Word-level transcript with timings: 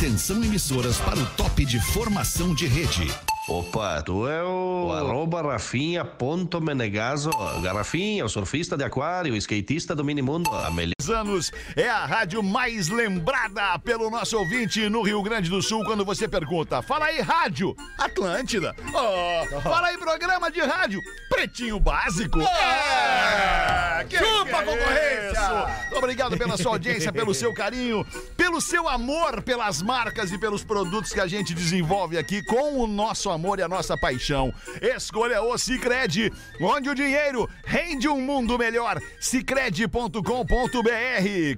Atenção 0.00 0.42
emissoras 0.42 0.96
para 0.96 1.18
o 1.18 1.26
top 1.36 1.62
de 1.62 1.78
formação 1.78 2.54
de 2.54 2.66
rede. 2.66 3.06
Opa, 3.46 4.00
tu 4.00 4.26
é 4.26 4.42
o 4.42 4.90
arroba 4.94 5.42
Rafinha 5.42 6.06
ponto 6.06 6.58
Menegaso. 6.58 7.28
Garrafinha, 7.62 8.24
o 8.24 8.28
surfista 8.28 8.78
de 8.78 8.84
aquário, 8.84 9.34
o 9.34 9.36
skatista 9.36 9.94
do 9.94 10.02
minimundo. 10.02 10.48
A 10.54 10.70
melhor. 10.70 10.94
anos 11.12 11.52
é 11.76 11.88
a 11.88 12.06
rádio 12.06 12.42
mais 12.42 12.88
lembrada 12.88 13.78
pelo 13.80 14.08
nosso 14.08 14.38
ouvinte 14.38 14.88
no 14.88 15.02
Rio 15.02 15.22
Grande 15.22 15.50
do 15.50 15.60
Sul 15.60 15.84
quando 15.84 16.02
você 16.02 16.26
pergunta: 16.26 16.80
fala 16.80 17.06
aí, 17.06 17.20
rádio 17.20 17.76
Atlântida. 17.98 18.74
Oh, 18.94 19.60
fala 19.60 19.88
aí, 19.88 19.98
programa 19.98 20.50
de 20.50 20.60
rádio 20.60 21.02
Pretinho 21.40 21.80
Básico. 21.80 22.38
É, 22.38 24.04
que 24.04 24.18
Chupa, 24.18 24.44
que 24.44 24.50
é 24.50 24.62
concorrência! 24.62 25.96
Obrigado 25.96 26.36
pela 26.36 26.58
sua 26.58 26.72
audiência, 26.72 27.10
pelo 27.10 27.32
seu 27.32 27.54
carinho, 27.54 28.06
pelo 28.36 28.60
seu 28.60 28.86
amor 28.86 29.40
pelas 29.40 29.80
marcas 29.80 30.30
e 30.32 30.38
pelos 30.38 30.62
produtos 30.62 31.14
que 31.14 31.20
a 31.20 31.26
gente 31.26 31.54
desenvolve 31.54 32.18
aqui 32.18 32.42
com 32.42 32.78
o 32.78 32.86
nosso 32.86 33.30
amor 33.30 33.58
e 33.58 33.62
a 33.62 33.68
nossa 33.68 33.96
paixão. 33.96 34.52
Escolha 34.82 35.40
o 35.40 35.56
Cicred, 35.56 36.30
onde 36.60 36.90
o 36.90 36.94
dinheiro 36.94 37.48
rende 37.64 38.06
um 38.06 38.20
mundo 38.20 38.58
melhor. 38.58 39.00
Cicred.com.br, 39.18 40.20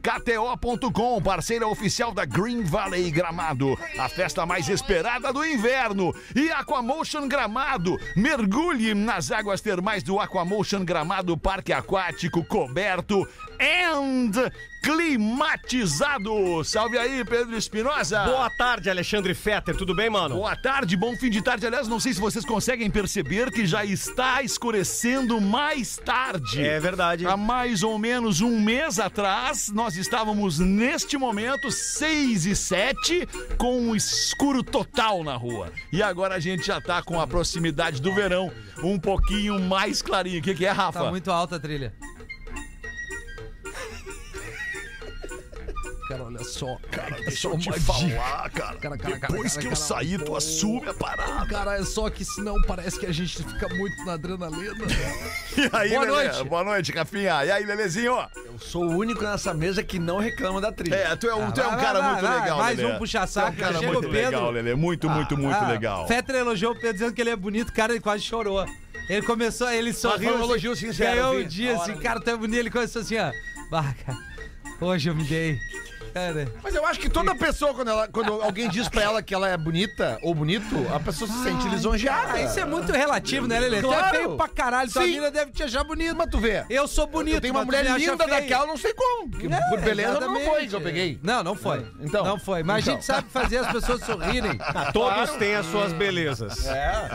KTO.com, 0.00 1.22
parceira 1.22 1.66
oficial 1.66 2.12
da 2.12 2.24
Green 2.24 2.62
Valley 2.62 3.10
Gramado, 3.10 3.76
a 3.98 4.08
festa 4.08 4.46
mais 4.46 4.68
esperada 4.68 5.32
do 5.32 5.44
inverno. 5.44 6.14
E 6.36 6.52
Aquamotion 6.52 7.26
Gramado, 7.26 7.98
mergulhe 8.14 8.94
nas 8.94 9.32
águas 9.32 9.60
termais 9.60 9.71
do 10.02 10.20
Aquamotion 10.20 10.84
Gramado 10.84 11.36
Parque 11.36 11.72
Aquático 11.72 12.44
coberto 12.44 13.26
and 13.58 14.52
climatizado. 14.82 16.64
Salve 16.64 16.98
aí, 16.98 17.24
Pedro 17.24 17.56
Espinosa. 17.56 18.24
Boa 18.24 18.50
tarde, 18.50 18.90
Alexandre 18.90 19.32
Fetter. 19.32 19.76
Tudo 19.76 19.94
bem, 19.94 20.10
mano? 20.10 20.34
Boa 20.34 20.56
tarde, 20.56 20.96
bom 20.96 21.16
fim 21.16 21.30
de 21.30 21.40
tarde. 21.40 21.66
Aliás, 21.66 21.86
não 21.86 22.00
sei 22.00 22.12
se 22.12 22.20
vocês 22.20 22.44
conseguem 22.44 22.90
perceber 22.90 23.50
que 23.52 23.64
já 23.64 23.84
está 23.84 24.42
escurecendo 24.42 25.40
mais 25.40 25.96
tarde. 25.96 26.60
É 26.60 26.80
verdade. 26.80 27.26
Há 27.26 27.36
mais 27.36 27.82
ou 27.82 27.98
menos 27.98 28.40
um 28.40 28.60
mês 28.60 28.98
atrás, 28.98 29.70
nós 29.72 29.96
estávamos 29.96 30.58
neste 30.58 31.16
momento, 31.16 31.70
6 31.70 32.46
e 32.46 32.56
7, 32.56 33.28
com 33.56 33.80
um 33.80 33.94
escuro 33.94 34.62
total 34.62 35.22
na 35.22 35.36
rua. 35.36 35.72
E 35.92 36.02
agora 36.02 36.34
a 36.34 36.40
gente 36.40 36.66
já 36.66 36.80
tá 36.80 37.02
com 37.02 37.20
a 37.20 37.26
proximidade 37.26 38.02
do 38.02 38.12
verão 38.12 38.50
um 38.82 38.98
pouquinho 38.98 39.60
mais 39.60 40.02
clarinho. 40.02 40.40
O 40.40 40.42
que, 40.42 40.54
que 40.54 40.66
é, 40.66 40.70
Rafa? 40.70 41.04
Tá 41.04 41.10
muito 41.10 41.30
alta 41.30 41.56
a 41.56 41.60
trilha. 41.60 41.94
Cara, 46.12 46.24
olha 46.24 46.44
só. 46.44 46.76
Cara, 46.90 47.16
é 47.16 47.24
Deixa 47.24 47.40
só 47.42 47.50
eu 47.50 47.58
te 47.58 47.70
magia. 47.70 47.84
falar, 48.20 48.50
cara. 48.50 48.76
Cara, 48.76 48.98
cara, 48.98 49.18
Depois 49.18 49.54
cara, 49.54 49.66
que 49.66 49.72
eu 49.72 49.76
sair, 49.76 50.22
tu 50.22 50.36
assume 50.36 50.88
a 50.88 50.94
parada. 50.94 51.46
Cara, 51.46 51.78
é 51.78 51.84
só 51.84 52.10
que 52.10 52.24
senão 52.24 52.60
parece 52.62 52.98
que 52.98 53.06
a 53.06 53.12
gente 53.12 53.42
fica 53.42 53.68
muito 53.74 54.04
na 54.04 54.12
adrenalina. 54.14 54.74
E 55.54 55.68
aí, 55.70 55.90
Boa 55.90 56.00
Lelê? 56.04 56.28
noite. 56.28 56.44
Boa 56.48 56.64
noite, 56.64 56.92
Rafinha. 56.92 57.44
E 57.44 57.50
aí, 57.50 57.64
Lelezinho? 57.66 58.16
Eu 58.46 58.58
sou 58.58 58.84
o 58.84 58.96
único 58.96 59.22
nessa 59.22 59.52
mesa 59.52 59.82
que 59.82 59.98
não 59.98 60.18
reclama 60.18 60.62
da 60.62 60.72
trilha. 60.72 60.94
É, 60.94 61.14
tu 61.14 61.28
é 61.28 61.34
um, 61.34 61.50
tu 61.52 61.60
é 61.60 61.66
um 61.66 61.76
cara 61.76 62.00
vai, 62.00 62.10
muito 62.12 62.22
vai, 62.26 62.40
legal, 62.40 62.58
Mais 62.58 62.78
Lelê. 62.78 62.92
um 62.94 62.98
puxa-saco. 62.98 63.48
É 63.48 63.50
um 63.50 63.54
cara 63.56 63.74
Chega 63.78 63.86
muito 63.92 64.08
o 64.08 64.10
Pedro. 64.10 64.30
legal, 64.30 64.50
Lelê. 64.50 64.74
Muito, 64.74 65.10
muito, 65.10 65.36
muito 65.36 65.54
Ah, 65.62 65.68
legal. 65.68 66.08
Fetter 66.08 66.36
elogiou 66.36 66.72
o 66.72 66.74
Pedro 66.74 66.92
dizendo 66.94 67.12
que 67.12 67.20
ele 67.20 67.28
é 67.30 67.36
bonito, 67.36 67.70
cara, 67.70 67.92
ele 67.92 68.00
quase 68.00 68.22
chorou. 68.22 68.64
Ele 69.10 69.22
começou, 69.26 69.70
ele 69.70 69.92
sorriu. 69.92 70.30
foi 70.30 70.32
um 70.32 70.36
assim, 70.36 70.44
elogio 70.44 70.74
sincero, 70.76 71.16
Ganhou 71.16 71.34
um 71.34 71.38
vi. 71.38 71.44
dia, 71.44 71.76
assim, 71.76 71.96
cara, 71.98 72.18
tu 72.20 72.30
é 72.30 72.36
bonito. 72.36 72.58
Ele 72.58 72.70
começou 72.70 73.02
assim, 73.02 73.18
ó. 73.18 73.30
Bah, 73.70 73.94
cara, 74.06 74.18
hoje 74.80 75.10
eu 75.10 75.14
me 75.14 75.24
dei. 75.24 75.58
Cara, 76.12 76.48
Mas 76.62 76.74
eu 76.74 76.84
acho 76.86 77.00
que 77.00 77.08
toda 77.08 77.34
pessoa, 77.34 77.72
quando, 77.74 77.88
ela, 77.88 78.08
quando 78.08 78.32
alguém 78.42 78.68
diz 78.68 78.88
pra 78.88 79.02
ela 79.02 79.22
que 79.22 79.34
ela 79.34 79.48
é 79.48 79.56
bonita 79.56 80.18
ou 80.22 80.34
bonito, 80.34 80.86
a 80.94 81.00
pessoa 81.00 81.30
se 81.30 81.42
sente 81.42 81.66
lisonjeada. 81.68 82.32
ah, 82.34 82.42
isso 82.42 82.58
é 82.60 82.64
muito 82.64 82.92
relativo, 82.92 83.46
né, 83.46 83.58
Lelê? 83.60 83.80
Tu 83.80 83.86
é 83.92 83.96
Claro. 83.96 84.16
feio 84.16 84.36
pra 84.36 84.48
caralho, 84.48 84.90
tua 84.92 85.02
Sim. 85.02 85.12
mina 85.12 85.30
deve 85.30 85.52
te 85.52 85.62
achar 85.62 85.84
bonito. 85.84 86.14
Mas 86.16 86.28
tu 86.30 86.38
vê. 86.38 86.64
Eu 86.68 86.86
sou 86.86 87.06
bonito, 87.06 87.34
Eu 87.36 87.40
tenho 87.40 87.54
uma 87.54 87.60
mas 87.60 87.66
tu 87.66 87.70
mulher 87.70 87.84
me 87.84 87.90
acha 87.90 88.10
linda 88.12 88.24
feio. 88.24 88.40
daquela, 88.40 88.66
não 88.66 88.76
sei 88.76 88.92
como. 88.94 89.30
porque 89.30 89.46
É, 89.46 89.60
por 89.70 89.80
beleza 89.80 90.20
não 90.20 90.40
foi 90.40 90.66
que 90.66 90.74
eu 90.74 90.80
peguei. 90.80 91.18
Não, 91.22 91.42
não 91.42 91.54
foi. 91.54 91.86
Então. 92.00 92.24
Não 92.24 92.38
foi. 92.38 92.62
Mas 92.62 92.76
a 92.76 92.80
Então. 92.80 92.94
gente 92.94 93.04
sabe 93.06 93.28
fazer 93.30 93.58
as 93.58 93.72
pessoas 93.72 94.00
sorrirem. 94.04 94.58
Todos 94.92 95.30
têm 95.32 95.54
as 95.54 95.66
suas 95.66 95.92
belezas. 95.92 96.66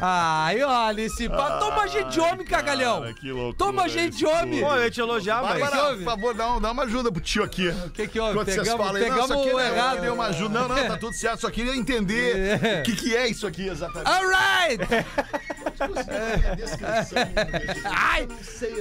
Ai, 0.02 0.62
olha 0.64 1.02
esse 1.02 1.28
papo. 1.30 1.60
Toma 1.60 1.88
gente 1.88 2.10
de 2.12 2.20
homem, 2.20 2.46
cagalhão. 2.46 3.14
Que 3.14 3.32
loucura 3.32 3.58
Toma 3.58 3.88
gente 3.90 4.18
de 4.18 4.26
homem. 4.26 4.62
Pô, 4.62 4.74
eu 4.76 4.84
ia 4.84 4.92
te 4.92 5.00
elogiar, 5.00 5.42
mas. 5.44 5.60
Bárbara, 5.60 5.96
por 5.96 6.04
favor, 6.04 6.34
dá, 6.34 6.54
um- 6.54 6.62
dá 6.62 6.72
uma 6.72 6.84
ajuda 6.84 7.12
pro 7.12 7.22
tio 7.22 7.44
aqui. 7.44 7.68
O 7.70 7.90
que 7.90 8.08
que 8.08 8.20
houve? 8.20 8.32
Enquanto 8.34 8.48
vocês 8.48 8.58
Pegamos, 8.68 8.87
não, 8.94 9.00
pegamos 9.00 9.28
só 9.28 9.40
o 9.40 9.44
queria, 9.44 9.62
errado. 9.68 9.96
queria 9.96 10.14
uma 10.14 10.26
ajuda. 10.28 10.60
Não, 10.60 10.68
não, 10.68 10.88
tá 10.88 10.98
tudo 10.98 11.14
certo. 11.16 11.42
Só 11.42 11.50
queria 11.50 11.76
entender 11.76 12.38
É. 12.64 12.80
o 12.80 12.84
que, 12.84 12.96
que 12.96 13.16
é 13.16 13.28
isso 13.28 13.46
aqui 13.48 13.68
exatamente. 13.68 14.10
Alright! 14.10 14.80
Ai, 17.86 18.28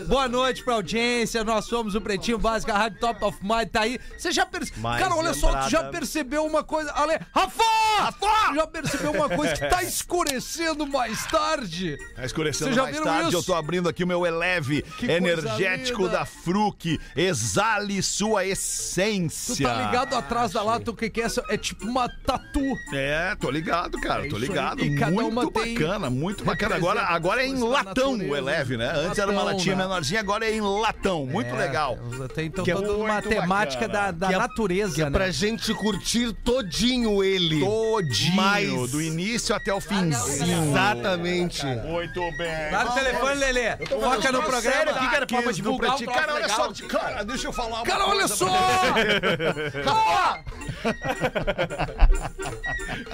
boa 0.07 0.29
noite 0.29 0.63
pra 0.65 0.75
audiência. 0.75 1.45
Nós 1.45 1.67
somos 1.67 1.95
o 1.95 2.01
Pretinho 2.01 2.39
Básico, 2.39 2.73
a 2.73 2.79
Rádio 2.79 2.99
Top 3.01 3.25
of 3.25 3.39
Mind 3.43 3.69
tá 3.71 3.81
aí. 3.83 3.99
Você 4.17 4.33
já 4.33 4.47
percebeu? 4.47 4.83
Cara, 4.83 5.15
olha 5.15 5.35
só, 5.35 5.55
tu 5.63 5.71
já 5.71 5.85
percebeu 5.85 6.45
uma 6.45 6.63
coisa. 6.65 6.91
Ale... 6.93 7.19
Rafa! 7.35 7.63
Rafa! 7.99 8.55
Já 8.55 8.67
percebeu 8.67 9.13
uma 9.13 9.29
coisa 9.29 9.55
que 9.55 9.67
tá 9.67 9.83
escurecendo 9.83 10.87
mais 10.87 11.25
tarde? 11.27 11.97
Tá 12.15 12.25
escurecendo 12.25 12.73
já 12.73 12.83
mais 12.85 13.01
tarde, 13.01 13.29
isso? 13.29 13.39
eu 13.39 13.43
tô 13.43 13.55
abrindo 13.55 13.89
aqui 13.89 14.05
o 14.05 14.07
meu 14.07 14.25
Eleve 14.27 14.83
Que 14.99 15.11
energético 15.11 16.09
da 16.09 16.25
Fruc. 16.25 16.99
Exale 17.15 18.03
sua 18.03 18.43
Tu 18.43 18.49
essência. 18.49 19.67
tá 19.69 19.87
ligado 19.87 20.15
atrás 20.15 20.53
da 20.53 20.63
lata, 20.63 20.91
o 20.91 20.95
que 20.97 21.11
que 21.11 21.21
é 21.21 21.25
essa? 21.25 21.43
É 21.49 21.57
tipo 21.57 21.87
uma 21.87 22.09
tatu. 22.25 22.61
É, 22.93 23.35
tô 23.37 23.51
ligado, 23.51 24.01
cara, 24.01 24.27
É 24.27 24.29
tô 24.29 24.39
ligado. 24.39 24.85
Muito 24.85 25.51
bacana, 25.51 26.11
muito 26.11 26.45
bacana. 26.45 26.79
Agora, 26.87 27.03
agora 27.09 27.43
é 27.43 27.47
em 27.47 27.59
latão 27.59 28.15
o 28.17 28.37
Eleve, 28.37 28.77
né? 28.77 28.91
Antes 28.95 29.19
era 29.19 29.31
uma 29.31 29.43
Latão, 29.43 29.57
latinha 29.57 29.75
né? 29.77 29.83
menorzinha, 29.83 30.21
agora 30.21 30.45
é 30.47 30.55
em 30.55 30.61
latão. 30.61 31.27
Muito 31.27 31.49
É, 31.55 31.59
legal. 31.59 31.99
Tem 32.35 32.47
então, 32.47 32.65
Que 32.65 32.71
é 32.71 32.75
toda 32.75 32.93
uma 32.97 33.15
muito 33.15 33.29
temática 33.29 33.89
bacana. 33.89 34.13
da, 34.13 34.27
da 34.27 34.27
Que 34.29 34.35
é- 34.35 34.39
natureza, 34.39 34.95
Que 34.95 35.03
é 35.03 35.05
né? 35.07 35.11
pra 35.11 35.31
gente 35.31 35.75
curtir 35.75 36.33
todinho 36.45 37.23
ele. 37.25 37.61
Todinho, 37.61 38.37
Mas- 38.37 38.91
do 38.91 39.03
início 39.03 39.55
até 39.55 39.73
o 39.75 39.81
finzinho. 39.81 40.71
Exatamente. 40.71 41.65
Muito 41.67 42.21
bem. 42.39 42.71
Dá 42.71 42.85
no 42.85 42.93
telefone, 42.93 43.35
Lelê. 43.37 43.77
Foca 43.77 44.33
no 44.33 44.43
programa. 44.43 44.61
Sério 44.77 44.93
aqui, 44.95 45.11
cara, 45.11 45.27
pra 45.27 45.53
divulgar 45.53 45.97
o 45.97 46.07
Cara, 46.07 46.35
olha 46.35 46.49
só, 46.49 46.71
cara, 46.89 47.25
deixa 47.25 47.49
eu 47.49 47.53
falar 47.53 47.77
uma 47.79 47.83
Cara, 47.85 48.07
olha 48.07 48.29
só! 48.29 48.47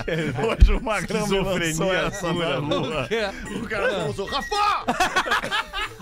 Hoje 0.06 0.72
o 0.74 0.82
Magrão 0.82 1.26
me 1.26 1.38
lançou 1.38 1.58
Esquizofrenia 1.62 2.06
essa 2.06 2.32
na 2.32 2.56
rua. 2.56 3.08
O 3.62 3.68
cara 3.68 3.88
Rafa! 4.30 4.84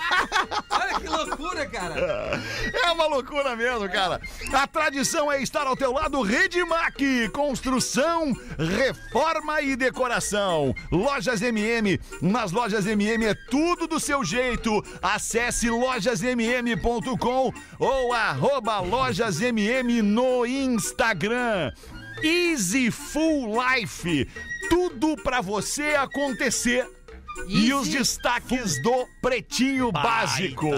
Olha 0.70 1.00
que 1.00 1.06
loucura, 1.06 1.66
cara. 1.66 2.42
É 2.72 2.90
uma 2.90 3.06
loucura 3.06 3.54
mesmo, 3.54 3.88
cara. 3.88 4.18
A 4.52 4.66
tradição 4.66 5.30
é 5.30 5.42
estar 5.42 5.66
ao 5.66 5.76
teu 5.76 5.92
lado 5.92 6.22
Redmac, 6.22 7.28
construção, 7.28 8.34
reforma 8.58 9.60
e 9.60 9.76
decoração. 9.76 10.74
Lojas 10.90 11.42
MM, 11.42 12.00
nas 12.22 12.50
lojas 12.50 12.86
MM 12.86 13.26
é 13.26 13.34
tudo 13.50 13.86
do 13.86 14.00
seu 14.00 14.24
jeito. 14.24 14.82
Acesse 15.02 15.68
lojasmm.com 15.68 17.52
ou 17.78 18.12
arroba 18.14 18.80
lojasmm 18.80 20.02
no 20.02 20.46
Instagram. 20.46 21.72
Easy 22.22 22.90
Full 22.90 23.58
Life, 23.60 24.28
tudo 24.68 25.16
pra 25.22 25.40
você 25.40 25.94
acontecer. 25.94 26.86
E 27.46 27.72
os 27.72 27.88
destaques 27.88 28.80
do 28.82 29.08
Pretinho 29.20 29.90
Básico. 29.90 30.68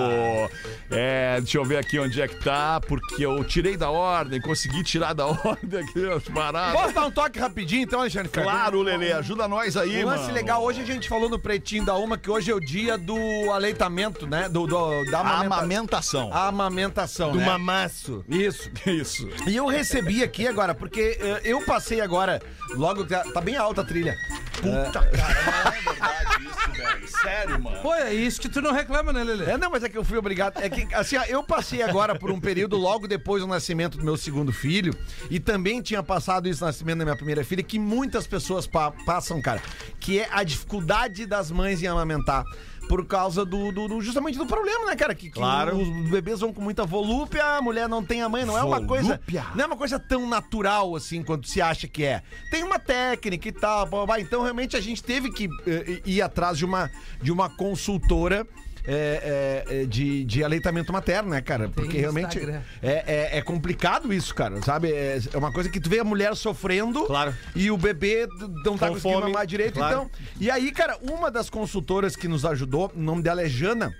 É, 0.91 1.39
deixa 1.41 1.59
eu 1.59 1.65
ver 1.65 1.79
aqui 1.79 1.99
onde 1.99 2.21
é 2.21 2.29
que 2.29 2.37
tá, 2.37 2.81
porque 2.81 3.25
eu 3.25 3.43
tirei 3.45 3.77
da 3.77 3.91
ordem, 3.91 4.41
consegui 4.41 4.83
tirar 4.83 5.13
da 5.13 5.27
ordem 5.45 5.81
aqui 5.81 6.09
as 6.11 6.23
paradas. 6.25 6.81
Posso 6.81 6.95
dar 6.95 7.07
um 7.07 7.11
toque 7.11 7.39
rapidinho 7.39 7.83
então, 7.83 8.01
Alexandre? 8.01 8.29
Claro, 8.31 8.81
Lelê, 8.83 9.13
ajuda 9.13 9.47
nós 9.49 9.77
aí, 9.77 10.05
Um 10.05 10.09
lance 10.09 10.23
mano. 10.25 10.35
legal, 10.35 10.63
hoje 10.63 10.81
a 10.81 10.85
gente 10.85 11.09
falou 11.09 11.29
no 11.29 11.39
Pretinho 11.39 11.85
da 11.85 11.95
Uma 11.97 12.17
que 12.17 12.31
hoje 12.31 12.51
é 12.51 12.55
o 12.55 12.61
dia 12.61 12.97
do 12.97 13.17
aleitamento, 13.53 14.27
né? 14.27 14.49
Do, 14.49 14.67
do- 14.67 15.05
da 15.11 15.21
amamenta- 15.21 15.55
amamentação. 15.57 16.31
a 16.33 16.47
amamentação, 16.49 17.33
Do 17.33 17.39
né? 17.39 17.47
mamaço. 17.47 18.25
Isso. 18.29 18.71
Isso. 18.87 19.29
E 19.47 19.57
eu 19.57 19.67
recebi 19.67 20.23
aqui 20.23 20.47
agora, 20.47 20.75
porque 20.75 21.19
eh, 21.21 21.41
eu 21.45 21.63
passei 21.65 22.01
agora, 22.01 22.41
logo 22.75 23.05
que 23.05 23.11
tá, 23.11 23.25
tá 23.33 23.41
bem 23.41 23.57
alta 23.57 23.81
a 23.81 23.85
trilha. 23.85 24.15
Puta, 24.61 25.01
cara, 25.11 25.63
não 25.67 25.73
é 25.73 25.81
verdade 25.81 26.52
isso, 26.59 26.73
velho. 26.73 27.09
Sério, 27.09 27.61
mano. 27.63 27.79
Pô, 27.81 27.95
é 27.95 28.13
isso 28.15 28.41
que 28.41 28.49
tu 28.49 28.61
não 28.63 28.73
reclama, 28.73 29.13
né, 29.13 29.25
Lelê? 29.25 29.51
É, 29.53 29.59
não, 29.59 29.71
mas 29.71 29.83
é 29.83 29.89
que 29.89 29.97
eu 29.99 30.05
fui 30.05 30.19
obrigado. 30.19 30.59
É 30.61 30.69
que, 30.69 30.93
assim, 30.95 31.17
ó, 31.17 31.25
eu 31.25 31.43
passei 31.43 31.83
agora 31.83 32.19
por 32.19 32.31
um 32.31 32.39
período 32.41 32.77
logo 32.77 33.07
depois 33.09 33.43
do 33.43 33.49
nascimento 33.49 33.99
do 33.99 34.05
meu 34.05 34.17
segundo 34.17 34.53
filho, 34.53 34.95
e 35.31 35.41
também 35.41 35.81
tinha 35.83 36.03
passado 36.03 36.49
isso 36.49 36.61
no 36.61 36.67
nascimento 36.67 36.99
da 36.99 37.05
minha 37.05 37.17
primeira 37.17 37.45
filha, 37.45 37.63
que 37.63 37.79
muitas 37.79 38.27
pessoas 38.27 38.67
pa- 38.67 38.93
passam, 39.07 39.41
cara, 39.41 39.61
que 40.01 40.21
é 40.21 40.29
a 40.31 40.43
dificuldade 40.45 41.27
das 41.27 41.51
mães 41.51 41.83
em 41.83 41.87
amamentar. 41.87 42.45
Por 42.93 43.07
causa 43.07 43.43
do, 43.43 43.73
do- 43.73 43.89
do- 43.89 44.01
justamente 44.03 44.37
do 44.37 44.45
problema, 44.45 44.85
né, 44.85 44.95
cara? 44.95 45.15
Que, 45.15 45.29
que 45.29 45.31
Claro. 45.31 45.79
os 45.79 46.11
bebês 46.11 46.41
vão 46.41 46.53
com 46.53 46.61
muita 46.61 46.85
volúpia, 46.85 47.43
a 47.57 47.63
mulher 47.63 47.89
não 47.89 48.05
tem 48.05 48.21
a 48.21 48.29
mãe, 48.29 48.45
não 48.45 48.59
é 48.59 48.63
uma 48.63 48.85
coisa. 48.85 49.15
Volúpia? 49.15 49.47
Não 49.55 49.65
é 49.65 49.67
uma 49.67 49.77
coisa 49.79 49.99
tão 49.99 50.29
natural 50.29 50.95
assim 50.95 51.23
quanto 51.23 51.49
se 51.49 51.63
acha 51.63 51.89
que 51.89 52.05
é. 52.05 52.23
Tem 52.51 52.63
uma 52.63 52.79
técnica 52.79 53.49
e 53.49 53.53
tal, 53.53 53.87
blá, 53.87 54.01
blá, 54.01 54.07
blá. 54.09 54.21
então 54.21 54.43
realmente 54.43 54.77
a 54.77 54.81
gente 54.83 55.03
teve 55.03 55.33
que 55.33 55.49
eh, 55.67 56.03
ir 56.05 56.21
atrás 56.21 56.59
de 56.59 56.67
uma, 56.67 56.91
de 57.23 57.33
uma 57.33 57.49
consultora. 57.49 58.47
É, 58.85 59.65
é, 59.69 59.83
é, 59.83 59.85
de, 59.85 60.25
de 60.25 60.43
aleitamento 60.45 60.93
materno, 60.93 61.31
né, 61.31 61.41
cara? 61.41 61.69
Porque 61.69 61.99
realmente 61.99 62.39
é, 62.83 63.33
é, 63.33 63.39
é 63.39 63.43
complicado 63.43 64.13
isso, 64.13 64.35
cara, 64.35 64.61
sabe? 64.63 64.91
É, 64.91 65.21
é 65.33 65.39
uma 65.39 65.53
coisa 65.53 65.69
que 65.71 65.81
tu 65.81 65.89
vê 65.89 66.01
a 66.01 66.05
mulher 66.05 66.35
sofrendo 66.37 67.05
Claro. 67.05 67.35
e 67.55 67.71
o 67.71 67.77
bebê 67.77 68.27
não 68.65 68.77
tá 68.77 68.89
Com 68.89 68.95
conseguindo 68.95 69.21
fome, 69.21 69.33
mamar 69.33 69.47
direito. 69.47 69.75
claro. 69.75 69.93
Então, 69.93 70.11
e 70.41 70.51
aí, 70.51 70.71
cara, 70.73 70.99
uma 71.03 71.31
das 71.31 71.49
consultoras 71.49 72.17
que 72.17 72.27
nos 72.29 72.45
ajudou, 72.45 72.93
o 72.95 73.01
nome 73.01 73.23
dela 73.23 73.43
é 73.43 73.49
Jana. 73.49 73.93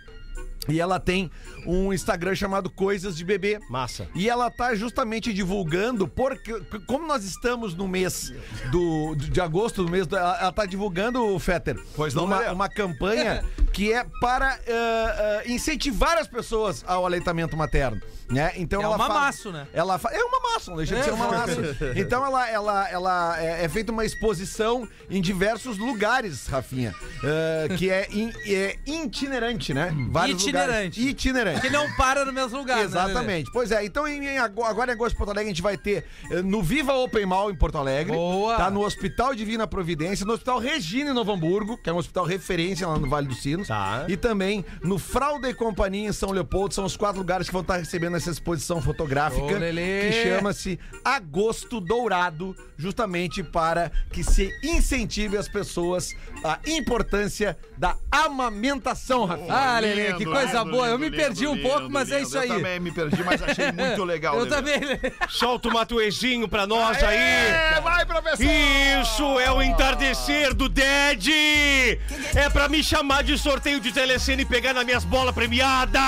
E 0.69 0.81
ela 0.81 1.01
tem 1.01 1.31
um 1.67 1.93
Instagram 1.93 2.35
chamado 2.35 2.71
Coisas 2.71 3.17
de 3.17 3.25
Bebê. 3.25 3.59
Massa. 3.69 4.07
E 4.15 4.29
ela 4.29 4.51
tá 4.51 4.75
justamente 4.75 5.33
divulgando, 5.33 6.07
porque 6.07 6.61
como 6.87 7.07
nós 7.07 7.25
estamos 7.25 7.75
no 7.75 7.89
mês 7.89 8.33
do, 8.71 9.15
de 9.17 9.41
agosto, 9.41 9.83
no 9.83 9.91
mês 9.91 10.07
do, 10.07 10.17
ela, 10.17 10.39
ela 10.41 10.53
tá 10.53 10.65
divulgando, 10.65 11.39
Fetter, 11.39 11.77
Pois 11.97 12.15
não, 12.15 12.25
uma, 12.25 12.39
Lelê. 12.39 12.53
uma 12.53 12.69
campanha 12.69 13.45
que 13.73 13.93
é 13.93 14.05
para 14.21 14.59
eh, 14.67 15.43
eh, 15.47 15.53
incentivar 15.53 16.19
as 16.19 16.29
pessoas 16.29 16.85
ao 16.87 17.05
aleitamento 17.07 17.57
materno. 17.57 18.01
Né? 18.33 18.53
Então 18.57 18.81
É 18.81 18.85
ela 18.85 18.95
um 18.95 18.99
faz- 18.99 19.09
mamaço, 19.13 19.53
né? 19.53 19.67
Ela 19.73 19.99
fa... 19.99 20.11
É 20.11 20.23
uma 20.25 20.41
massa, 20.41 20.71
não 20.71 20.77
deixa 20.79 20.97
de 20.97 21.05
ser 21.05 21.13
uma 21.13 21.29
massa. 21.29 21.53
Então 21.97 22.25
ela, 22.25 22.49
ela, 22.49 22.89
ela 22.91 23.41
é, 23.43 23.65
é 23.65 23.69
feita 23.69 23.93
uma 23.93 24.05
exposição 24.05 24.89
em 25.11 25.21
diversos 25.21 25.77
lugares, 25.79 26.47
Rafinha. 26.47 26.95
eh, 27.23 27.69
que 27.77 27.91
é, 27.91 28.09
in- 28.11 28.33
é 28.47 28.77
itinerante, 28.87 29.75
né? 29.75 29.95
Vários 30.11 30.43
Itinerante. 30.43 30.99
lugares. 30.99 31.13
Itinerante. 31.13 31.61
Que 31.61 31.71
não 31.71 31.91
para 31.97 32.25
no 32.25 32.33
mesmo 32.33 32.59
lugar, 32.59 32.79
né? 32.79 32.83
Exatamente. 32.85 33.51
Pois 33.53 33.71
é, 33.71 33.85
então 33.85 34.07
em, 34.09 34.25
em 34.27 34.39
ago- 34.39 34.65
agora 34.65 34.91
em 34.91 34.95
agosto 34.95 35.17
Porto 35.17 35.31
Alegre 35.31 35.51
a 35.51 35.55
gente 35.55 35.63
vai 35.63 35.77
ter 35.77 36.05
eh, 36.31 36.43
no 36.43 36.63
Viva 36.63 36.95
Open 36.95 37.27
Mall 37.27 37.51
em 37.51 37.55
Porto 37.55 37.79
Alegre. 37.79 38.13
Boa. 38.15 38.57
Tá 38.57 38.71
no 38.71 38.83
Hospital 38.85 39.35
Divina 39.35 39.67
Providência, 39.67 40.25
no 40.25 40.33
Hospital 40.33 40.59
Regina 40.59 41.11
em 41.11 41.15
Novo 41.15 41.33
Hamburgo, 41.33 41.77
que 41.77 41.91
é 41.91 41.93
um 41.93 41.97
hospital 41.99 42.25
referência 42.25 42.87
lá 42.87 42.99
no 42.99 43.09
Vale 43.09 43.27
dos 43.29 43.43
Sinos. 43.43 43.69
Tá. 43.69 44.05
E 44.09 44.17
também 44.17 44.65
no 44.83 44.99
Fralda 44.99 45.49
e 45.49 45.55
Companhia 45.55 46.09
em 46.09 46.13
São 46.13 46.31
Leopoldo. 46.31 46.75
São 46.75 46.85
os 46.85 46.97
quatro 46.97 47.19
lugares 47.19 47.47
que 47.47 47.53
vão 47.53 47.63
estar 47.63 47.77
recebendo 47.77 48.17
essa 48.23 48.31
exposição 48.31 48.81
fotográfica 48.81 49.59
que 49.59 50.13
chama-se 50.23 50.79
Agosto 51.05 51.81
Dourado, 51.81 52.57
justamente 52.77 53.43
para 53.43 53.91
que 54.11 54.23
se 54.23 54.51
incentive 54.63 55.37
as 55.37 55.49
pessoas 55.49 56.15
a 56.45 56.59
importância 56.67 57.57
da 57.77 57.97
amamentação, 58.11 59.25
Rafinha. 59.25 59.53
Ah, 59.53 59.79
Lelê, 59.79 60.13
que 60.15 60.19
Lindo, 60.21 60.31
coisa 60.31 60.59
lindo, 60.59 60.71
boa. 60.71 60.87
Eu 60.87 60.97
lindo, 60.97 61.11
me 61.11 61.17
perdi 61.17 61.47
um 61.47 61.55
lindo, 61.55 61.69
pouco, 61.69 61.91
mas 61.91 62.11
é 62.11 62.23
isso 62.23 62.39
aí. 62.39 62.49
Eu 62.49 62.57
também 62.57 62.81
me 62.81 62.91
perdi, 62.91 63.23
mas 63.23 63.43
achei 63.43 63.71
muito 63.73 64.05
legal. 64.05 64.35
Eu 64.35 64.45
Lelê. 64.45 64.57
também, 64.57 64.81
Lelê. 64.81 65.13
Solta 65.29 65.69
o 65.69 65.73
matuezinho 65.73 66.49
pra 66.49 66.67
nós 66.67 67.03
aí. 67.03 67.17
É, 67.17 67.81
vai, 67.81 68.05
professor! 68.05 68.45
Isso 68.45 69.12
é 69.21 69.51
o 69.53 69.63
entardecer 69.63 70.55
do 70.55 70.69
Ded! 70.71 71.29
É 72.35 72.49
pra 72.51 72.67
me 72.69 72.83
chamar 72.83 73.23
de 73.23 73.37
sorteio 73.37 73.79
de 73.79 73.93
telecena 73.93 74.41
e 74.41 74.45
pegar 74.47 74.73
nas 74.73 74.85
minhas 74.87 75.05
bolas 75.05 75.35
premiadas! 75.35 76.01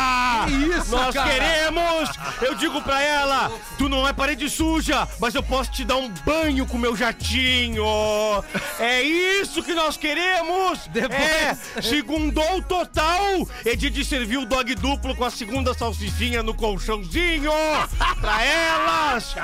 isso, 0.50 0.90
Nós 0.90 1.14
cara? 1.14 1.30
queremos! 1.30 2.10
Eu 2.40 2.54
digo 2.54 2.80
pra 2.80 3.02
ela, 3.02 3.52
tu 3.76 3.88
não 3.90 4.08
é 4.08 4.12
parede 4.14 4.48
suja, 4.48 5.06
mas 5.20 5.34
eu 5.34 5.42
posso 5.42 5.70
te 5.70 5.84
dar 5.84 5.96
um 5.96 6.08
banho 6.24 6.66
com 6.66 6.78
meu 6.78 6.96
jatinho! 6.96 7.84
É 8.78 9.02
isso 9.02 9.62
que 9.62 9.74
nós 9.74 9.96
queremos! 9.98 10.80
Depois- 10.88 11.20
É, 11.20 11.56
segundou 11.82 12.62
total! 12.62 13.46
É 13.66 13.76
dia 13.76 13.90
de 13.90 14.02
servir 14.04 14.38
o 14.38 14.46
dog 14.46 14.74
duplo 14.76 15.14
com 15.14 15.24
a 15.24 15.30
segunda 15.30 15.74
salsichinha 15.74 16.42
no 16.42 16.54
colchãozinho! 16.54 17.52
Pra 18.20 18.42
elas! 18.42 19.34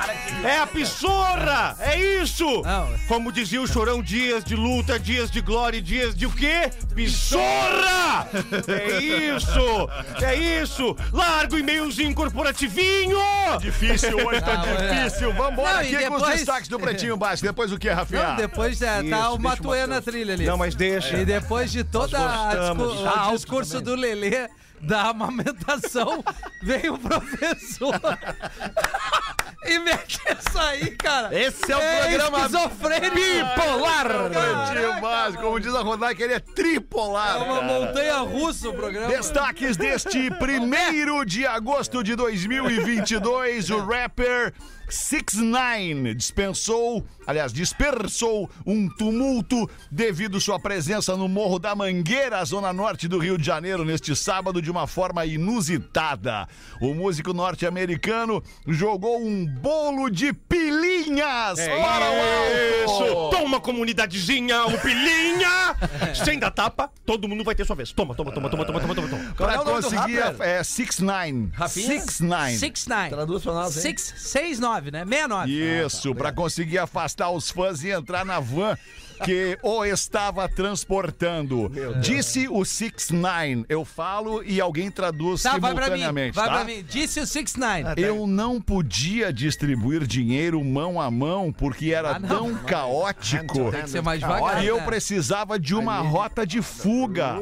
É 0.45 0.57
a 0.59 0.67
pissorra! 0.67 1.77
É 1.79 1.99
isso! 2.23 2.63
Como 3.07 3.31
dizia 3.31 3.50
o 3.59 3.67
Chorão, 3.67 4.03
dias 4.03 4.45
de 4.45 4.55
luta, 4.57 4.99
dias 4.99 5.31
de 5.31 5.41
glória 5.41 5.79
e 5.79 5.81
dias 5.81 6.15
de 6.15 6.27
o 6.27 6.31
quê? 6.31 6.71
Pissorra! 6.95 8.29
É 8.69 9.01
isso! 9.01 9.89
É 10.23 10.35
isso! 10.63 10.97
Largo 11.13 11.59
e-mailzinho 11.59 12.15
corporativinho! 12.15 13.19
Difícil 13.61 14.17
hoje, 14.27 14.41
tá 14.41 14.57
Não, 14.59 14.65
é. 14.67 15.05
difícil. 15.05 15.33
Vambora 15.33 15.75
Não, 15.75 15.83
e 15.83 15.97
aqui 15.97 16.07
com 16.07 16.15
os 16.15 16.21
depois- 16.23 16.37
destaques 16.39 16.69
do 16.69 16.79
Pretinho 16.79 17.17
Básico. 17.17 17.47
Depois 17.47 17.73
o 17.73 17.79
que, 17.79 17.89
Rafinha? 17.89 18.29
Não, 18.29 18.37
depois 18.37 18.83
é, 18.83 19.01
Isso, 19.01 19.11
tá 19.11 19.17
o 19.17 19.21
deixa 19.21 19.31
o 19.37 19.41
Matuê 19.43 19.87
na 19.87 20.01
trilha 20.01 20.35
ali. 20.35 20.45
Não, 20.47 20.57
mas 20.57 20.75
deixa. 20.75 21.17
E 21.19 21.25
depois 21.25 21.71
de 21.73 21.85
toda 21.85 22.19
a 22.19 22.55
gostamos. 22.55 22.89
discu- 22.93 23.05
Tá 23.05 23.11
o 23.15 23.19
alto 23.21 23.37
discurso 23.37 23.81
do 23.81 23.95
Lelê 23.95 24.49
da 24.81 25.11
amamentação, 25.11 26.25
veio 26.63 26.95
o 26.95 26.99
professor 26.99 27.95
e 29.67 29.79
mete 29.79 30.21
isso 30.27 30.59
aí, 30.59 30.91
cara. 30.97 31.39
Esse 31.39 31.71
é 31.71 31.77
o 31.77 31.81
programa 31.81 32.39
esquizofrênico. 32.39 33.15
bipolar. 33.15 34.07
Pretinho 34.31 35.01
Básico, 35.01 35.43
como 35.43 35.61
diz 35.61 35.75
a 35.75 35.81
Rodai, 35.81 36.15
que 36.15 36.23
ele 36.23 36.35
é 36.35 36.41
tripolar. 36.41 37.37
É 37.37 37.39
uma 37.39 37.63
montanha 37.63 38.19
russa 38.19 38.69
o 38.69 38.75
programa. 38.75 39.09
Destaques 39.09 39.77
deste 39.77 40.31
primeiro 40.39 41.25
de 41.25 41.47
agosto 41.47 42.03
de 42.03 42.15
2022, 42.17 43.71
o 43.71 43.85
rapper 43.85 44.55
6ix9ine 44.91 46.15
dispensou, 46.15 47.05
aliás, 47.27 47.53
dispersou 47.53 48.49
um 48.67 48.89
tumulto 48.89 49.69
devido 49.91 50.41
sua 50.41 50.59
presença 50.59 51.17
no 51.17 51.29
Morro 51.29 51.59
da 51.59 51.75
Mangueira, 51.75 52.45
zona 52.45 52.73
norte 52.73 53.07
do 53.09 53.19
Rio 53.19 53.39
de 53.39 53.45
Janeiro, 53.47 53.85
neste 53.85 54.15
sábado 54.17 54.61
de 54.61 54.71
uma 54.71 54.87
forma 54.87 55.25
inusitada. 55.25 56.47
O 56.81 56.93
músico 56.95 57.33
norte-americano 57.33 58.43
jogou 58.67 59.21
um 59.21 59.47
bolo 59.47 60.11
de 60.11 60.33
pilinhas 60.33 61.59
para 61.59 62.11
o 62.11 63.11
alto. 63.21 63.31
Toma, 63.37 63.61
comunidadezinha, 63.61 64.67
o 64.67 64.79
pilinha! 64.81 65.77
Sem 66.25 66.39
dar 66.39 66.51
tapa, 66.51 66.91
todo 67.07 67.29
mundo 67.29 67.45
vai 67.45 67.55
ter 67.55 67.65
sua 67.65 67.77
vez. 67.77 67.93
Toma, 67.93 68.15
toma, 68.15 68.33
toma, 68.33 68.49
toma, 68.51 68.65
toma, 68.65 68.81
toma, 68.81 68.95
toma. 68.95 69.09
toma. 69.09 69.23
É 69.31 69.35
Pra 69.35 69.57
do 69.57 69.65
conseguir, 69.71 70.19
rapper? 70.21 70.47
é 70.47 70.61
6ix9ine. 70.61 71.51
Rafinha? 71.53 71.97
6ix9ine. 72.01 72.59
6-9. 72.59 73.09
Traduz 73.11 73.43
pra 73.43 73.53
nós, 73.53 73.77
hein? 73.77 73.83
6, 73.97 74.15
6, 74.17 74.61
9, 74.81 74.91
né? 74.91 75.05
69. 75.05 75.53
Isso, 75.87 76.15
pra 76.15 76.33
conseguir 76.33 76.79
afastar 76.79 77.31
os 77.31 77.51
fãs 77.51 77.83
e 77.85 77.91
entrar 77.91 78.25
na 78.25 78.41
van 78.41 78.77
que 79.25 79.59
o 79.63 79.85
estava 79.85 80.49
transportando. 80.49 81.71
Disse 82.01 82.49
o 82.49 82.61
6ix9ine. 82.61 83.65
Eu 83.69 83.85
falo 83.85 84.43
e 84.45 84.61
alguém 84.61 84.91
traduz 84.91 85.43
Tá, 85.43 85.59
vai 85.59 85.75
pra 85.75 85.87
mim. 85.87 85.99
simultaneamente, 85.99 86.35
Vai 86.35 86.47
tá? 86.49 86.55
pra 86.55 86.65
mim. 86.65 86.85
Disse 86.89 87.21
o 87.21 87.25
6-9. 87.25 87.99
Eu 87.99 88.27
não 88.27 88.61
podia 88.61 89.33
distribuir 89.33 90.07
dinheiro 90.07 90.63
mão 90.65 91.01
a 91.01 91.11
mão 91.11 91.53
porque 91.53 91.93
era 91.93 92.13
Ah, 92.13 92.21
tão 92.21 92.55
caótico. 92.55 93.71
Tem 93.71 93.83
que 93.83 93.91
ser 93.91 94.03
mais 94.03 94.21
devagar. 94.21 94.63
E 94.65 94.67
eu 94.67 94.77
né? 94.79 94.85
precisava 94.85 95.59
de 95.59 95.75
uma 95.75 95.99
rota 96.01 96.47
de 96.47 96.61
fuga. 96.63 97.41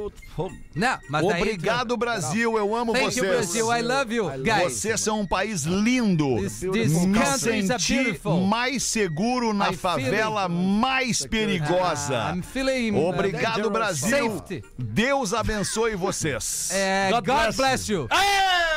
Não, 0.74 0.98
mas 1.10 1.26
daí- 1.26 1.42
Obrigado, 1.42 1.96
Brasil. 1.96 2.56
Eu 2.56 2.74
amo 2.76 2.92
Thank 2.92 3.04
vocês. 3.06 3.16
you, 3.16 3.26
Brasil. 3.66 3.76
I 3.76 3.82
love 3.82 4.14
you, 4.14 4.30
guys. 4.42 4.72
Vocês 4.74 5.00
são 5.00 5.20
um 5.20 5.26
país 5.26 5.62
lindo. 5.64 6.36
This- 6.36 6.60
this 6.72 6.92
Me 7.04 7.24
senti 7.38 8.20
mais 8.46 8.84
seguro 8.84 9.52
na 9.52 9.70
I 9.72 9.76
favela 9.76 10.48
mais 10.48 11.22
Ah, 11.22 11.28
perigosa. 11.68 12.32
I'm 12.32 12.42
feeling 12.42 12.94
uh, 12.94 13.08
Obrigado. 13.08 13.70
Brasil. 13.70 14.30
Safety. 14.30 14.64
Deus 14.78 15.32
abençoe 15.32 15.94
vocês. 15.94 16.70
É, 16.72 17.10
God, 17.10 17.56
bless 17.56 17.90
you. 17.90 18.08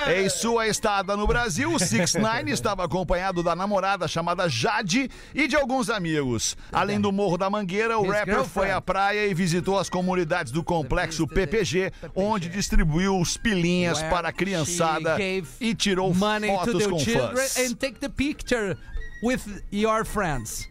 Em 0.08 0.28
sua 0.30 0.68
estada 0.68 1.16
no 1.16 1.28
Brasil, 1.28 1.72
o 1.72 1.76
6ix9ine 1.76 2.50
estava 2.50 2.84
acompanhado 2.84 3.44
da 3.44 3.56
namorada 3.56 4.08
chamada 4.08 4.50
Jade 4.50 5.10
e 5.34 5.48
de 5.48 5.56
alguns 5.56 5.90
amigos. 5.90 6.58
Além 6.72 7.00
do 7.00 7.12
Morro 7.12 7.38
da 7.38 7.50
Mangueira, 7.50 8.00
o 8.00 8.06
His 8.06 8.12
rapper 8.12 8.44
foi 8.46 8.72
à 8.72 8.82
praia 8.82 9.28
e 9.28 9.34
visitou 9.34 9.78
as 9.78 9.90
comunidades 9.90 10.52
do 10.52 10.64
complexo 10.64 11.28
PPG, 11.28 11.92
onde 12.16 12.50
distribuiu 12.50 13.20
os 13.20 13.38
pilinhas 13.38 14.00
Where 14.00 14.10
para 14.10 14.30
a 14.30 14.34
criançada 14.34 15.18
e 15.60 15.76
tirou 15.76 16.14
fotos 16.14 16.88
com 16.88 17.00
fãs. 17.00 17.58
and 17.58 17.76
take 17.76 18.00
the 18.00 18.10
picture 18.10 18.76
with 19.22 19.42
your 19.72 20.04
friends. 20.04 20.71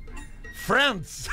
Friends. 0.67 1.29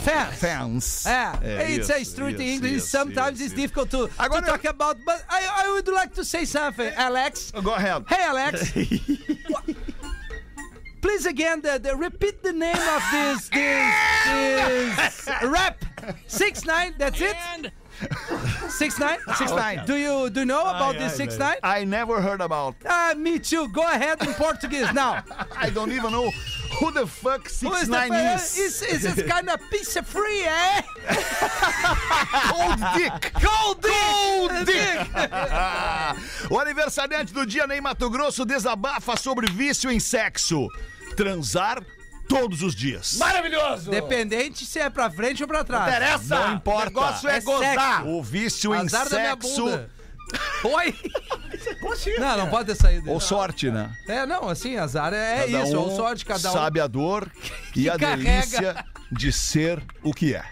Fans. 0.00 0.38
Fans. 0.38 1.06
É, 1.06 1.32
É, 1.42 1.70
it's 1.72 1.88
isso, 1.88 1.92
a 1.92 1.98
street 2.00 2.34
isso, 2.40 2.42
English. 2.42 2.76
isso, 2.76 2.86
Sometimes 2.88 3.40
isso, 3.40 3.42
it's 3.44 3.52
isso. 3.52 3.56
difficult 3.56 3.90
to, 3.90 4.10
Agora 4.18 4.42
to 4.42 4.46
talk 4.48 4.64
about, 4.66 4.98
but 5.04 5.22
I, 5.28 5.64
I 5.64 5.68
would 5.70 5.88
like 5.88 6.14
to 6.14 6.24
say 6.24 6.44
something, 6.44 6.90
Alex. 6.96 7.50
Go 7.62 7.72
ahead. 7.74 8.04
Hey, 8.08 8.22
Alex. 8.22 8.72
Please 11.00 11.24
again, 11.26 11.62
the, 11.62 11.78
the, 11.78 11.96
repeat 11.96 12.42
the 12.42 12.52
name 12.52 12.76
of 12.76 13.02
this 13.10 13.48
this, 13.48 14.96
this 14.96 15.28
rap. 15.44 15.82
Six 16.26 16.64
nine. 16.66 16.94
That's 16.98 17.18
it. 17.20 17.36
Six 18.68 18.98
Nine? 18.98 19.18
Six 19.36 19.50
Nine. 19.50 19.84
Do 19.86 19.96
you 19.96 20.30
do 20.30 20.40
you 20.40 20.46
know 20.46 20.62
about 20.62 20.98
this 20.98 21.14
Six 21.16 21.38
Nine? 21.38 21.56
I 21.62 21.84
never 21.84 22.20
heard 22.20 22.40
about. 22.40 22.76
Ah, 22.86 23.14
me 23.16 23.38
too. 23.38 23.68
Go 23.68 23.82
ahead 23.82 24.22
in 24.22 24.32
Portuguese 24.34 24.92
now. 24.92 25.22
I 25.56 25.70
don't 25.70 25.92
even 25.92 26.12
know 26.12 26.30
who 26.78 26.90
the 26.92 27.06
fuck 27.06 27.48
6 27.48 27.82
is 27.82 27.88
9 27.88 28.08
the 28.08 28.34
is. 28.34 28.58
Is, 28.58 28.82
is 28.82 29.14
this 29.14 29.26
kind 29.26 29.48
of 29.50 29.60
pizza 29.70 30.02
free, 30.02 30.44
eh? 30.44 30.82
Old 32.54 32.80
Dick. 32.96 33.32
Gold 33.40 33.82
Dick! 34.66 35.00
o 36.50 36.58
aniversariante 36.58 37.34
do 37.34 37.44
dia, 37.44 37.66
Ney 37.66 37.80
Mato 37.80 38.08
Grosso, 38.08 38.44
desabafa 38.44 39.16
sobre 39.16 39.46
vício 39.46 39.90
em 39.90 40.00
sexo. 40.00 40.68
Transar 41.16 41.82
todos 42.30 42.62
os 42.62 42.74
dias. 42.76 43.16
Maravilhoso! 43.18 43.90
Dependente 43.90 44.64
se 44.64 44.78
é 44.78 44.88
pra 44.88 45.10
frente 45.10 45.42
ou 45.42 45.48
pra 45.48 45.64
trás. 45.64 45.88
interessa! 45.88 46.38
Não 46.46 46.54
importa. 46.54 46.82
O 46.82 46.84
negócio 46.86 47.28
é, 47.28 47.36
É 47.36 47.40
gozar! 47.40 47.96
sexo. 47.98 48.08
O 48.08 48.22
vício 48.22 48.74
em 48.74 48.78
Azar 48.78 49.08
da 49.08 49.18
minha 49.18 49.30
sexo 49.32 49.64
bunda. 49.64 49.90
Oi? 50.62 50.94
Como 51.80 51.92
assim? 51.92 52.16
Não, 52.18 52.36
não 52.38 52.48
pode 52.48 52.66
ter 52.66 52.76
saído. 52.76 53.10
ou 53.10 53.18
sorte, 53.18 53.68
né? 53.68 53.90
É, 54.08 54.24
não, 54.24 54.48
assim, 54.48 54.76
azar 54.76 55.12
é, 55.12 55.40
Cada 55.46 55.62
isso, 55.64 55.76
um 55.76 55.80
ou 55.80 55.96
sorte, 55.96 56.24
cada 56.24 56.50
um. 56.50 56.52
sabe 56.52 56.80
a 56.80 56.86
dor 56.86 57.28
e 57.74 57.90
a 57.90 57.98
carrega. 57.98 58.22
delícia 58.22 58.84
de 59.10 59.32
ser 59.32 59.82
o 60.04 60.14
que 60.14 60.32
é. 60.34 60.44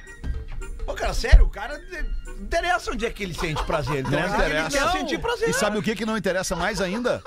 Pô, 0.84 0.94
cara, 0.94 1.14
sério, 1.14 1.44
o 1.44 1.48
cara 1.48 1.78
não 1.78 2.17
interessa 2.40 2.92
onde 2.92 3.04
é 3.06 3.10
que 3.10 3.22
ele 3.22 3.34
sente 3.34 3.62
prazer. 3.64 4.02
Não 4.04 4.18
interessa. 4.18 4.44
Ele 4.44 4.70
quer 4.70 4.92
sentir 4.92 5.18
prazer. 5.18 5.48
E 5.48 5.52
sabe 5.52 5.78
o 5.78 5.82
que, 5.82 5.94
que 5.94 6.06
não 6.06 6.16
interessa 6.16 6.54
mais 6.56 6.80
ainda? 6.80 7.22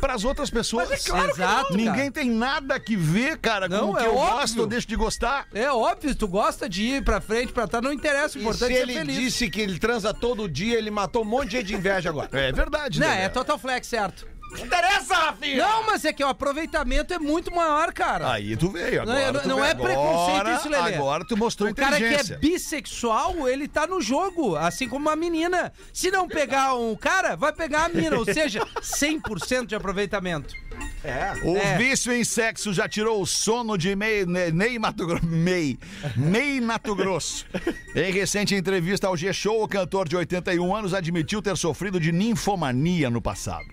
Para 0.00 0.14
as 0.14 0.24
outras 0.24 0.50
pessoas. 0.50 0.90
Exato, 0.90 1.34
cara. 1.36 1.64
Ninguém 1.70 2.10
tem 2.10 2.28
nada 2.30 2.78
que 2.78 2.96
ver, 2.96 3.38
cara, 3.38 3.68
com 3.68 3.74
Não, 3.74 3.90
o 3.90 3.96
que 3.96 4.02
é 4.02 4.06
eu 4.06 4.16
óbvio. 4.16 4.36
gosto 4.38 4.60
ou 4.60 4.66
deixo 4.66 4.86
de 4.88 4.96
gostar. 4.96 5.46
É 5.54 5.70
óbvio, 5.70 6.14
tu 6.14 6.26
gosta 6.28 6.68
de 6.68 6.82
ir 6.84 7.04
pra 7.04 7.20
frente, 7.20 7.52
pra 7.52 7.66
trás, 7.66 7.84
não 7.84 7.92
interessa, 7.92 8.36
o 8.38 8.40
E 8.40 8.44
importante 8.44 8.72
se 8.72 8.78
é 8.78 8.82
ele 8.82 8.94
feliz. 8.94 9.16
disse 9.16 9.50
que 9.50 9.60
ele 9.60 9.78
transa 9.78 10.12
todo 10.12 10.48
dia, 10.48 10.76
ele 10.78 10.90
matou 10.90 11.22
um 11.22 11.26
monte 11.26 11.50
de 11.50 11.56
gente 11.58 11.66
de 11.66 11.74
inveja 11.74 12.08
agora. 12.08 12.28
É 12.32 12.52
verdade, 12.52 12.98
Não, 13.00 13.06
né? 13.06 13.24
é 13.24 13.28
total 13.28 13.58
flex, 13.58 13.86
certo. 13.86 14.26
Não 14.50 14.58
interessa, 14.66 15.14
Rafinha! 15.14 15.56
Não, 15.64 15.86
mas 15.86 16.04
é 16.04 16.12
que 16.12 16.24
o 16.24 16.28
aproveitamento 16.28 17.14
é 17.14 17.18
muito 17.18 17.54
maior, 17.54 17.92
cara. 17.92 18.32
Aí 18.32 18.56
tu 18.56 18.68
veio, 18.70 19.04
Não, 19.04 19.12
agora 19.12 19.32
não- 19.32 19.40
tu 19.40 19.48
não 19.48 19.56
veio. 19.56 19.66
é 19.68 19.74
preconceito 19.74 20.30
Agora- 20.40 20.54
isso, 20.56 20.68
Lelê. 20.68 20.94
Agora 20.94 21.24
tu 21.24 21.36
mostrou 21.36 21.70
O 21.70 21.74
cara 21.74 21.96
que 21.96 22.02
é 22.02 22.06
inteligência. 22.08 22.38
bissexual, 22.38 23.48
ele 23.48 23.68
tá 23.68 23.86
no 23.86 24.00
jogo, 24.00 24.56
assim 24.56 24.88
como 24.88 25.06
uma 25.06 25.16
menina. 25.16 25.72
Se 25.92 26.10
não 26.10 26.26
pegar 26.28 26.74
um 26.74 26.94
cara, 26.96 27.36
vai 27.36 27.52
pegar 27.52 27.84
a 27.84 27.88
mina, 27.88 28.16
ou 28.16 28.24
seja, 28.24 28.60
100% 28.82 29.66
de 29.66 29.74
aproveitamento. 29.74 30.54
É. 31.02 31.32
O 31.42 31.56
É. 31.56 31.78
vício 31.78 32.12
em 32.12 32.22
sexo 32.24 32.72
já 32.72 32.88
tirou 32.88 33.22
o 33.22 33.26
sono 33.26 33.78
de 33.78 33.96
Ney, 33.96 34.26
Ney, 34.52 34.78
Mato 34.78 35.06
Grosso. 35.06 35.26
Ney, 35.26 35.78
Ney 36.16 36.60
Mato 36.60 36.94
Grosso. 36.94 37.46
Em 37.94 38.12
recente 38.12 38.54
entrevista 38.54 39.06
ao 39.06 39.16
G-Show, 39.16 39.62
o 39.62 39.68
cantor 39.68 40.08
de 40.08 40.16
81 40.16 40.74
anos 40.76 40.92
admitiu 40.94 41.40
ter 41.40 41.56
sofrido 41.56 41.98
de 41.98 42.12
ninfomania 42.12 43.08
no 43.08 43.20
passado. 43.20 43.66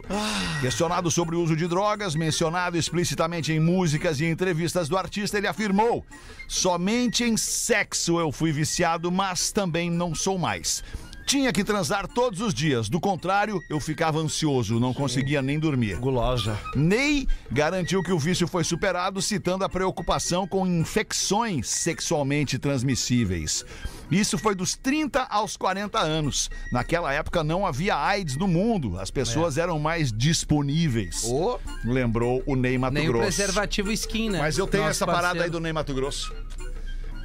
Questionado 0.61 1.11
sobre 1.11 1.35
o 1.35 1.41
uso 1.41 1.55
de 1.55 1.67
drogas, 1.67 2.15
mencionado 2.15 2.77
explicitamente 2.77 3.51
em 3.51 3.59
músicas 3.59 4.19
e 4.21 4.25
entrevistas 4.25 4.87
do 4.87 4.97
artista, 4.97 5.37
ele 5.37 5.47
afirmou: 5.47 6.05
Somente 6.47 7.23
em 7.23 7.35
sexo 7.35 8.19
eu 8.19 8.31
fui 8.31 8.51
viciado, 8.51 9.11
mas 9.11 9.51
também 9.51 9.91
não 9.91 10.15
sou 10.15 10.37
mais. 10.37 10.83
Tinha 11.27 11.51
que 11.51 11.61
transar 11.61 12.07
todos 12.07 12.39
os 12.39 12.53
dias, 12.53 12.87
do 12.87 13.01
contrário, 13.01 13.61
eu 13.69 13.81
ficava 13.81 14.17
ansioso, 14.17 14.79
não 14.79 14.93
conseguia 14.93 15.41
nem 15.41 15.59
dormir. 15.59 15.97
Gulosa. 15.97 16.57
Ney 16.73 17.27
garantiu 17.51 18.01
que 18.01 18.13
o 18.13 18.17
vício 18.17 18.47
foi 18.47 18.63
superado, 18.63 19.21
citando 19.21 19.65
a 19.65 19.69
preocupação 19.69 20.47
com 20.47 20.65
infecções 20.65 21.67
sexualmente 21.67 22.57
transmissíveis. 22.57 23.65
Isso 24.09 24.37
foi 24.37 24.55
dos 24.55 24.77
30 24.77 25.21
aos 25.23 25.57
40 25.57 25.99
anos. 25.99 26.49
Naquela 26.71 27.11
época 27.13 27.43
não 27.43 27.67
havia 27.67 27.97
AIDS 27.97 28.37
no 28.37 28.47
mundo, 28.47 28.97
as 28.97 29.11
pessoas 29.11 29.57
eram 29.57 29.77
mais 29.77 30.13
disponíveis. 30.13 31.25
Ô. 31.25 31.59
Lembrou 31.83 32.41
o 32.45 32.55
Ney 32.55 32.77
Mato 32.77 32.93
Nem 32.93 33.09
o 33.09 33.11
Grosso. 33.11 33.25
preservativo 33.35 33.91
skin, 33.91 34.29
né? 34.29 34.39
Mas 34.39 34.57
eu 34.57 34.65
tenho 34.65 34.83
Nosso 34.83 34.91
essa 34.91 35.05
parada 35.05 35.23
parceiro. 35.23 35.43
aí 35.43 35.49
do 35.49 35.59
Ney 35.59 35.73
Mato 35.73 35.93
Grosso. 35.93 36.33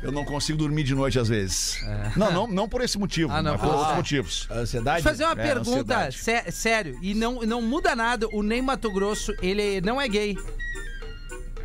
Eu 0.03 0.11
não 0.11 0.25
consigo 0.25 0.59
dormir 0.59 0.83
de 0.83 0.95
noite 0.95 1.19
às 1.19 1.29
vezes. 1.29 1.79
Não, 2.17 2.33
não, 2.33 2.47
não 2.49 2.69
por 2.69 2.81
esse 2.83 2.99
motivo, 2.99 3.33
É. 3.33 3.37
Ah, 3.37 3.43
não, 3.43 3.53
mas 3.53 3.61
por 3.61 3.71
ah. 3.71 3.77
outros 3.77 3.97
motivos. 3.97 4.49
Ansiedade? 4.51 5.03
Deixa 5.05 5.09
eu 5.09 5.13
fazer 5.13 5.25
uma 5.25 5.43
É, 5.43 5.55
pergunta 5.55 6.11
sé- 6.11 6.51
sério, 6.51 6.99
e 7.01 7.15
não, 7.15 7.41
não 7.43 7.63
muda 7.63 7.95
nada, 7.95 8.27
o 8.33 8.43
Ney 8.43 8.61
Mato 8.61 8.91
Grosso, 8.91 9.33
ele 9.41 9.81
não 9.81 10.01
é 10.01 10.09
gay. 10.09 10.37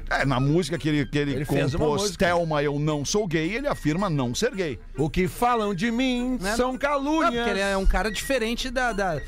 É, 0.09 0.23
na 0.23 0.39
música 0.39 0.77
que 0.77 0.87
ele, 0.87 1.05
que 1.05 1.17
ele, 1.17 1.33
Ele 1.33 1.45
compôs. 1.45 2.15
Thelma, 2.15 2.63
eu 2.63 2.79
não 2.79 3.03
sou 3.03 3.27
gay, 3.27 3.53
ele 3.53 3.67
afirma 3.67 4.09
não 4.09 4.33
ser 4.33 4.55
gay. 4.55 4.79
O 4.97 5.09
que 5.09 5.27
falam 5.27 5.73
de 5.75 5.91
mim 5.91 6.37
Né? 6.39 6.55
são 6.55 6.71
Não, 6.73 6.77
calúnias. 6.79 7.33
porque 7.33 7.49
ele 7.49 7.59
é 7.59 7.75
um 7.75 7.85
cara 7.85 8.09
diferente 8.09 8.69
da- 8.69 8.93
da- 8.93 9.19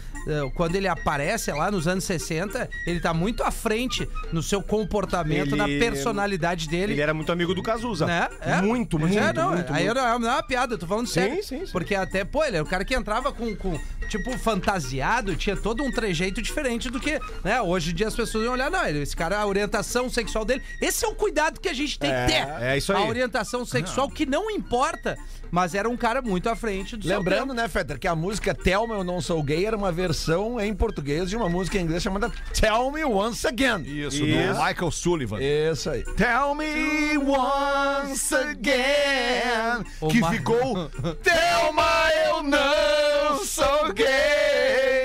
Quando 0.55 0.75
ele 0.75 0.87
aparece 0.87 1.51
lá 1.51 1.71
nos 1.71 1.87
anos 1.87 2.03
60, 2.03 2.69
ele 2.85 2.99
tá 2.99 3.13
muito 3.13 3.43
à 3.43 3.51
frente 3.51 4.07
no 4.31 4.43
seu 4.43 4.61
comportamento, 4.61 5.55
Ele- 5.55 5.55
na 5.55 5.65
personalidade 5.67 6.67
dele. 6.67 6.93
Ele 6.93 7.01
era 7.01 7.13
muito 7.13 7.31
amigo 7.31 7.53
do 7.53 7.63
Cazuza. 7.63 8.05
Né? 8.05 8.27
É. 8.41 8.61
Muito, 8.61 8.97
Pois 8.99 9.11
muito, 9.11 9.23
é, 9.27 9.33
não, 9.33 9.51
muito, 9.53 9.73
aí 9.73 9.85
muito. 9.85 9.97
Não, 9.97 10.07
é- 10.07 10.19
não 10.19 10.29
é 10.29 10.33
uma 10.33 10.43
piada, 10.43 10.73
eu 10.73 10.77
tô 10.77 10.85
falando 10.87 11.07
sério. 11.07 11.43
sim, 11.43 11.65
sim. 11.65 11.71
Porque 11.71 11.95
até, 11.95 12.23
pô, 12.23 12.43
ele 12.43 12.57
é 12.57 12.61
o 12.61 12.65
cara 12.65 12.83
que 12.85 12.93
entrava 12.95 13.31
com, 13.31 13.55
com, 13.55 13.79
tipo, 14.09 14.37
fantasiado, 14.37 15.35
tinha 15.35 15.55
todo 15.55 15.83
um 15.83 15.91
trejeito 15.91 16.41
diferente 16.41 16.89
do 16.89 16.99
que, 16.99 17.19
né? 17.43 17.61
Hoje 17.61 17.91
em 17.91 17.93
dia 17.95 18.07
as 18.07 18.15
pessoas 18.15 18.43
vão 18.43 18.53
olhar, 18.53 18.69
não, 18.69 18.85
esse 18.87 19.15
cara, 19.15 19.39
a 19.39 19.45
orientação 19.45 20.09
sexual 20.09 20.45
dele, 20.45 20.61
esse 20.81 21.03
é 21.05 21.07
o 21.07 21.15
cuidado 21.15 21.59
que 21.59 21.69
a 21.69 21.73
gente 21.73 21.97
tem 21.97 22.09
que 22.11 22.25
ter. 22.33 22.47
é 22.61 22.77
isso 22.77 22.93
aí. 22.93 23.03
A 23.03 23.07
orientação 23.07 23.65
sexual 23.65 24.09
que 24.09 24.25
não 24.25 24.49
importa, 24.51 25.17
mas 25.51 25.73
era 25.75 25.89
um 25.89 25.97
cara 25.97 26.21
muito 26.21 26.49
à 26.49 26.55
frente 26.55 26.95
do 26.97 27.05
seu 27.07 27.17
Lembrando, 27.17 27.49
tempo. 27.49 27.53
né, 27.53 27.67
Fetter, 27.67 27.99
que 27.99 28.07
a 28.07 28.15
música 28.15 28.53
Tell 28.53 28.87
Me 28.87 28.93
Eu 28.93 29.03
Não 29.03 29.21
Sou 29.21 29.41
Gay 29.43 29.65
era 29.65 29.75
uma 29.77 29.91
versão 29.91 30.59
em 30.59 30.73
português 30.73 31.29
de 31.29 31.35
uma 31.35 31.49
música 31.49 31.77
em 31.77 31.81
inglês 31.83 32.03
chamada 32.03 32.31
Tell 32.59 32.91
Me 32.91 33.03
Once 33.05 33.45
Again. 33.47 33.81
Isso, 33.85 34.23
Isso. 34.23 34.53
do 34.53 34.63
Michael 34.65 34.91
Sullivan. 34.91 35.37
Isso 35.41 35.89
aí. 35.89 36.03
Tell 36.15 36.55
me 36.55 37.17
once 37.17 38.33
again. 38.35 39.83
O 40.01 40.07
que 40.07 40.23
ficou 40.29 40.89
Thelma, 41.23 42.09
eu 42.27 42.43
não 42.43 43.43
sou 43.45 43.93
gay. 43.93 44.98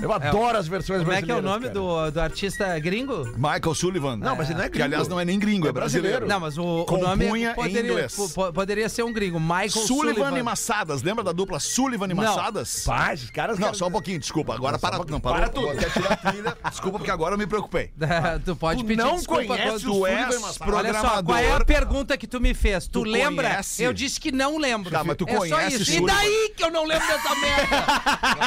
Eu 0.00 0.12
adoro 0.12 0.56
as 0.58 0.66
versões 0.68 1.00
Como 1.00 1.12
é 1.12 1.20
que 1.22 1.30
é 1.30 1.34
o 1.34 1.42
nome 1.42 1.62
cara. 1.68 1.74
do, 1.74 2.10
do 2.10 2.20
artista 2.20 2.78
gringo? 2.78 3.24
Michael 3.36 3.74
Sullivan. 3.74 4.16
Não, 4.16 4.36
mas 4.36 4.48
ele 4.48 4.58
não 4.58 4.64
é 4.64 4.68
Que 4.68 4.78
gringo. 4.78 4.84
aliás 4.84 5.08
não 5.08 5.20
é 5.20 5.24
nem 5.24 5.38
gringo, 5.38 5.66
é, 5.66 5.70
É 5.70 5.72
brasileiro. 5.72 6.26
Não, 6.26 6.40
mas 6.40 6.56
o, 6.58 6.62
o 6.80 6.84
Compunha 6.84 7.08
nome 7.08 7.42
em 7.44 7.54
poderia, 7.54 7.80
inglês. 7.92 8.14
po- 8.14 8.28
po- 8.30 8.52
poderia 8.52 8.88
ser 8.88 9.02
um 9.02 9.12
gringo. 9.12 9.38
Michael 9.40 9.70
Sullivan, 9.70 10.14
Sullivan. 10.14 10.38
e 10.38 10.42
Massadas. 10.42 11.02
Lembra 11.02 11.24
da 11.24 11.32
dupla 11.32 11.58
Sullivan 11.60 12.06
e 12.06 12.14
Não. 12.14 12.16
Massadas? 12.16 12.84
Pá, 12.84 13.12
esses 13.14 13.30
caras... 13.30 13.58
Não, 13.58 13.74
só 13.74 13.86
um 13.88 13.90
pouquinho, 13.92 14.18
desculpa. 14.18 14.54
Agora 14.54 14.78
para, 14.78 15.00
um 15.00 15.04
não, 15.04 15.20
para, 15.20 15.48
tudo. 15.48 15.62
Vou 15.66 15.72
até 15.72 15.88
tirar 15.90 16.12
a 16.12 16.16
trilha. 16.16 16.56
Desculpa, 16.70 16.98
porque 16.98 17.10
agora 17.10 17.34
eu 17.34 17.38
me 17.38 17.46
preocupei. 17.46 17.90
tu 18.44 18.56
pode 18.56 18.80
Tu 18.82 18.86
pedir 18.86 19.02
não 19.02 19.16
desculpa 19.16 19.44
conhece 19.46 19.68
quando 19.68 19.76
o 19.76 19.80
tu 19.80 19.94
Sullivan 19.94 20.08
és? 20.18 20.60
Olha 20.60 20.94
só, 20.94 21.22
qual 21.22 21.38
é 21.38 21.52
a 21.52 21.56
programador. 21.56 21.66
pergunta 21.66 22.16
que 22.16 22.26
tu 22.26 22.40
me 22.40 22.54
fez? 22.54 22.86
Tu, 22.86 22.92
Tu 23.02 23.04
lembra? 23.04 23.48
conhece? 23.50 23.82
Eu 23.82 23.92
disse 23.92 24.20
que 24.20 24.30
não 24.32 24.58
lembro. 24.58 24.90
Tá, 24.90 25.02
mas 25.04 25.16
tu 25.16 25.24
é 25.28 25.32
só 25.32 25.38
conhece 25.38 25.76
isso. 25.82 25.90
E 25.90 25.94
Sullivan? 25.96 26.14
daí 26.14 26.52
que 26.56 26.64
eu 26.64 26.70
não 26.70 26.84
lembro 26.84 27.06
dessa 27.06 27.34
merda? 27.34 27.84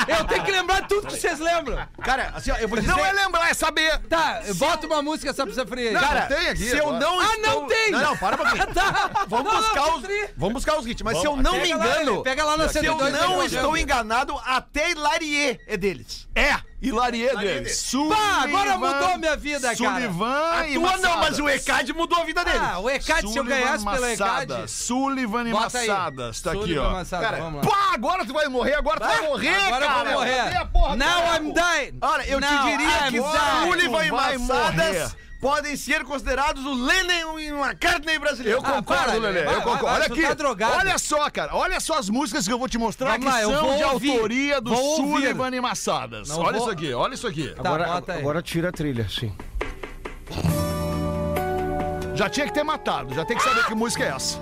eu 0.19 0.25
tenho 0.25 0.43
que 0.43 0.51
lembrar 0.51 0.87
tudo 0.87 1.07
que 1.07 1.13
vocês 1.17 1.34
lembram. 1.39 1.87
Cara, 2.03 2.31
assim, 2.35 2.51
ó, 2.51 2.55
eu 2.57 2.67
vou 2.67 2.79
dizer... 2.79 2.91
Não 2.91 3.03
é 3.05 3.11
lembrar, 3.11 3.49
é 3.49 3.53
saber. 3.53 3.99
Tá, 4.09 4.41
bota 4.55 4.85
uma 4.87 5.01
música 5.01 5.33
só 5.33 5.45
pra 5.45 5.53
você 5.53 5.65
fria 5.65 5.89
aí. 5.89 5.93
Não, 5.93 6.01
Cara, 6.01 6.21
tem 6.27 6.47
aqui 6.49 6.69
se 6.69 6.77
eu 6.77 6.87
agora. 6.89 6.99
não 6.99 7.19
Ah, 7.19 7.33
estou- 7.35 7.61
não 7.61 7.67
tem! 7.67 7.91
Não, 7.91 7.99
não, 8.01 8.17
para 8.17 8.35
um 8.35 8.37
pouquinho. 8.39 8.67
tá. 8.73 9.11
Vamos 9.27 9.53
Não, 9.53 9.61
buscar 9.61 9.81
não, 9.81 9.97
os... 9.97 10.03
Vamos 10.37 10.53
buscar 10.53 10.79
os 10.79 10.85
hits. 10.87 11.01
Mas 11.01 11.19
se 11.19 11.25
eu 11.25 11.35
não 11.35 11.53
me 11.53 11.61
Pega 11.61 11.75
lá, 11.77 11.85
engano... 12.01 12.23
pega 12.23 12.43
lá 12.43 12.57
na 12.57 12.69
Se 12.69 12.77
eu 12.79 12.97
102 12.97 13.13
não 13.13 13.43
estou 13.43 13.77
enganado, 13.77 14.39
até 14.45 14.91
Hilarie 14.91 15.59
é 15.67 15.77
deles. 15.77 16.27
É, 16.35 16.55
Deles. 16.91 17.39
deles. 17.39 17.77
Sullivan. 17.77 18.15
Pá, 18.15 18.43
agora 18.43 18.77
mudou 18.77 19.07
a 19.13 19.17
minha 19.17 19.35
vida, 19.37 19.75
cara. 19.75 19.75
Sullivan 19.75 20.51
A 20.51 20.67
e 20.67 20.73
tua 20.73 20.83
não, 20.83 20.91
Massadas. 20.91 21.19
mas 21.19 21.39
o 21.39 21.49
ECAD 21.49 21.93
mudou 21.93 22.19
a 22.19 22.23
vida 22.25 22.43
dele. 22.43 22.59
Ah, 22.61 22.79
o 22.79 22.89
ECAD, 22.89 23.31
se 23.31 23.37
eu 23.37 23.43
ganhasse 23.43 23.83
Massadas. 23.83 24.59
ECAD... 24.59 24.71
Sullivan 24.71 25.47
e 25.47 25.51
Bota 25.51 25.77
aí. 25.79 25.87
Massadas. 25.87 26.41
Tá 26.41 26.51
aqui, 26.51 26.77
ó. 26.77 26.91
Massadas, 26.91 27.29
Cara, 27.29 27.43
vamos 27.43 27.65
lá. 27.65 27.71
Pá, 27.71 27.93
agora 27.93 28.25
tu 28.25 28.33
vai 28.33 28.47
morrer, 28.47 28.73
agora 28.75 28.99
tu 28.99 29.07
vai 29.07 29.21
morrer, 29.27 29.55
Agora 29.55 29.85
cara. 29.85 29.99
eu 29.99 30.05
vou 30.05 30.13
morrer. 30.13 30.51
Carro? 30.51 31.35
I'm 31.35 31.53
dying. 31.53 31.97
Olha, 32.01 32.23
eu 32.27 32.39
te 32.41 32.47
diria 32.47 33.11
que. 33.11 33.67
Sullivan 33.67 34.05
e. 34.05 34.11
Massadas 34.11 35.24
podem 35.45 35.75
ser 35.75 36.03
considerados 36.03 36.65
o 36.65 36.73
Lennon 36.73 37.37
e 37.37 37.49
McCartney 37.49 38.17
brasileiro. 38.17 38.57
Eu 38.59 38.65
Ah, 38.65 38.71
concordo, 38.77 39.03
para, 39.03 39.13
Lelê. 39.13 39.43
vai, 39.43 39.53
eu 39.53 39.61
vai, 39.61 39.61
concordo. 39.61 39.85
vai, 39.85 39.93
Olha 39.95 40.05
tu 40.07 40.13
aqui. 40.13 40.21
tá 40.23 40.33
drogado. 40.33 40.73
Olha 40.77 40.97
só, 40.97 41.29
cara. 41.29 41.55
Olha 41.55 41.79
só 41.79 41.99
as 41.99 42.09
músicas 42.09 42.47
que 42.47 42.51
eu 42.53 42.57
vou 42.57 42.67
te 42.67 42.79
mostrar 42.79 43.11
Vamos 43.11 43.25
que 43.27 43.31
lá, 43.31 43.41
eu 43.43 43.51
são 43.51 43.61
vou 43.67 43.77
de 43.77 43.83
ouvir. 43.83 44.11
autoria 44.13 44.59
do 44.59 44.71
Vou 44.71 44.83
ouvir. 44.83 45.11
Sullivan 45.27 45.55
e 45.55 45.61
Massadas. 45.61 46.29
Não 46.29 46.39
olha 46.39 46.53
vou- 46.57 46.61
isso 46.61 46.69
aqui, 46.71 46.93
olha 46.95 47.13
isso 47.13 47.27
aqui. 47.27 47.53
Tá, 47.61 47.77
bota 47.77 48.13
aí. 48.13 48.41
tira 48.43 48.69
a 48.69 48.71
trilha, 48.71 49.07
sim. 49.07 49.31
Já 52.15 52.27
tinha 52.27 52.47
que 52.47 52.53
ter 52.53 52.63
matado, 52.63 53.13
já 53.13 53.23
tem 53.23 53.37
que 53.37 53.43
saber 53.43 53.65
que 53.65 53.75
música 53.75 54.03
é 54.03 54.07
essa. 54.15 54.39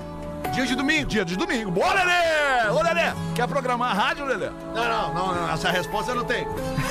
Dia 0.54 0.66
de 0.66 0.76
domingo. 0.76 1.06
Dia 1.08 1.26
de 1.26 1.36
domingo. 1.36 1.70
Bora, 1.72 2.02
Lelê! 2.04 2.70
Ô, 2.70 2.82
Lelê! 2.82 3.12
Quer 3.36 3.48
programar 3.48 3.92
a 3.92 3.94
rádio, 3.94 4.24
Lelê? 4.26 4.50
Não, 4.74 4.88
não, 4.88 5.14
não, 5.14 5.36
não, 5.36 5.54
essa 5.54 5.70
resposta 5.72 6.12
eu 6.12 6.16
não 6.16 6.24
tenho. 6.26 6.48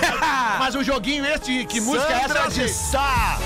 Mas 0.59 0.75
o 0.75 0.83
joguinho 0.83 1.25
esse, 1.25 1.65
que 1.65 1.81
música 1.81 2.13
é 2.13 2.21
Sandra 2.23 2.39
essa? 2.41 2.51
de 2.51 2.63
de- 2.65 2.69
Sá. 2.69 3.39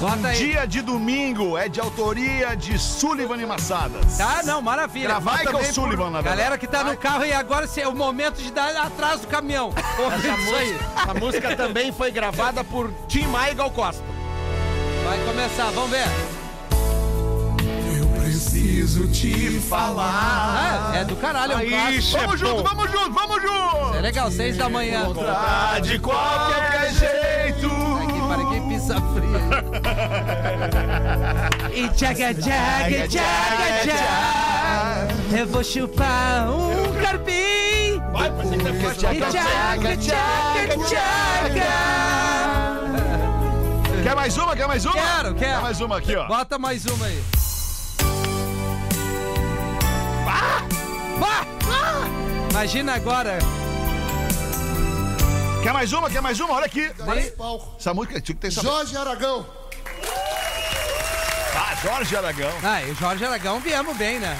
Bota 0.00 0.28
aí. 0.28 0.36
Dia 0.36 0.66
de 0.66 0.82
domingo 0.82 1.56
é 1.56 1.68
de 1.68 1.80
autoria 1.80 2.54
de 2.54 2.78
Sullivan 2.78 3.38
e 3.38 3.46
Massadas. 3.46 4.18
Tá, 4.18 4.42
não, 4.44 4.60
maravilha. 4.60 5.18
Michael 5.20 5.44
Também 5.44 5.64
por- 5.64 5.72
Sullivan, 5.74 6.10
na 6.10 6.20
verdade. 6.20 6.36
Galera 6.36 6.58
que 6.58 6.66
tá 6.66 6.84
no 6.84 6.96
carro 6.96 7.24
e 7.24 7.32
agora 7.32 7.66
é 7.76 7.88
o 7.88 7.94
momento 7.94 8.36
de 8.42 8.52
dar 8.52 8.76
atrás 8.76 9.20
do 9.20 9.26
caminhão. 9.26 9.72
Isso 10.18 10.54
aí. 10.54 10.78
A 11.08 11.14
música 11.14 11.56
também 11.56 11.92
foi 11.92 12.10
gravada 12.10 12.62
por 12.62 12.90
Tim 13.08 13.26
Maia 13.28 13.52
e 13.52 13.54
Gal 13.54 13.70
Costa. 13.70 14.02
Vai 15.04 15.18
começar, 15.24 15.70
vamos 15.70 15.90
ver. 15.90 16.06
Preciso 18.20 19.06
te 19.08 19.60
falar. 19.60 20.90
Ah, 20.92 20.96
é 20.96 21.04
do 21.04 21.16
caralho, 21.16 21.52
é 21.52 21.56
um. 21.56 21.90
Isso 21.90 22.16
é 22.16 22.20
Vamos 22.20 22.40
junto, 22.40 22.62
vamos 22.62 22.90
junto, 22.90 23.12
vamos 23.12 23.42
junto! 23.42 23.94
É 23.96 24.00
legal, 24.00 24.30
seis 24.30 24.56
da 24.56 24.68
manhã. 24.68 25.06
De 25.82 25.98
qualquer 25.98 26.92
jeito. 26.92 27.25
Para 28.36 28.50
quem 28.50 28.68
pisa 28.68 28.96
fria. 29.00 29.40
E 31.72 31.88
tchaga, 31.88 32.34
tchaga, 32.34 33.08
tchaga, 33.08 33.80
tchaga. 33.82 35.38
Eu 35.38 35.46
vou 35.46 35.64
chupar 35.64 36.50
um 36.50 36.92
carpim. 37.00 37.32
E 37.32 37.98
tchaga, 38.98 39.96
tchaga, 39.96 40.76
tchaga. 40.84 41.66
Quer 44.02 44.14
mais 44.14 44.36
uma? 44.36 44.54
Quer 44.54 44.68
mais 44.68 44.84
uma? 44.84 44.92
Quero, 44.92 45.34
quero. 45.34 45.34
Quer 45.34 45.62
mais 45.62 45.80
uma 45.80 45.96
aqui, 45.96 46.14
ó. 46.14 46.26
Bota 46.26 46.58
mais 46.58 46.84
uma 46.84 47.06
aí. 47.06 47.24
Bah! 50.26 51.46
Imagina 52.50 52.96
agora. 52.96 53.38
Quer 55.66 55.72
mais 55.72 55.92
uma? 55.92 56.08
Quer 56.08 56.22
mais 56.22 56.38
uma? 56.38 56.54
Olha 56.54 56.66
aqui. 56.66 56.92
Essa 57.76 57.92
música 57.92 58.20
tinha 58.20 58.36
que 58.36 58.40
ter. 58.40 58.52
Jorge 58.52 58.96
Aragão. 58.96 59.44
Ah, 61.56 61.74
Jorge 61.82 62.14
Aragão. 62.16 62.52
Ah, 62.62 62.84
e 62.84 62.94
Jorge 62.94 63.24
Aragão 63.24 63.58
viemos 63.58 63.96
bem, 63.96 64.20
né? 64.20 64.38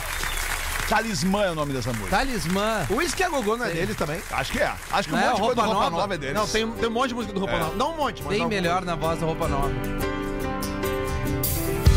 Talismã 0.88 1.42
é 1.42 1.50
o 1.50 1.56
nome 1.56 1.72
dessa 1.72 1.92
música. 1.92 2.16
Talismã. 2.16 2.86
O 2.88 2.94
Whisky 2.98 3.24
a 3.24 3.28
Gogô 3.28 3.56
não 3.56 3.64
é 3.64 3.70
deles 3.70 3.96
também? 3.96 4.20
Acho 4.30 4.52
que 4.52 4.60
é. 4.60 4.72
Acho 4.92 5.08
que 5.08 5.14
um 5.16 5.18
Não 5.18 5.24
é 5.24 5.30
monte 5.30 5.36
de 5.36 5.42
coisa 5.42 5.54
do 5.62 5.66
Roupa 5.68 5.90
Nova? 5.90 6.14
É 6.14 6.18
deles. 6.18 6.34
Não, 6.36 6.46
tem, 6.46 6.70
tem 6.70 6.88
um 6.88 6.92
monte 6.92 7.08
de 7.08 7.14
música 7.16 7.34
do 7.34 7.40
Roupa 7.40 7.54
É. 7.56 7.58
Nova. 7.58 7.74
Não 7.74 7.92
um 7.92 7.96
monte, 7.96 8.22
mas 8.22 8.38
Bem 8.38 8.46
melhor 8.46 8.84
na 8.84 8.94
voz 8.94 9.18
da 9.18 9.26
roupa 9.26 9.48
nova. 9.48 9.72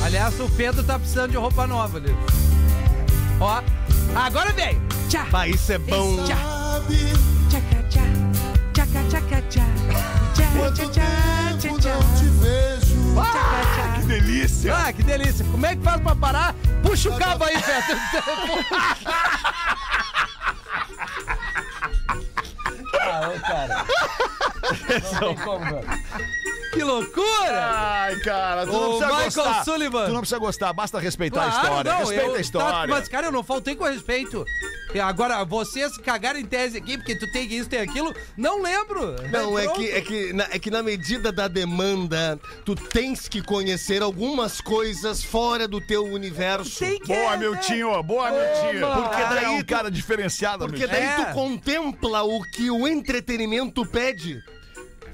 Aliás, 0.03 0.39
o 0.39 0.49
Pedro 0.49 0.83
tá 0.83 0.97
precisando 0.97 1.29
de 1.29 1.37
roupa 1.37 1.67
nova 1.67 1.99
ali. 1.99 2.17
Ó, 3.39 3.61
agora 4.15 4.51
vem! 4.53 4.81
Tchá! 5.07 5.27
Bah, 5.29 5.47
isso 5.47 5.71
é 5.71 5.77
bom. 5.77 6.25
Tchá! 6.25 6.35
Tchá, 9.49 9.61
não 9.63 10.71
te 10.73 10.89
vejo. 12.29 13.15
tchá. 13.15 13.93
Que 13.95 14.01
delícia. 14.05 14.75
Ah, 14.75 14.93
que 14.93 15.01
delícia! 15.01 15.43
Como 15.45 15.65
é 15.65 15.75
que 15.75 15.81
faz 15.81 15.99
pra 16.01 16.15
parar? 16.15 16.53
Puxa 16.83 17.09
o 17.09 17.17
cabo 17.17 17.45
aí, 17.45 17.57
Pedro! 17.59 17.97
ah, 23.01 23.31
ô, 23.35 23.39
cara. 23.39 23.85
Não 25.13 25.19
tem 25.19 25.35
como, 25.43 25.65
velho. 25.65 25.87
Que 26.73 26.83
loucura! 26.83 27.69
Ai, 27.71 28.15
cara, 28.19 28.65
tu 28.65 28.71
não 28.71 28.79
Ô, 28.79 28.97
precisa 28.97 29.05
Michael 29.07 29.23
gostar. 29.31 29.63
Sullivan. 29.65 30.05
Tu 30.05 30.11
não 30.13 30.19
precisa 30.21 30.39
gostar, 30.39 30.73
basta 30.73 30.99
respeitar 30.99 31.43
a 31.45 31.47
história. 31.49 31.91
não, 31.91 31.99
Respeita 31.99 32.25
eu- 32.25 32.35
a 32.35 32.39
história. 32.41 32.71
tá, 32.81 32.87
mas, 32.87 33.07
cara, 33.07 33.27
eu 33.27 33.31
não 33.31 33.43
faltei 33.43 33.75
com 33.75 33.83
respeito. 33.85 34.45
E 34.93 34.99
agora, 34.99 35.43
vocês 35.45 35.97
cagaram 35.99 36.39
em 36.39 36.45
tese 36.45 36.77
aqui, 36.77 36.97
porque 36.97 37.15
tu 37.15 37.31
tem 37.31 37.51
isso, 37.53 37.69
tem 37.69 37.79
aquilo, 37.79 38.13
não 38.35 38.61
lembro. 38.61 39.15
Não, 39.31 39.57
é 39.57 39.67
que, 39.67 39.89
é, 39.89 40.01
que 40.01 40.33
na, 40.33 40.43
é 40.45 40.57
que 40.59 40.71
na 40.71 40.81
medida 40.81 41.31
da 41.31 41.47
demanda, 41.47 42.39
tu 42.65 42.75
tens 42.75 43.27
que 43.27 43.41
conhecer 43.41 44.01
algumas 44.01 44.59
coisas 44.61 45.23
fora 45.23 45.67
do 45.67 45.79
teu 45.79 46.05
universo. 46.05 46.79
Tem 46.79 46.99
que 46.99 47.07
Boa, 47.07 47.33
é, 47.33 47.37
Miltinho, 47.37 48.01
boa, 48.03 48.31
Miltinho. 48.31 48.87
Porque 48.93 49.23
daí 49.23 49.45
é 49.45 49.49
um 49.49 49.63
cara 49.63 49.91
diferenciado, 49.91 50.65
Porque 50.65 50.79
Miltinho. 50.87 51.01
daí 51.01 51.21
É. 51.21 51.25
tu 51.25 51.33
contempla 51.33 52.23
o 52.23 52.41
que 52.51 52.71
o 52.71 52.87
entretenimento 52.87 53.85
pede, 53.85 54.41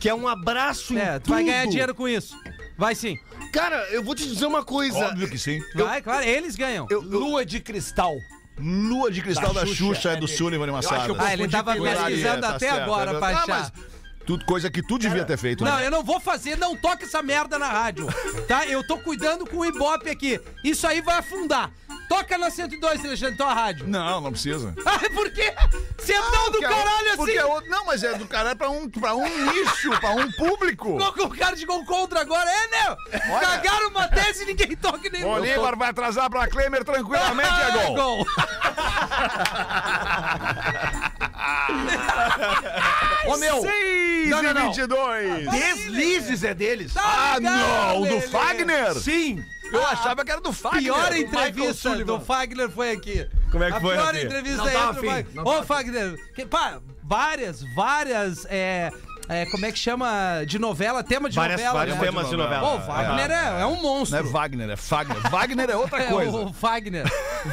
que 0.06 0.10
é 0.10 0.14
um 0.14 0.28
abraço 0.28 0.96
É, 0.96 1.16
em 1.18 1.20
tu 1.20 1.32
vai 1.32 1.40
tudo. 1.42 1.52
ganhar 1.52 1.66
dinheiro 1.66 1.96
com 1.96 2.08
isso. 2.08 2.38
Vai 2.78 2.94
sim. 2.94 3.18
Cara, 3.52 3.76
eu 3.90 4.04
vou 4.04 4.14
te 4.14 4.24
dizer 4.24 4.46
uma 4.46 4.64
coisa. 4.64 5.00
Óbvio 5.00 5.28
que 5.28 5.36
sim. 5.40 5.60
Vai, 5.74 6.00
claro, 6.00 6.24
eles 6.24 6.56
ganham. 6.56 6.86
Lua 6.92 7.44
de 7.44 7.60
Cristal. 7.60 8.16
Lua 8.60 9.10
de 9.10 9.24
Cristal 9.24 9.52
da, 9.52 9.66
Xuxa, 9.66 10.12
é 10.12 10.16
do 10.16 10.28
Sullivan 10.28 10.68
e 10.68 10.72
Massadas. 10.72 11.08
eu 11.08 11.16
Ah, 11.20 11.34
ele 11.34 11.48
tava 11.48 11.74
pesquisando 11.74 12.38
é, 12.38 12.40
tá 12.42 12.50
até 12.50 12.70
certo, 12.70 12.82
agora 12.84 13.12
é 13.14 13.18
pra 13.18 13.28
verdade. 13.30 13.52
achar. 13.52 13.72
Ah, 13.76 13.96
tudo, 14.28 14.46
coisa 14.46 14.70
que 14.70 14.84
tu 14.84 15.00
devia 15.00 15.26
ter 15.26 15.38
feito. 15.40 15.64
Não, 15.64 15.76
né? 15.76 15.88
eu 15.88 15.92
não 15.92 16.04
vou 16.04 16.20
fazer, 16.20 16.56
não 16.56 16.76
toca 16.76 17.04
essa 17.06 17.24
merda 17.24 17.58
na 17.58 17.70
rádio, 17.72 18.08
tá? 18.48 18.64
Eu 18.68 18.86
tô 18.86 19.00
cuidando 19.00 19.44
com 19.48 19.58
o 19.58 19.66
Ibope 19.66 20.10
aqui. 20.10 20.40
Isso 20.64 20.86
aí 20.86 21.02
vai 21.02 21.18
afundar. 21.18 21.72
Toca 22.08 22.38
na 22.38 22.50
102, 22.52 23.04
Alexandre, 23.06 23.36
tua 23.36 23.54
rádio. 23.54 23.88
Não, 23.88 24.22
não 24.22 24.32
precisa. 24.32 24.74
Ah, 24.86 25.00
por 25.14 25.30
quê? 25.32 25.54
Você 25.98 26.14
é 26.14 26.22
tão 26.22 26.46
do 26.46 26.52
Porque 26.52 26.66
é 26.66 26.70
caralho 26.70 26.90
outro- 27.10 27.18
porque 27.18 27.32
assim. 27.32 27.40
é 27.40 27.46
outro- 27.46 27.70
Não, 27.70 27.86
mas 27.86 28.04
é 28.04 28.14
do 28.14 28.28
caralho 28.28 28.56
pra 28.56 28.70
um, 28.70 28.90
pra 28.90 29.16
um 29.16 29.28
nicho, 29.52 29.90
pra 30.00 30.12
um 30.12 30.32
público. 30.34 30.98
O 30.98 31.30
cara 31.38 31.56
de 31.56 31.66
gol 31.66 31.84
contra 31.86 32.22
agora, 32.22 32.50
é, 32.50 32.68
né? 32.68 32.96
Cagaram 33.42 33.90
uma 33.90 34.08
tese 34.08 34.44
e 34.44 34.46
ninguém 34.46 34.76
toca 34.78 35.10
nem 35.10 35.24
O 35.24 35.44
Igor 35.46 35.76
vai 35.78 35.90
atrasar 35.90 36.30
pra 36.30 36.48
Klemer 36.48 36.84
tranquilamente, 36.84 37.50
é 37.50 37.90
gol. 37.96 38.26
Ô, 43.28 43.38
meu, 43.38 43.62
6 43.62 44.30
Não, 44.30 44.44
não, 44.44 44.52
e 44.52 44.54
não. 44.54 44.68
22. 44.68 45.50
Deslizes 45.52 46.44
é 46.44 46.54
deles. 46.54 46.94
Ah, 46.96 47.38
não, 47.42 48.02
do 48.04 48.22
Fagner? 48.22 48.94
Sim. 48.96 49.44
Eu 49.76 49.86
achava 49.88 50.24
que 50.26 50.32
era 50.32 50.42
do 50.42 50.54
Fagner. 50.54 50.84
Pior 50.84 51.10
Do 51.10 51.16
entrevista 51.18 51.74
Sullivan. 51.90 52.18
do 52.18 52.26
Fagner 52.26 52.70
foi 52.70 52.92
aqui. 52.92 53.30
Como 53.52 53.64
é 53.64 53.72
que 53.72 53.78
a 53.78 53.82
foi, 53.82 53.96
pior 53.96 54.06
Rafinha? 54.06 54.24
entrevista 54.24 54.58
Não 54.58 54.68
é 54.68 54.74
tava 54.74 54.90
entre 54.98 55.08
o 55.08 55.12
afim, 55.12 55.24
Fagner. 55.34 55.48
Ô, 55.48 55.64
Fagner, 55.64 56.34
que, 56.34 56.46
pá, 56.46 56.82
várias, 57.04 57.64
várias, 57.76 58.46
é, 58.50 58.92
é, 59.30 59.46
como 59.48 59.66
é 59.66 59.72
que 59.72 59.80
chama? 59.80 60.44
De 60.46 60.58
novela, 60.60 61.04
tema 61.04 61.30
de 61.30 61.36
Várias- 61.36 61.60
novela. 61.60 61.78
vários 61.80 61.96
né? 61.98 62.02
temas 62.06 62.26
de 62.30 62.36
Pô, 62.36 62.42
novela. 62.44 62.76
o 62.76 62.80
Wagner 62.80 63.32
é, 63.32 63.62
é 63.62 63.66
um 63.66 63.72
Não 63.72 63.78
é 63.80 63.82
monstro. 63.82 64.30
Wagner, 64.30 64.70
é 64.70 64.76
Fagner. 64.76 65.30
Wagner 65.30 65.70
é 65.70 65.76
outra 65.76 66.02
É, 66.04 66.08
coisa. 66.08 66.32
o 66.32 66.50
Wagner. 66.52 67.04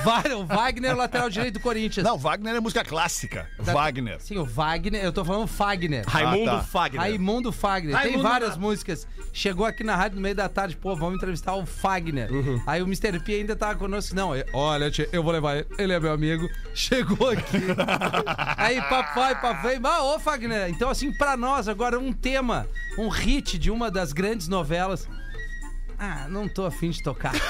Va- 0.04 0.22
O 0.36 0.44
Wagner, 0.46 0.96
lateral 0.96 1.28
direito 1.30 1.54
do 1.54 1.60
Corinthians. 1.60 2.04
Não, 2.06 2.16
Wagner 2.18 2.54
é 2.56 2.60
música 2.60 2.84
clássica. 2.84 3.48
Wagner. 3.58 4.20
Sim, 4.20 4.38
o 4.38 4.44
Wagner, 4.44 5.02
eu 5.04 5.12
tô 5.12 5.24
falando 5.24 5.46
Fagner. 5.46 6.04
Raimundo 6.06 6.50
Ah, 6.50 6.56
tá. 6.56 6.62
Fagner. 6.62 7.00
Raimundo 7.00 7.52
Fagner. 7.52 8.00
Tem 8.02 8.20
várias 8.20 8.56
músicas. 8.56 9.06
Chegou 9.32 9.64
aqui 9.66 9.82
na 9.84 9.96
rádio 9.96 10.16
no 10.16 10.22
meio 10.22 10.34
da 10.34 10.48
tarde, 10.48 10.76
pô, 10.76 10.94
vamos 10.96 11.16
entrevistar 11.16 11.54
o 11.54 11.64
Fagner. 11.64 12.28
Aí 12.66 12.82
o 12.82 12.86
Mr. 12.86 13.18
P 13.20 13.34
ainda 13.34 13.56
tava 13.56 13.74
conosco. 13.76 14.14
Não, 14.14 14.34
eu- 14.36 14.44
olha, 14.52 14.90
tia, 14.90 15.08
eu 15.12 15.22
vou 15.22 15.32
levar 15.32 15.56
ele. 15.56 15.66
Ele 15.78 15.92
é 15.92 16.00
meu 16.00 16.12
amigo. 16.12 16.48
Chegou 16.74 17.30
aqui. 17.30 17.58
Aí, 18.56 18.80
papai, 18.82 19.40
papai. 19.40 19.78
Mas, 19.78 20.02
ô, 20.02 20.18
Fagner, 20.18 20.68
então, 20.70 20.90
assim, 20.90 21.12
pra 21.12 21.36
nós, 21.36 21.61
agora, 21.68 21.98
um 21.98 22.12
tema, 22.12 22.66
um 22.98 23.08
hit 23.08 23.58
de 23.58 23.70
uma 23.70 23.90
das 23.90 24.12
grandes 24.12 24.48
novelas. 24.48 25.08
Ah, 25.98 26.26
não 26.28 26.48
tô 26.48 26.66
afim 26.66 26.90
de 26.90 27.02
tocar. 27.02 27.32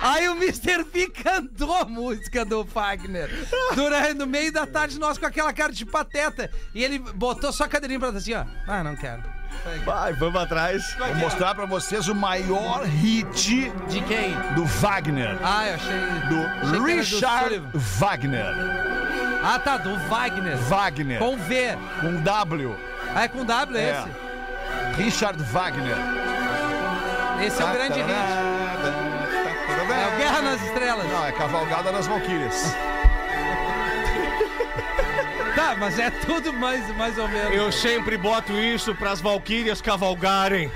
Aí 0.00 0.28
o 0.28 0.32
Mr. 0.32 0.84
P 0.84 1.08
cantou 1.10 1.76
a 1.76 1.84
música 1.84 2.44
do 2.44 2.64
Fagner. 2.64 3.30
Durante, 3.74 4.14
no 4.14 4.26
meio 4.26 4.52
da 4.52 4.66
tarde, 4.66 4.98
nós 4.98 5.16
com 5.16 5.26
aquela 5.26 5.52
cara 5.52 5.72
de 5.72 5.86
pateta. 5.86 6.50
E 6.74 6.82
ele 6.82 6.98
botou 6.98 7.52
só 7.52 7.64
a 7.64 7.68
cadeirinha 7.68 8.00
pra 8.00 8.08
trás 8.10 8.22
assim, 8.22 8.34
ó. 8.34 8.44
Ah, 8.66 8.82
não 8.82 8.96
quero. 8.96 9.22
Vai, 9.84 10.12
vamos 10.14 10.40
atrás. 10.40 10.96
Vou 10.98 11.14
mostrar 11.16 11.54
pra 11.54 11.66
vocês 11.66 12.08
o 12.08 12.14
maior 12.14 12.84
hit 12.84 13.70
De 13.88 14.00
quem? 14.02 14.34
do 14.56 14.64
Wagner. 14.64 15.38
Ah, 15.42 15.68
eu 15.68 15.74
achei. 15.74 15.94
achei 15.94 16.28
Do 16.28 16.72
do 16.78 16.84
Richard 16.84 17.54
Sullivan. 17.54 17.70
Wagner. 17.74 19.01
Ah, 19.42 19.58
tá, 19.58 19.76
do 19.76 19.96
Wagner. 20.08 20.56
Wagner. 20.56 21.18
Com 21.18 21.36
V. 21.36 21.76
Com 22.00 22.20
W. 22.22 22.76
Ah, 23.14 23.24
é 23.24 23.28
com 23.28 23.44
W 23.44 23.76
É. 23.78 23.90
esse? 23.90 25.02
Richard 25.02 25.42
Wagner. 25.44 25.96
Esse 27.44 27.60
é 27.60 27.64
o 27.64 27.72
grande 27.72 28.00
hit. 28.00 28.10
É 28.10 30.06
o 30.14 30.16
Guerra 30.16 30.42
nas 30.42 30.62
Estrelas. 30.62 31.06
Não, 31.08 31.26
é 31.26 31.32
Cavalgada 31.32 31.90
das 31.92 32.06
Valquírias. 32.06 32.74
Tá, 35.56 35.74
mas 35.78 35.98
é 35.98 36.10
tudo 36.10 36.52
mais, 36.52 36.86
mais 36.96 37.18
ou 37.18 37.28
menos. 37.28 37.52
Eu 37.54 37.70
sempre 37.72 38.16
boto 38.16 38.52
isso 38.52 38.94
pras 38.94 39.20
valquírias 39.20 39.82
cavalgarem. 39.82 40.70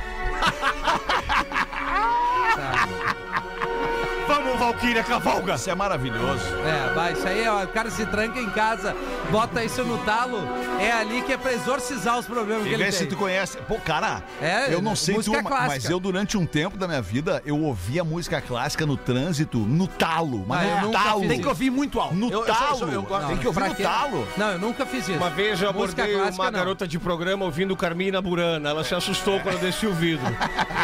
Vamos, 4.27 4.59
Valkyria 4.59 5.05
cavalga. 5.05 5.55
Isso 5.55 5.71
é 5.71 5.75
maravilhoso. 5.75 6.43
É, 6.65 6.93
vai, 6.95 7.13
isso 7.13 7.27
aí, 7.27 7.47
ó, 7.49 7.63
o 7.63 7.69
cara 7.69 7.91
se 7.91 8.05
tranca 8.07 8.41
em 8.41 8.51
casa, 8.51 8.95
bota 9.31 9.63
isso 9.63 9.85
no 9.85 9.99
talo, 9.99 10.39
é 10.81 10.91
ali 10.93 11.23
que 11.23 11.33
é 11.33 11.37
pra 11.37 11.53
exorcizar 11.53 12.19
os 12.19 12.27
problemas 12.27 12.65
que 12.65 12.71
E 12.71 12.75
ele 12.75 12.85
vê 12.85 12.91
se 12.93 13.01
tem. 13.01 13.09
tu 13.09 13.17
conhece. 13.17 13.57
Pô, 13.69 13.77
cara, 13.79 14.23
É, 14.43 14.73
eu 14.75 14.83
não 14.83 14.97
sei 14.97 15.15
tu, 15.23 15.31
clássica. 15.31 15.67
mas 15.67 15.85
eu 15.89 16.01
durante 16.01 16.37
um 16.37 16.45
tempo 16.45 16.77
da 16.77 16.89
minha 16.89 17.01
vida, 17.03 17.41
eu 17.47 17.61
ouvia 17.63 18.03
música 18.03 18.41
clássica 18.41 18.85
no 18.85 18.97
trânsito, 18.97 19.59
no 19.59 19.87
talo. 19.87 20.45
Mas 20.47 20.61
Ah, 20.69 20.71
eu 20.83 20.87
no 20.87 20.93
talo. 20.93 21.29
Tem 21.29 21.41
que 21.41 21.49
ouvir 21.49 21.71
muito 21.71 22.01
alto. 22.01 22.15
No 22.15 22.31
Eu- 22.31 22.45
talo. 22.45 22.81
eu- 22.83 22.89
eu- 22.89 23.07
eu- 23.09 23.27
Tem 23.29 23.37
que 23.37 23.47
ouvir 23.47 23.69
no 23.69 23.75
talo. 23.77 24.29
Não, 24.37 24.53
eu 24.53 24.59
nunca 24.59 24.85
fiz 24.85 25.09
isso. 25.09 25.19
Uma 25.19 25.31
vez 25.31 25.61
eu 25.63 25.73
Música 25.73 26.03
abordei 26.03 26.15
clássica, 26.21 26.43
uma 26.43 26.51
não. 26.51 26.59
garota 26.59 26.87
de 26.89 26.99
programa 26.99 27.45
ouvindo 27.45 27.77
Carmina 27.77 28.21
Burana. 28.21 28.71
Ela 28.71 28.83
se 28.85 28.95
assustou 28.95 29.39
quando 29.41 29.55
eu 29.55 29.61
desci 29.61 29.87
o 29.87 29.95
vidro. 29.95 30.27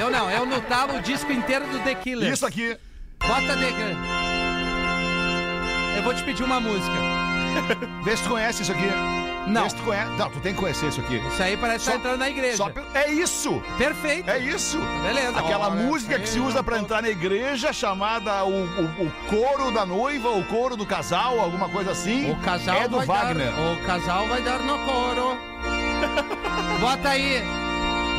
Eu 0.00 0.10
não, 0.10 0.30
eu 0.30 0.46
no 0.46 0.60
talo 0.62 0.96
o 0.96 1.00
disco 1.02 1.32
inteiro 1.32 1.66
do 1.66 1.78
The 1.80 1.94
Killers. 1.96 2.32
Isso 2.34 2.46
aqui. 2.46 2.76
Bota 3.28 3.56
Killers. 3.56 3.98
Eu 5.96 6.02
vou 6.02 6.14
te 6.14 6.22
pedir 6.22 6.42
uma 6.42 6.60
música. 6.60 6.92
Vê 8.02 8.16
se 8.16 8.22
tu 8.22 8.30
conhece 8.30 8.62
isso 8.62 8.72
aqui. 8.72 8.88
Não. 9.46 9.64
Vê 9.64 9.70
se 9.70 9.76
tu 9.76 9.82
conhece. 9.82 10.10
Não, 10.12 10.30
tu 10.30 10.40
tem 10.40 10.54
que 10.54 10.60
conhecer 10.60 10.86
isso 10.88 11.00
aqui. 11.00 11.16
Isso 11.16 11.42
aí 11.42 11.56
parece 11.56 11.84
que 11.84 11.90
tá 11.90 11.96
entrando 11.96 12.18
na 12.18 12.30
igreja. 12.30 12.56
Só 12.56 12.70
É 12.94 13.10
isso! 13.10 13.62
Perfeito. 13.76 14.30
É 14.30 14.38
isso! 14.38 14.78
Beleza. 15.02 15.38
Aquela 15.38 15.68
Olha, 15.68 15.82
música 15.82 16.18
que 16.18 16.28
se 16.28 16.38
usa 16.40 16.62
pra 16.62 16.78
entrar 16.78 17.02
na 17.02 17.10
igreja, 17.10 17.72
chamada 17.72 18.44
o, 18.44 18.64
o- 18.64 19.06
o 19.06 19.12
coro 19.28 19.70
da 19.70 19.84
noiva, 19.84 20.30
o 20.30 20.44
coro 20.44 20.76
do 20.76 20.86
casal, 20.86 21.38
alguma 21.40 21.68
coisa 21.68 21.90
assim. 21.92 22.30
O 22.30 22.36
casal 22.36 22.82
é 22.82 22.88
do 22.88 22.96
vai 22.98 23.06
Wagner. 23.06 23.52
dar. 23.52 23.72
O 23.72 23.76
casal 23.86 24.28
vai 24.28 24.42
dar 24.42 24.58
no 24.60 24.78
coro. 24.78 25.36
Bota 26.80 27.08
aí. 27.10 27.42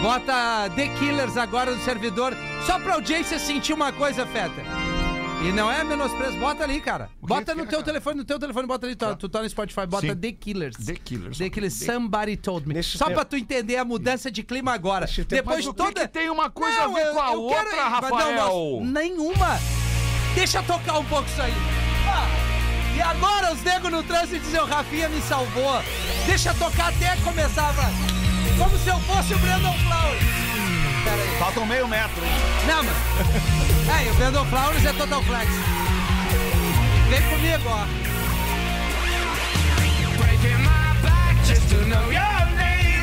Bota 0.02 0.70
The 0.76 0.88
Killers 0.90 1.38
agora 1.38 1.72
no 1.72 1.82
servidor. 1.82 2.36
Só 2.66 2.78
pra 2.80 2.94
audiência 2.96 3.40
sentir 3.40 3.74
uma 3.74 3.92
coisa, 3.92 4.26
Feta. 4.26 4.62
E 5.46 5.52
não 5.52 5.70
é 5.70 5.84
menosprezo. 5.84 6.38
Bota 6.38 6.64
ali, 6.64 6.80
cara. 6.80 7.10
Bota 7.22 7.54
no 7.54 7.66
teu 7.66 7.84
telefone, 7.84 8.18
no 8.18 8.24
teu 8.24 8.40
telefone, 8.40 8.66
bota 8.66 8.86
ali. 8.86 8.96
Tu, 8.96 9.16
tu 9.18 9.28
tá 9.30 9.42
no 9.42 9.50
Spotify, 9.50 9.86
bota 9.86 10.08
Sim. 10.08 10.16
The 10.16 10.32
Killers. 10.32 10.78
The 10.78 10.96
Killers. 10.96 11.38
The 11.38 11.50
Killers, 11.50 11.74
Somebody 11.74 12.38
Told 12.38 12.66
Me. 12.68 12.74
Nesse 12.74 12.98
Só 12.98 13.06
tempo- 13.06 13.16
pra 13.18 13.26
tu 13.26 13.36
entender 13.36 13.76
a 13.76 13.84
mudança 13.84 14.32
de 14.32 14.42
clima 14.42 14.74
agora. 14.74 15.06
Depois 15.28 15.64
de 15.66 15.74
toda. 15.74 16.02
que 16.02 16.08
tem 16.08 16.30
uma 16.30 16.50
coisa 16.50 16.78
Não, 16.80 16.92
a 16.92 16.94
ver 16.94 17.08
eu- 17.08 17.14
com 17.14 17.20
a 17.22 17.32
outra, 17.32 17.64
quero- 17.66 17.76
mas 17.76 17.84
não, 17.84 17.90
Rafael? 18.10 18.36
nós- 18.82 18.88
nenhuma. 18.90 19.60
Deixa 20.34 20.64
tocar 20.64 20.98
um 21.00 21.06
pouco 21.06 21.28
isso 21.28 21.42
aí. 21.42 21.54
Ah, 22.08 22.96
e 22.96 23.02
agora 23.02 23.54
os 23.54 23.62
negros 23.64 23.92
no 23.92 24.02
trânsito 24.04 24.40
dizem, 24.40 24.62
o 24.62 24.66
Rafinha 24.66 25.10
me 25.10 25.22
salvou. 25.22 25.84
Deixa 26.26 26.54
tocar 26.54 26.88
até 26.90 27.16
começar, 27.18 27.72
vai. 27.74 27.92
Como 28.58 28.78
se 28.78 28.88
eu 28.88 29.00
fosse 29.02 29.34
o 29.34 29.38
Brandon 29.40 29.74
Flowers. 29.74 30.43
Pera 31.04 31.22
aí. 31.22 31.38
Falta 31.40 31.60
um 31.60 31.66
meio 31.66 31.88
metro, 31.88 32.24
hein? 32.24 32.32
Não, 32.68 32.84
mano. 32.84 32.98
É, 33.90 34.10
o 34.12 34.14
Brandon 34.16 34.46
Flowers 34.46 34.86
é 34.86 34.94
Total 34.94 35.24
Flex. 35.24 35.52
Vem 37.10 37.22
comigo, 37.22 37.64
ó. 37.68 37.86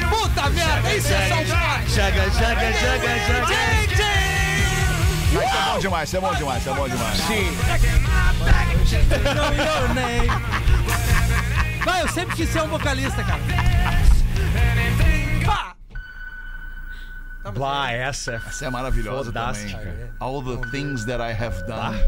Puta 0.09 0.51
merda, 0.51 0.95
isso 0.95 1.13
é 1.13 1.29
São 1.29 1.45
Paulo. 1.47 1.89
Jaga, 1.89 2.31
jaga, 2.31 2.73
jaga, 2.73 3.09
jaga. 3.27 3.47
Gente! 3.47 4.31
Isso 5.31 5.39
é 5.39 5.73
bom 5.73 5.79
demais, 5.79 6.09
isso 6.09 6.17
é 6.17 6.21
bom 6.21 6.35
demais, 6.35 6.61
isso 6.61 6.71
é 6.71 6.75
bom 6.75 6.89
demais. 6.89 7.17
Sim. 7.19 7.57
Know 9.35 9.55
your 9.55 9.95
name. 9.95 10.29
Vai, 11.85 12.03
eu 12.03 12.09
sempre 12.09 12.35
quis 12.37 12.49
ser 12.49 12.63
um 12.63 12.69
vocalista, 12.69 13.23
cara. 13.23 13.41
Pá! 17.43 17.51
Bah, 17.53 17.91
essa 17.93 18.33
é 18.33 18.41
Essa 18.47 18.67
é 18.67 18.71
maravilhosa 18.71 19.25
Fodástica. 19.33 19.79
também. 19.79 20.11
All 20.21 20.43
the 20.43 20.59
things 20.71 21.05
that 21.07 21.21
I 21.23 21.33
have 21.33 21.63
done. 21.67 21.99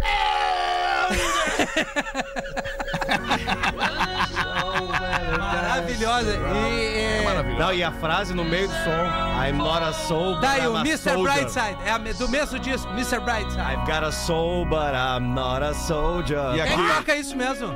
Maravilhosa. 5.39 6.31
E, 6.33 6.99
é... 6.99 7.59
Não, 7.59 7.73
e 7.73 7.83
a 7.83 7.91
frase 7.93 8.35
no 8.35 8.45
meio 8.45 8.69
do 8.69 8.75
som. 8.75 9.43
I'm 9.45 9.53
not 9.57 9.83
a 9.83 9.93
soul, 9.93 10.35
Tá 10.41 10.41
but 10.41 10.51
aí, 10.51 10.61
I'm 10.63 10.69
o 10.73 10.77
a 10.77 10.81
Mr. 10.81 10.99
soldier. 11.11 11.33
Brightside. 11.35 11.77
É 11.85 12.13
do 12.15 12.29
mesmo 12.29 12.59
disco, 12.59 12.89
Mr. 12.93 13.21
Brightside. 13.21 13.61
I've 13.61 13.87
got 13.87 14.05
a 14.05 14.13
soul, 14.13 14.65
but 14.67 14.95
I'm 14.95 15.35
not 15.35 15.63
a 15.65 15.75
soldier. 15.75 16.55
E 16.55 16.63
Quem 16.63 16.73
aqui? 16.75 16.95
toca 16.97 17.17
isso 17.17 17.37
mesmo? 17.37 17.75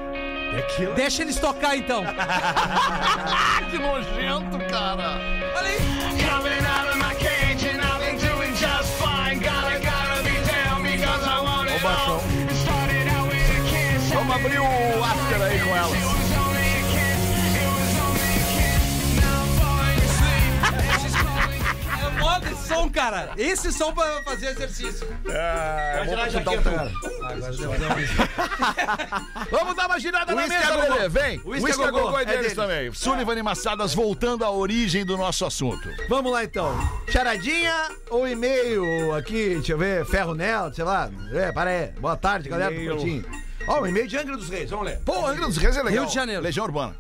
Aquilo. 0.59 0.95
Deixa 0.95 1.23
eles 1.23 1.37
tocar 1.38 1.77
então. 1.77 2.05
que 3.71 3.79
nojento, 3.79 4.59
cara. 4.71 5.19
Olha 5.57 5.69
aí. 5.69 6.95
Abrir 14.37 14.59
o 14.61 15.05
after 15.05 15.42
aí 15.42 15.59
com 15.61 15.77
elas. 15.77 15.96
É 21.99 22.20
moda 22.20 22.51
esse 22.51 22.68
som, 22.68 22.88
cara. 22.90 23.31
Esse 23.37 23.72
som 23.72 23.92
pra 23.92 24.22
fazer 24.22 24.46
exercício. 24.49 25.07
É, 25.29 26.03
um 26.03 26.07
cara. 26.62 26.90
Vamos 29.51 29.75
dar 29.77 29.87
uma 29.87 29.99
girada 29.99 30.35
na 30.35 30.46
mesa, 30.46 30.77
gogô. 30.77 30.94
Lelê. 30.94 31.09
Vem. 31.09 31.40
Whisky 31.44 31.64
Whisky 31.64 31.83
a 31.83 31.87
a 31.87 31.90
gogô. 31.90 32.05
gogô 32.07 32.18
é 32.18 32.22
É 32.22 32.27
deles 32.27 32.40
deles. 32.42 32.55
também. 32.55 32.92
Sullivan 32.92 33.35
e 33.38 33.42
Massadas 33.42 33.94
voltando 33.94 34.44
à 34.44 34.51
origem 34.51 35.05
do 35.05 35.16
nosso 35.16 35.44
assunto. 35.44 35.88
Vamos 36.09 36.31
lá 36.33 36.44
então. 36.44 36.77
Charadinha 37.09 37.88
ou 38.11 38.27
e-mail 38.29 39.14
aqui, 39.14 39.55
deixa 39.55 39.72
eu 39.72 39.79
ver, 39.79 40.05
Ferro 40.07 40.35
Nel, 40.35 40.72
sei 40.72 40.85
lá. 40.85 41.11
É, 41.33 41.51
para 41.53 41.70
aí. 41.70 41.87
Boa 41.99 42.16
tarde, 42.16 42.49
galera 42.49 42.75
do 42.75 42.81
E-mail. 42.81 43.25
Ó, 43.68 43.81
o 43.81 43.87
e-mail 43.87 44.07
de 44.07 44.16
Angra 44.16 44.37
dos 44.37 44.48
Reis, 44.48 44.70
vamos 44.70 44.87
ler. 44.87 45.00
Pô, 45.05 45.26
Angra 45.26 45.46
dos 45.46 45.57
Reis 45.57 45.76
é 45.76 45.83
legal. 45.83 46.05
Rio 46.05 46.09
de 46.09 46.14
Janeiro. 46.14 46.42
Legião 46.42 46.64
Urbana. 46.64 46.96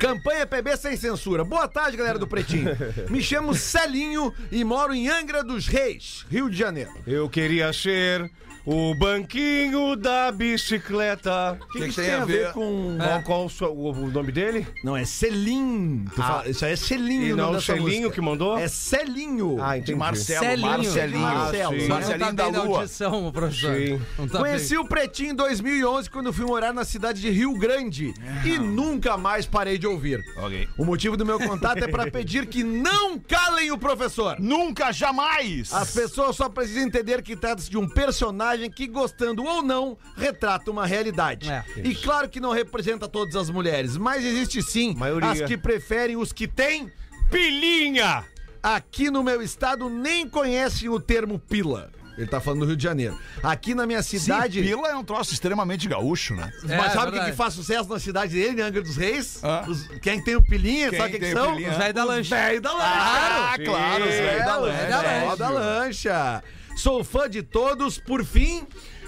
Campanha 0.00 0.46
PB 0.46 0.76
sem 0.76 0.96
censura. 0.96 1.44
Boa 1.44 1.68
tarde, 1.68 1.96
galera 1.96 2.18
do 2.18 2.26
Pretinho. 2.26 2.70
Me 3.08 3.22
chamo 3.22 3.54
Celinho 3.54 4.32
e 4.50 4.62
moro 4.64 4.94
em 4.94 5.08
Angra 5.08 5.42
dos 5.42 5.66
Reis, 5.66 6.24
Rio 6.30 6.48
de 6.50 6.56
Janeiro. 6.56 6.90
Eu 7.06 7.28
queria 7.28 7.72
ser 7.72 8.30
o 8.70 8.94
banquinho 8.94 9.96
da 9.96 10.30
bicicleta. 10.30 11.58
O 11.60 11.66
que, 11.72 11.78
que, 11.80 11.86
isso 11.86 12.02
tem 12.02 12.10
a 12.12 12.24
ver 12.24 12.52
com... 12.52 12.98
Qual, 12.98 13.22
qual 13.22 13.46
o, 13.46 13.50
seu- 13.50 13.72
o- 13.72 13.90
o 13.92 14.10
nome 14.10 14.30
dele? 14.30 14.66
Não, 14.84 14.94
é 14.94 15.06
Celim. 15.06 16.04
Tu 16.14 16.20
Ah. 16.20 16.24
fala- 16.26 16.48
Isso 16.48 16.64
aí 16.66 16.72
é 16.72 16.76
Celinho. 16.76 17.22
E 17.28 17.30
não 17.30 17.46
nome 17.46 17.56
o 17.56 17.60
Celinho 17.62 17.86
música. 17.86 18.10
que 18.10 18.20
mandou? 18.20 18.58
É 18.58 18.68
Celinho. 18.68 19.56
Ah, 19.58 19.72
De 19.74 19.80
entendi. 19.80 19.98
Marcelo. 19.98 20.44
Celinho. 20.44 20.68
Marcelinho. 20.68 21.20
Marcelo. 21.20 21.78
tá 21.82 21.88
Marcelinho 21.94 22.32
da 22.34 22.50
na 22.52 22.62
Lua. 22.62 22.78
audição, 22.80 23.32
professor. 23.32 23.74
Sim. 23.74 24.00
Tá 24.28 24.38
Conheci 24.38 24.70
bem. 24.74 24.78
o 24.78 24.84
Pretinho 24.84 25.30
em 25.30 25.34
2011 25.34 26.10
quando 26.10 26.30
fui 26.32 26.44
morar 26.44 26.74
na 26.74 26.84
cidade 26.84 27.20
de 27.22 27.30
Rio 27.30 27.54
Grande 27.58 28.12
e 28.44 28.58
nunca 28.58 29.16
mais 29.16 29.46
parei 29.46 29.78
de 29.78 29.86
ouvir. 29.86 30.22
Ok. 30.36 30.68
O 30.76 30.84
motivo 30.84 31.16
do 31.16 31.24
meu 31.24 31.38
contato 31.38 31.82
é 31.82 31.88
para 31.88 32.10
pedir 32.10 32.44
que 32.46 32.62
não 32.62 33.18
calem 33.18 33.70
o 33.72 33.78
professor. 33.78 34.36
Nunca, 34.38 34.92
jamais! 34.92 35.72
As 35.72 35.90
pessoas 35.94 36.36
só 36.36 36.50
precisam 36.50 36.82
entender 36.82 37.22
que 37.22 37.34
trata-se 37.34 37.70
de 37.70 37.78
um 37.78 37.88
personagem 37.88 38.57
que, 38.70 38.86
gostando 38.86 39.44
ou 39.44 39.62
não, 39.62 39.98
retrata 40.16 40.70
uma 40.70 40.86
realidade. 40.86 41.50
É, 41.50 41.64
e 41.84 41.94
claro 41.94 42.28
que 42.28 42.40
não 42.40 42.52
representa 42.52 43.06
todas 43.06 43.36
as 43.36 43.50
mulheres, 43.50 43.96
mas 43.96 44.24
existe 44.24 44.62
sim 44.62 44.94
Maioria. 44.96 45.30
as 45.30 45.42
que 45.42 45.56
preferem 45.58 46.16
os 46.16 46.32
que 46.32 46.48
têm. 46.48 46.90
Pilinha! 47.30 48.24
Aqui 48.62 49.10
no 49.10 49.22
meu 49.22 49.40
estado 49.42 49.88
nem 49.90 50.28
conhecem 50.28 50.88
o 50.88 50.98
termo 50.98 51.38
pila. 51.38 51.90
Ele 52.16 52.26
tá 52.26 52.40
falando 52.40 52.60
do 52.62 52.66
Rio 52.66 52.76
de 52.76 52.82
Janeiro. 52.82 53.16
Aqui 53.44 53.76
na 53.76 53.86
minha 53.86 54.02
cidade. 54.02 54.60
Sim, 54.60 54.66
Pila 54.66 54.88
é 54.88 54.96
um 54.96 55.04
troço 55.04 55.32
extremamente 55.32 55.86
gaúcho, 55.86 56.34
né? 56.34 56.50
Mas 56.64 56.70
É, 56.72 56.76
sabe 56.76 56.88
o 56.88 56.92
que, 57.04 57.10
verdade. 57.12 57.30
que 57.30 57.36
faz 57.36 57.54
sucesso 57.54 57.88
na 57.88 58.00
cidade 58.00 58.34
dele, 58.34 58.60
em 58.60 58.64
Angra 58.64 58.82
dos 58.82 58.96
Reis? 58.96 59.38
Ah. 59.44 59.64
Os- 59.68 59.86
quem 60.02 60.20
tem 60.24 60.34
o 60.34 60.42
pilinha, 60.42 60.90
Quem 60.90 60.98
sabe 60.98 61.10
o 61.16 61.20
que, 61.20 61.26
que 61.26 61.32
são? 61.32 61.52
pilinha? 61.52 61.70
Os 61.70 61.76
velhos 61.76 61.94
da 61.94 62.04
lancha. 62.04 62.34
Velho 62.36 62.60
da 62.60 62.72
lancha. 62.72 62.84
Ah, 62.92 63.54
claro, 63.64 64.02
os 64.04 64.10
velhos 64.10 64.44
da 64.44 64.52
É, 64.52 64.56
lancha. 64.56 64.82
é, 64.82 65.36
da 65.36 65.48
lancha. 65.48 66.44
Sou 66.78 67.02
fã 67.02 67.28
de 67.28 67.42
todos, 67.42 67.98
por 67.98 68.24
fim. 68.24 68.64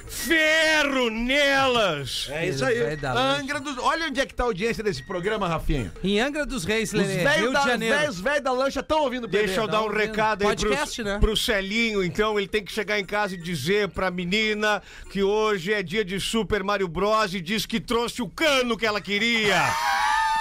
Ferro 0.09 1.09
nelas! 1.09 2.27
É 2.33 2.49
isso 2.49 2.65
aí. 2.65 2.77
Angra 3.17 3.61
dos. 3.61 3.79
Olha 3.79 4.07
onde 4.07 4.21
é 4.21 4.27
que 4.27 4.35
tá 4.35 4.43
a 4.43 4.47
audiência 4.47 4.83
desse 4.83 5.05
programa, 5.05 5.47
Rafinha. 5.47 5.93
Em 6.03 6.19
Angra 6.19 6.45
dos 6.45 6.65
Reis, 6.65 6.93
Os 6.93 6.99
Lelê, 6.99 7.23
Rio 7.37 7.47
de 7.47 7.53
da, 7.53 7.61
Janeiro. 7.63 7.97
velhos- 7.97 8.21
velhos 8.21 8.43
da 8.43 8.51
lancha 8.51 8.81
estão 8.81 9.03
ouvindo 9.03 9.25
o. 9.25 9.29
Deixa 9.29 9.61
eu 9.61 9.69
dar 9.69 9.83
um 9.83 9.85
ouvindo. 9.85 9.99
recado 10.01 10.43
aí 10.43 10.49
Podcast, 10.49 11.01
pro, 11.03 11.13
né? 11.13 11.19
pro 11.21 11.37
Celinho, 11.37 12.03
então. 12.03 12.37
Ele 12.41 12.49
tem 12.49 12.65
que 12.65 12.73
chegar 12.73 12.99
em 12.99 13.05
casa 13.05 13.35
e 13.35 13.39
dizer 13.39 13.89
pra 13.91 14.11
menina 14.11 14.83
que 15.13 15.23
hoje 15.23 15.73
é 15.73 15.81
dia 15.81 16.05
de 16.05 16.19
Super 16.19 16.65
Mario 16.65 16.89
Bros. 16.89 17.33
e 17.33 17.41
diz 17.41 17.65
que 17.65 17.79
trouxe 17.79 18.21
o 18.21 18.29
cano 18.29 18.77
que 18.77 18.85
ela 18.85 19.01
queria. 19.01 19.63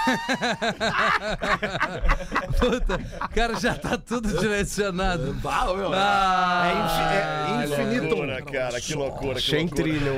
Puta, 2.58 3.00
o 3.24 3.28
cara 3.34 3.54
já 3.58 3.74
tá 3.74 3.96
tudo 3.98 4.28
direcionado. 4.40 5.36
Ah, 5.44 5.64
meu. 5.74 5.90
Ah, 5.94 6.62
É, 6.66 6.72
infi- 7.64 7.74
é 7.80 7.84
infinito. 7.84 8.16
cara, 8.52 8.80
que 8.80 8.94
loucura, 8.94 9.40
Sem 9.40 9.68
trilha. 9.68 10.12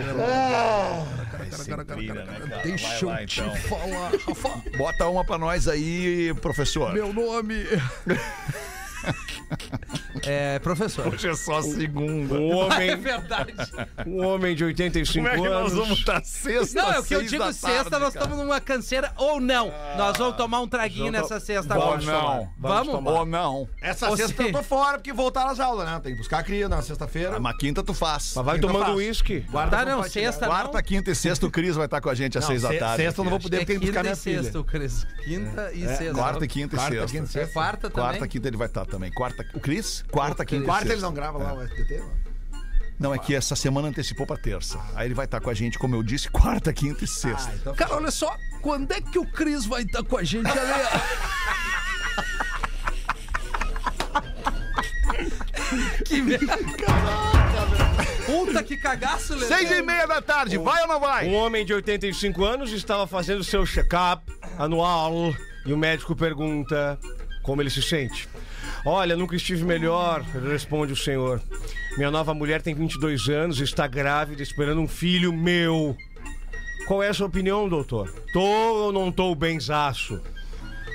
Deixa 2.63 3.05
eu 3.07 3.27
te 3.27 3.41
falar, 3.69 4.11
Rafa. 4.27 4.51
Bota 4.77 5.07
uma 5.09 5.25
pra 5.25 5.39
nós 5.39 5.69
aí, 5.69 6.35
professor. 6.41 6.93
Meu 6.93 7.13
nome. 7.13 7.65
É, 10.25 10.59
professor. 10.61 11.09
Hoje 11.09 11.29
é 11.29 11.35
só 11.35 11.61
segunda. 11.63 12.35
Um 12.35 12.53
É 12.53 12.55
homem, 12.55 12.97
verdade. 12.97 13.55
um 14.07 14.25
homem 14.25 14.55
de 14.55 14.63
85 14.65 15.25
Como 15.27 15.29
é 15.29 15.41
que 15.43 15.49
nós 15.49 15.73
anos. 15.73 15.73
vamos 15.73 15.99
estar 15.99 16.23
sexta? 16.25 16.81
Não, 16.81 16.93
é 16.93 16.99
o 17.01 17.03
que 17.03 17.15
eu 17.15 17.23
digo 17.25 17.45
sexta, 17.53 17.91
tarde, 17.91 18.05
nós 18.05 18.15
estamos 18.15 18.39
numa 18.39 18.61
canseira 18.61 19.13
ou 19.17 19.41
não. 19.41 19.73
nós 19.97 20.17
vamos 20.19 20.37
tomar 20.37 20.61
um 20.61 20.69
traguinho 20.69 21.11
nessa 21.11 21.41
sexta 21.41 21.77
Ou 21.77 21.83
agora. 21.83 22.03
não. 22.03 22.49
Vamos? 22.59 22.95
Ou 23.13 23.27
não. 23.27 23.69
Essa 23.81 24.11
Ou 24.11 24.17
sexta 24.17 24.37
se- 24.43 24.49
eu 24.49 24.53
tô 24.53 24.63
fora, 24.63 24.99
porque 24.99 25.13
voltar 25.13 25.47
às 25.51 25.59
aulas, 25.59 25.87
né? 25.87 25.99
Tem 26.03 26.13
que 26.13 26.19
buscar 26.19 26.39
a 26.39 26.43
cria 26.45 26.69
na 26.69 26.81
sexta-feira. 26.83 27.39
Uma 27.39 27.57
quinta 27.57 27.83
tu 27.83 27.93
faz. 27.95 28.35
Mas 28.37 28.45
vai 28.45 28.61
Quinta 28.61 28.73
tomando 28.73 28.95
uísque. 28.97 29.41
Guarda 29.51 29.77
Tá, 29.79 29.83
pra 29.85 29.97
não, 29.97 30.03
sexta 30.05 30.47
Quarta, 30.47 30.77
não. 30.79 30.83
quinta 30.85 31.11
e 31.11 31.15
sexta, 31.17 31.47
o 31.47 31.51
Cris 31.51 31.75
vai 31.75 31.87
estar 31.87 32.01
com 32.01 32.11
a 32.11 32.15
gente 32.15 32.39
às 32.39 32.45
Não, 32.45 32.51
seis 32.51 32.63
da 32.63 32.69
tarde. 32.75 33.03
Sexta 33.03 33.21
eu 33.21 33.25
não 33.25 33.31
vou 33.31 33.41
poder, 33.41 33.59
porque 33.59 33.73
É 33.73 33.75
tem 33.75 33.81
que 33.81 33.87
buscar 33.87 34.03
quinta 34.03 34.03
minha 34.03 34.13
e 34.13 34.17
filha. 34.17 34.43
sexta, 34.45 34.61
o 34.61 34.65
Cris. 34.65 35.07
Quinta 35.25 35.73
e 35.73 35.81
sexta. 35.89 36.15
Quarta, 36.15 36.47
quinta 36.47 36.75
e 36.77 36.79
Quarta, 36.79 36.95
sexta. 36.95 37.07
quinta 37.19 37.25
e 37.25 37.29
É 37.29 37.33
sexta. 37.33 37.53
quarta 37.53 37.91
também? 37.91 38.05
Quarta, 38.11 38.29
quinta 38.29 38.49
ele 38.49 38.57
vai 38.57 38.67
estar 38.69 38.85
também. 38.93 39.11
Quarta, 39.11 39.45
o 39.55 39.61
Cris? 39.61 40.05
Quarta, 40.11 40.45
quinta 40.45 40.65
e 40.65 40.67
Quarta 40.67 40.93
ele 40.93 41.01
não 41.01 41.15
grava 41.15 41.39
lá 41.39 41.55
o 41.55 41.63
SBT? 41.63 42.03
ó. 42.03 42.33
Não, 42.99 43.15
é 43.15 43.19
que 43.19 43.35
essa 43.35 43.57
semana 43.57 43.89
antecipou 43.89 44.27
pra 44.27 44.37
terça. 44.37 44.79
Aí 44.95 45.09
ele 45.09 45.15
vai 45.15 45.25
estar 45.25 45.41
com 45.41 45.49
a 45.51 45.55
gente, 45.55 45.79
como 45.79 45.97
eu 45.97 46.03
disse, 46.03 46.31
quarta, 46.31 46.73
quinta 46.73 47.03
e 47.05 47.09
sexta. 47.09 47.51
Ah, 47.51 47.57
então 47.57 47.75
Cara, 47.75 47.97
olha 47.97 48.11
só, 48.13 48.37
quando 48.61 48.93
é 48.93 49.01
que 49.01 49.19
o 49.19 49.27
Cris 49.27 49.65
vai 49.65 49.83
estar 49.83 50.05
com 50.05 50.19
a 50.19 50.23
gente 50.23 50.47
ali? 50.47 50.61
que 56.05 56.23
merda. 56.23 56.59
Puta 58.27 58.63
que 58.63 58.77
cagaço, 58.77 59.35
Lelê. 59.35 59.47
Seis 59.47 59.71
e 59.71 59.83
meia 59.83 60.07
da 60.07 60.23
tarde, 60.23 60.59
vai 60.59 60.83
ou 60.83 60.89
não 60.89 61.01
vai? 61.01 61.27
Um 61.27 61.35
homem 61.35 61.65
de 61.65 61.75
85 61.75 62.45
anos 62.45 62.71
estava 62.71 63.07
fazendo 63.07 63.43
seu 63.43 63.67
check-up 63.67 64.23
anual 64.59 65.35
e 65.67 65.73
o 65.73 65.79
médico 65.79 66.15
pergunta 66.15 66.99
como 67.43 67.61
ele 67.61 67.71
se 67.71 67.83
sente. 67.83 68.29
Olha, 68.85 69.17
nunca 69.17 69.37
estive 69.37 69.65
melhor, 69.65 70.23
responde 70.23 70.93
o 70.93 70.97
senhor. 70.97 71.41
Minha 71.97 72.11
nova 72.11 72.35
mulher 72.35 72.61
tem 72.61 72.75
22 72.75 73.29
anos, 73.29 73.61
está 73.61 73.87
grávida, 73.87 74.43
esperando 74.43 74.81
um 74.81 74.89
filho 74.89 75.33
meu. 75.33 75.97
Qual 76.89 77.01
é 77.01 77.09
a 77.09 77.15
sua 77.15 77.29
opinião, 77.29 77.69
doutor? 77.69 78.13
Tô 78.33 78.41
ou 78.41 78.93
não 78.93 79.13
tô 79.13 79.33
benzaço? 79.37 80.21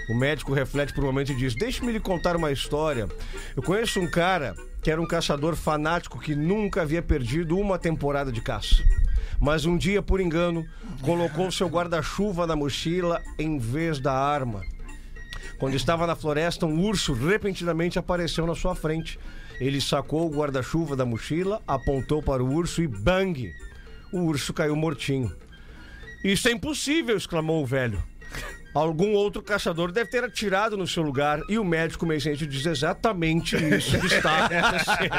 O 0.09 0.13
médico 0.13 0.53
reflete 0.53 0.93
por 0.93 1.03
um 1.03 1.07
momento 1.07 1.31
e 1.31 1.35
diz: 1.35 1.55
Deixe-me 1.55 1.93
lhe 1.93 1.99
contar 1.99 2.35
uma 2.35 2.51
história. 2.51 3.07
Eu 3.55 3.63
conheço 3.63 4.01
um 4.01 4.09
cara 4.09 4.53
que 4.81 4.91
era 4.91 5.01
um 5.01 5.07
caçador 5.07 5.55
fanático 5.55 6.19
que 6.19 6.35
nunca 6.35 6.81
havia 6.81 7.01
perdido 7.01 7.57
uma 7.57 7.79
temporada 7.79 8.31
de 8.33 8.41
caça. 8.41 8.83
Mas 9.39 9.65
um 9.65 9.77
dia, 9.77 10.01
por 10.01 10.19
engano, 10.19 10.65
colocou 11.01 11.49
seu 11.51 11.67
guarda-chuva 11.67 12.45
na 12.45 12.55
mochila 12.55 13.21
em 13.39 13.57
vez 13.57 13.99
da 13.99 14.13
arma. 14.13 14.61
Quando 15.57 15.75
estava 15.75 16.05
na 16.05 16.15
floresta, 16.15 16.65
um 16.65 16.85
urso 16.85 17.13
repentinamente 17.13 17.97
apareceu 17.97 18.45
na 18.45 18.55
sua 18.55 18.75
frente. 18.75 19.19
Ele 19.59 19.81
sacou 19.81 20.27
o 20.27 20.35
guarda-chuva 20.35 20.95
da 20.95 21.05
mochila, 21.05 21.61
apontou 21.67 22.21
para 22.21 22.43
o 22.43 22.53
urso 22.53 22.81
e 22.81 22.87
bang! 22.87 23.51
O 24.13 24.19
urso 24.19 24.53
caiu 24.53 24.75
mortinho. 24.75 25.35
Isso 26.23 26.47
é 26.47 26.51
impossível! 26.51 27.17
exclamou 27.17 27.63
o 27.63 27.65
velho. 27.65 28.01
Algum 28.77 29.13
outro 29.13 29.41
caçador 29.41 29.91
deve 29.91 30.09
ter 30.11 30.23
atirado 30.23 30.77
no 30.77 30.85
seu 30.85 31.01
lugar 31.01 31.41
e 31.49 31.57
o 31.57 31.63
médico 31.65 32.05
meio-ciente 32.05 32.45
diz 32.45 32.63
exatamente 32.63 33.55
isso 33.75 33.99
que 33.99 34.05
está 34.05 34.45
acontecendo. 34.45 35.09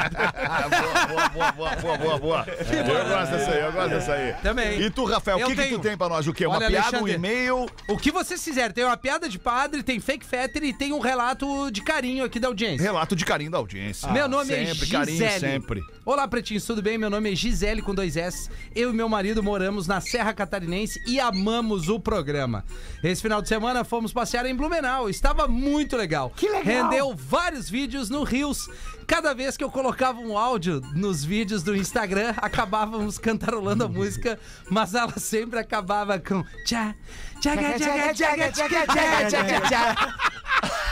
boa, 1.09 1.29
boa, 1.29 1.51
boa, 1.51 1.75
boa, 1.75 1.97
boa, 1.97 2.17
boa. 2.19 2.45
Eu 2.47 3.05
gosto 3.09 3.31
dessa 3.31 3.51
aí, 3.51 3.61
eu 3.61 3.71
gosto 3.73 3.89
dessa 3.89 4.13
aí. 4.13 4.33
Também. 4.41 4.81
E 4.81 4.89
tu, 4.89 5.03
Rafael, 5.03 5.39
o 5.39 5.45
que, 5.45 5.55
que 5.55 5.69
tu 5.69 5.79
tem 5.79 5.97
pra 5.97 6.07
nós? 6.07 6.25
O 6.25 6.33
quê? 6.33 6.45
Uma 6.45 6.55
Olha, 6.55 6.67
piada, 6.67 6.97
um 6.97 7.01
Alexandre. 7.01 7.13
e-mail? 7.15 7.65
O 7.89 7.97
que 7.97 8.11
vocês 8.11 8.41
quiserem. 8.41 8.71
Tem 8.71 8.85
uma 8.85 8.95
piada 8.95 9.27
de 9.27 9.37
padre, 9.37 9.83
tem 9.83 9.99
fake 9.99 10.25
fetter 10.25 10.63
e 10.63 10.71
tem 10.71 10.93
um 10.93 10.99
relato 10.99 11.69
de 11.69 11.81
carinho 11.81 12.23
aqui 12.23 12.39
da 12.39 12.47
audiência. 12.47 12.81
Relato 12.81 13.13
de 13.13 13.25
carinho 13.25 13.51
da 13.51 13.57
audiência. 13.57 14.09
Meu 14.11 14.29
nome 14.29 14.53
é 14.53 14.67
sempre, 14.67 14.85
Gisele. 14.85 14.91
carinho 14.91 15.39
sempre. 15.39 15.81
Olá, 16.05 16.25
pretinhos, 16.29 16.63
tudo 16.63 16.81
bem? 16.81 16.97
Meu 16.97 17.09
nome 17.09 17.29
é 17.31 17.35
Gisele 17.35 17.81
com 17.81 17.93
dois 17.93 18.15
S. 18.15 18.49
Eu 18.73 18.91
e 18.91 18.93
meu 18.93 19.09
marido 19.09 19.43
moramos 19.43 19.85
na 19.85 19.99
Serra 19.99 20.33
Catarinense 20.33 20.97
e 21.05 21.19
amamos 21.19 21.89
o 21.89 21.99
programa. 21.99 22.63
Esse 23.03 23.21
final 23.21 23.41
de 23.41 23.48
semana 23.49 23.83
fomos 23.83 24.13
passear 24.13 24.45
em 24.45 24.55
Blumenau. 24.55 25.09
Estava 25.09 25.47
muito 25.47 25.97
legal. 25.97 26.31
Que 26.35 26.47
legal. 26.47 26.63
Rendeu 26.63 27.15
vários 27.15 27.67
vídeos 27.67 28.07
no 28.07 28.21
Rios. 28.21 28.69
Cada 29.07 29.33
vez 29.33 29.57
que 29.57 29.63
eu 29.63 29.71
colocava 29.71 30.19
um 30.19 30.37
áudio 30.37 30.81
nos 30.93 31.25
vídeos 31.25 31.63
do 31.63 31.75
Instagram, 31.75 32.35
acabávamos 32.37 33.17
cantarolando 33.17 33.85
a 33.85 33.87
música, 33.87 34.39
mas 34.69 34.93
ela 34.93 35.17
sempre 35.17 35.57
acabava 35.57 36.19
com 36.19 36.43
tchá, 36.63 36.93
tchaga, 37.41 37.73
tchaga, 37.79 38.13
tchaga, 38.13 38.51
tchaga, 38.51 38.85
tchaga, 38.85 39.29
tchaga, 39.29 39.61
tchaga. 39.61 40.88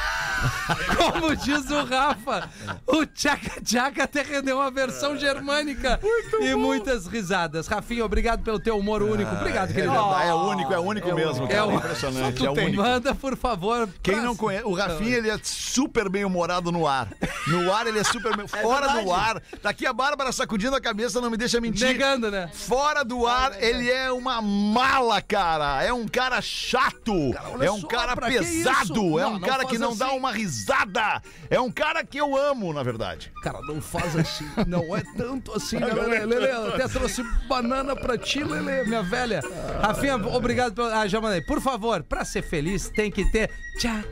Como 0.95 1.35
diz 1.35 1.69
o 1.69 1.83
Rafa, 1.85 2.49
o 2.85 3.05
Tchaca 3.05 3.61
Tchaca 3.63 4.03
até 4.03 4.21
rendeu 4.21 4.57
uma 4.57 4.69
versão 4.71 5.17
germânica 5.17 5.99
e 6.41 6.55
muitas 6.55 7.07
risadas. 7.07 7.67
Rafinha, 7.67 8.05
obrigado 8.05 8.43
pelo 8.43 8.59
teu 8.59 8.77
humor 8.77 9.01
único. 9.03 9.33
Obrigado, 9.35 9.73
querido. 9.73 9.93
É, 9.93 10.27
é 10.27 10.33
único, 10.33 10.73
é 10.73 10.79
único 10.79 11.13
mesmo, 11.13 11.45
É 11.45 11.49
cara. 11.49 11.67
o- 11.67 11.75
impressionante, 11.75 12.45
é 12.45 12.49
único. 12.49 12.81
Manda, 12.81 13.15
por 13.15 13.35
favor. 13.37 13.89
Quem 14.01 14.15
pra- 14.15 14.23
não 14.23 14.35
conhece, 14.35 14.65
o 14.65 14.73
Rafinha, 14.73 15.17
ele 15.17 15.29
é 15.29 15.39
super 15.43 16.09
bem 16.09 16.25
humorado 16.25 16.71
no 16.71 16.87
ar. 16.87 17.07
No 17.47 17.71
ar, 17.73 17.87
ele 17.87 17.99
é 17.99 18.03
super 18.03 18.35
bem. 18.35 18.47
Fora 18.47 19.01
do 19.01 19.11
ar. 19.13 19.41
Daqui 19.61 19.85
a 19.85 19.93
Bárbara 19.93 20.31
sacudindo 20.31 20.75
a 20.75 20.81
cabeça, 20.81 21.21
não 21.21 21.29
me 21.29 21.37
deixa 21.37 21.59
mentir. 21.61 21.87
Negando, 21.87 22.29
né? 22.31 22.49
Fora 22.53 23.03
do 23.03 23.25
ar, 23.27 23.61
ele 23.61 23.89
é 23.89 24.11
uma 24.11 24.41
mala, 24.41 25.21
cara. 25.21 25.83
É 25.83 25.91
um 25.93 26.07
cara 26.07 26.41
chato. 26.41 27.13
olha 27.53 27.65
é 27.65 27.71
um 27.71 27.81
só, 27.81 27.87
cara 27.87 28.15
que 28.15 28.37
pesado. 28.39 29.19
É 29.19 29.23
Não, 29.23 29.29
um 29.29 29.33
não 29.33 29.39
cara 29.39 29.63
que 29.65 29.77
faz 29.77 29.79
não 29.79 29.95
dá 29.95 30.07
assim. 30.07 30.17
uma 30.17 30.31
risada. 30.37 31.21
É 31.49 31.59
um 31.59 31.71
cara 31.71 32.03
que 32.03 32.17
eu 32.17 32.37
amo, 32.37 32.71
na 32.73 32.83
verdade. 32.83 33.31
Cara, 33.41 33.59
não 33.61 33.81
faz 33.81 34.15
assim. 34.15 34.45
Não 34.67 34.95
é 34.95 35.01
tanto 35.15 35.53
assim, 35.53 35.77
né, 35.77 35.87
Lelê? 35.87 36.25
Lelê, 36.25 36.51
eu 36.51 36.73
até 36.73 36.87
trouxe 36.87 37.23
banana 37.47 37.95
pra 37.95 38.17
ti, 38.17 38.43
Lelê, 38.43 38.83
minha 38.83 39.03
velha. 39.03 39.41
Rafinha, 39.81 40.15
obrigado 40.15 40.73
pelo. 40.73 40.87
Ah, 40.87 41.07
já 41.07 41.19
mandei. 41.19 41.41
Por 41.41 41.59
favor, 41.61 42.03
pra 42.03 42.23
ser 42.23 42.43
feliz, 42.43 42.89
tem 42.89 43.11
que 43.11 43.29
ter. 43.31 43.49
Tchá. 43.79 44.03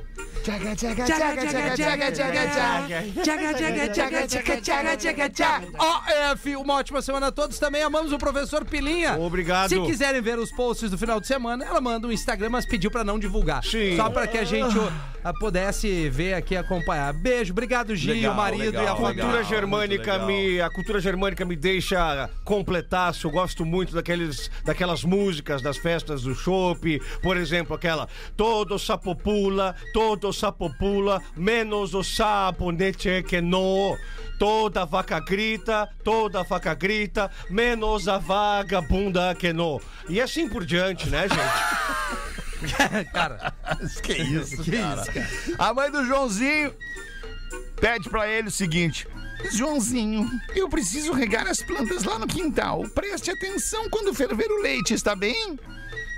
Tchaga, 0.44 0.76
tchaga, 0.76 1.06
tchaga, 1.06 1.48
tchaga, 1.48 1.76
tchaga, 1.76 2.12
tchaga, 2.12 2.48
tchaga. 2.48 3.04
Tchaga, 3.24 3.54
tchaga, 3.54 3.90
tchaga, 3.90 4.28
tchaga, 4.28 4.62
tchaga, 4.62 4.98
tchaga, 4.98 5.30
tchaga. 5.30 5.68
OF, 6.32 6.56
uma 6.56 6.76
ótima 6.76 7.02
semana 7.02 7.28
a 7.28 7.32
todos. 7.32 7.58
Também 7.58 7.82
amamos 7.82 8.12
o 8.12 8.18
professor 8.18 8.64
Pilinha. 8.66 9.18
Obrigado. 9.20 9.70
Se 9.70 9.80
quiserem 9.82 10.22
ver 10.22 10.38
os 10.38 10.52
posts 10.52 10.92
do 10.92 10.98
final 10.98 11.20
de 11.20 11.28
semana, 11.28 11.66
ela 11.66 11.82
manda 11.82 12.08
um 12.08 12.12
Instagram, 12.12 12.50
mas 12.50 12.66
pediu 12.66 12.92
pra 12.92 13.04
não 13.04 13.18
divulgar. 13.18 13.64
Sim. 13.64 13.96
Só 13.96 14.10
pra 14.10 14.28
que 14.28 14.38
a 14.38 14.44
gente 14.44 14.78
ah, 15.24 15.34
pudesse 15.34 16.10
ver 16.10 16.36
aqui 16.36 16.54
e 16.54 16.58
acompanhar. 16.58 17.12
Beijo, 17.14 17.52
obrigado, 17.52 17.96
Gi, 17.96 18.14
Legal, 18.14 18.34
o 18.34 18.38
marido 18.38 18.78
legal, 18.78 18.86
e 18.86 18.88
a 18.88 18.96
cultura 18.96 19.44
germânica 19.44 20.20
me 20.20 20.62
a 20.62 20.70
cultura 20.70 21.00
germânica 21.00 21.46
me 21.46 21.56
deixa 21.56 22.30
completaço. 22.44 23.26
Eu 23.26 23.32
gosto 23.32 23.66
muito 23.66 23.96
daqueles 23.96 24.52
daquelas 24.64 25.04
músicas 25.04 25.64
das 25.64 25.78
festas 25.78 26.22
do 26.22 26.36
chopp, 26.36 27.02
por 27.24 27.38
exemplo, 27.38 27.76
aquela 27.76 28.08
todo 28.38 28.78
sapo 28.78 29.16
pula, 29.16 29.76
todo 29.94 30.32
sapo 30.36 30.70
pula, 30.78 31.22
menos 31.36 31.94
o 31.94 32.04
sapo 32.04 32.72
neche 32.72 33.24
que 33.24 33.42
no. 33.42 33.98
Toda 34.38 34.86
vaca 34.86 35.20
grita, 35.20 35.90
toda 36.04 36.44
vaca 36.44 36.74
grita, 36.74 37.32
menos 37.50 38.08
a 38.08 38.18
vagabunda 38.18 39.34
que 39.34 39.54
no. 39.54 39.82
E 40.10 40.20
assim 40.20 40.48
por 40.50 40.66
diante, 40.66 41.10
né, 41.10 41.28
gente? 41.28 42.36
Cara, 43.14 43.54
Que 44.02 44.14
isso, 44.14 44.64
cara. 44.72 45.04
A 45.60 45.74
mãe 45.74 45.92
do 45.92 46.06
Joãozinho 46.06 46.74
pede 47.80 48.10
pra 48.10 48.28
ele 48.28 48.48
o 48.48 48.52
seguinte: 48.52 49.08
Joãozinho, 49.52 50.30
eu 50.56 50.68
preciso 50.70 51.12
regar 51.12 51.48
as 51.48 51.62
plantas 51.62 52.04
lá 52.04 52.18
no 52.18 52.28
quintal. 52.28 52.84
Preste 52.94 53.32
atenção 53.32 53.90
quando 53.90 54.14
ferver 54.14 54.50
o 54.50 54.62
leite, 54.62 54.94
está 54.94 55.16
bem? 55.16 55.60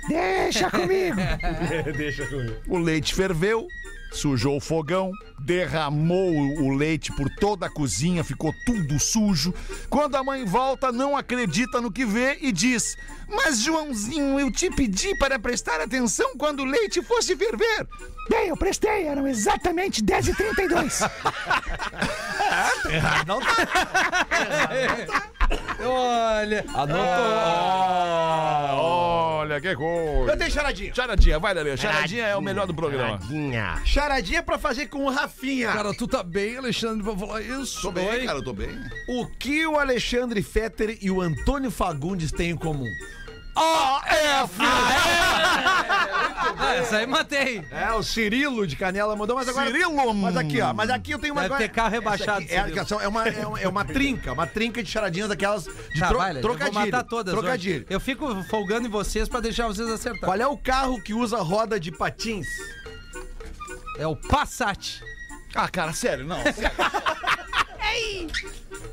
Deixa 0.08 0.70
comigo. 0.70 1.16
Deixa 1.96 2.26
comigo. 2.26 2.56
O 2.66 2.78
leite 2.78 3.14
ferveu, 3.14 3.66
sujou 4.12 4.56
o 4.56 4.60
fogão, 4.60 5.12
derramou 5.38 6.32
o 6.32 6.74
leite 6.74 7.14
por 7.14 7.28
toda 7.36 7.66
a 7.66 7.70
cozinha, 7.70 8.24
ficou 8.24 8.52
tudo 8.64 8.98
sujo. 8.98 9.54
Quando 9.88 10.16
a 10.16 10.24
mãe 10.24 10.44
volta, 10.44 10.90
não 10.92 11.16
acredita 11.16 11.80
no 11.80 11.92
que 11.92 12.04
vê 12.04 12.38
e 12.40 12.52
diz: 12.52 12.96
Mas 13.28 13.60
Joãozinho, 13.60 14.38
eu 14.38 14.50
te 14.50 14.70
pedi 14.70 15.16
para 15.18 15.38
prestar 15.38 15.80
atenção 15.80 16.36
quando 16.36 16.60
o 16.60 16.66
leite 16.66 17.02
fosse 17.02 17.36
ferver. 17.36 17.86
Bem, 18.28 18.48
eu 18.48 18.56
prestei, 18.56 19.06
eram 19.06 19.26
exatamente 19.26 20.02
10h32. 20.02 21.10
olha. 25.84 26.64
Ah, 26.74 28.74
olha 28.76 29.60
que 29.60 29.74
coisa. 29.74 30.32
Eu 30.32 30.36
tenho 30.36 30.50
charadinha. 30.50 30.94
Charadinha, 30.94 31.38
vai, 31.38 31.54
Lelê. 31.54 31.76
Charadinha 31.76 32.26
é 32.26 32.36
o 32.36 32.40
melhor 32.40 32.66
do 32.66 32.74
programa. 32.74 33.18
Charadinha 33.84 34.42
pra 34.42 34.58
fazer 34.58 34.86
com 34.86 35.04
o 35.04 35.10
Rafinha. 35.10 35.72
Cara, 35.72 35.94
tu 35.94 36.06
tá 36.06 36.22
bem, 36.22 36.56
Alexandre, 36.56 37.02
pra 37.02 37.16
falar 37.16 37.42
isso? 37.42 37.82
Tô 37.82 37.90
bem, 37.90 38.26
cara, 38.26 38.38
eu 38.38 38.44
tô 38.44 38.52
bem. 38.52 38.68
O 39.08 39.26
que 39.26 39.66
o 39.66 39.78
Alexandre 39.78 40.42
Fetter 40.42 40.98
e 41.00 41.10
o 41.10 41.20
Antônio 41.20 41.70
Fagundes 41.70 42.32
têm 42.32 42.50
em 42.50 42.56
comum? 42.56 42.88
AF! 43.58 44.54
Ah, 46.60 46.74
essa 46.76 46.96
aí 46.98 47.06
matei. 47.06 47.64
É, 47.70 47.92
o 47.92 48.02
Cirilo 48.02 48.66
de 48.66 48.76
Canela 48.76 49.14
mandou, 49.16 49.36
mas 49.36 49.48
agora. 49.48 49.66
Cirilo! 49.66 50.14
Mas 50.14 50.36
aqui, 50.36 50.60
ó. 50.60 50.72
Mas 50.72 50.90
aqui 50.90 51.12
eu 51.12 51.18
tenho 51.18 51.34
uma. 51.34 51.42
Deve 51.42 51.56
ter 51.56 51.68
carro 51.68 51.90
rebaixado, 51.90 52.38
aqui 52.44 52.52
É, 52.52 52.56
é, 53.04 53.08
uma, 53.08 53.28
é, 53.28 53.46
uma, 53.46 53.60
é 53.60 53.68
uma 53.68 53.84
trinca, 53.84 54.32
uma 54.32 54.46
trinca 54.46 54.82
de 54.82 54.90
charadinhas 54.90 55.28
daquelas 55.28 55.64
de 55.64 56.00
Tá, 56.00 56.08
tro, 56.08 56.20
eu 56.22 56.32
vou 56.32 56.40
trocadilho. 56.42 56.74
matar 56.74 57.02
todas. 57.04 57.32
hoje. 57.34 57.42
Trocadilho. 57.42 57.86
Eu 57.90 58.00
fico 58.00 58.42
folgando 58.44 58.86
em 58.86 58.90
vocês 58.90 59.28
pra 59.28 59.40
deixar 59.40 59.66
vocês 59.66 59.88
acertar. 59.90 60.20
Qual 60.20 60.36
é 60.36 60.46
o 60.46 60.56
carro 60.56 61.00
que 61.02 61.12
usa 61.14 61.38
roda 61.38 61.78
de 61.78 61.90
patins? 61.92 62.46
É 63.98 64.06
o 64.06 64.14
Passat. 64.16 65.00
Ah, 65.54 65.68
cara, 65.68 65.92
sério, 65.92 66.24
não. 66.26 66.38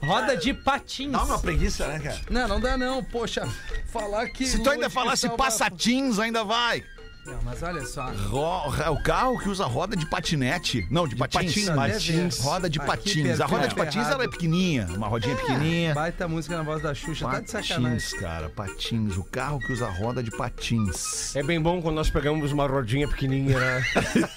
Roda 0.02 0.38
de 0.38 0.54
patins. 0.54 1.12
Dá 1.12 1.24
uma 1.24 1.40
preguiça, 1.40 1.88
né, 1.88 2.00
cara? 2.00 2.22
Não, 2.30 2.48
não 2.48 2.60
dá 2.60 2.78
não. 2.78 3.04
Poxa, 3.04 3.48
falar 3.92 4.30
que... 4.30 4.46
Se 4.46 4.62
tu 4.62 4.70
ainda 4.70 4.90
falasse 4.90 5.28
passatins, 5.30 6.20
ainda 6.20 6.44
vai. 6.44 6.84
Não, 7.26 7.40
mas 7.44 7.64
olha 7.64 7.84
só. 7.86 8.06
Ro- 8.30 8.92
o 8.92 9.02
carro 9.04 9.40
que 9.40 9.50
usa 9.50 9.66
roda 9.66 9.96
de 9.96 10.06
patinete. 10.06 10.86
Não, 10.92 11.08
de, 11.08 11.16
patins. 11.16 11.66
patins. 11.66 11.70
patins. 11.76 12.40
Roda 12.40 12.70
de 12.70 12.78
Aqui 12.80 12.88
patins. 12.88 13.42
A 13.42 13.46
roda 13.48 13.68
de 13.68 13.74
patins 13.76 13.96
errado. 13.96 14.14
ela 14.14 14.24
é 14.26 14.28
pequenininha. 14.28 14.88
Uma 14.96 15.08
rodinha 15.08 15.36
pequenininha. 15.36 15.94
Baita 15.96 16.28
música 16.28 16.56
na 16.56 16.62
voz 16.64 16.84
da 16.84 16.94
Xuxa. 16.94 17.28
Tá 17.28 17.40
de 17.40 17.50
sacanagem. 17.50 17.84
Patins, 17.98 18.14
cara, 18.14 18.50
patins. 18.50 19.18
O 19.18 19.24
carro 19.24 19.60
que 19.60 19.74
usa 19.74 19.90
roda 19.90 20.22
de 20.22 20.30
patins. 20.30 21.36
É 21.36 21.42
bem 21.42 21.60
bom 21.60 21.82
quando 21.82 21.96
nós 21.96 22.10
pegamos 22.12 22.52
uma 22.52 22.68
rodinha 22.68 23.08
pequenininha, 23.08 23.60
né? 23.60 23.84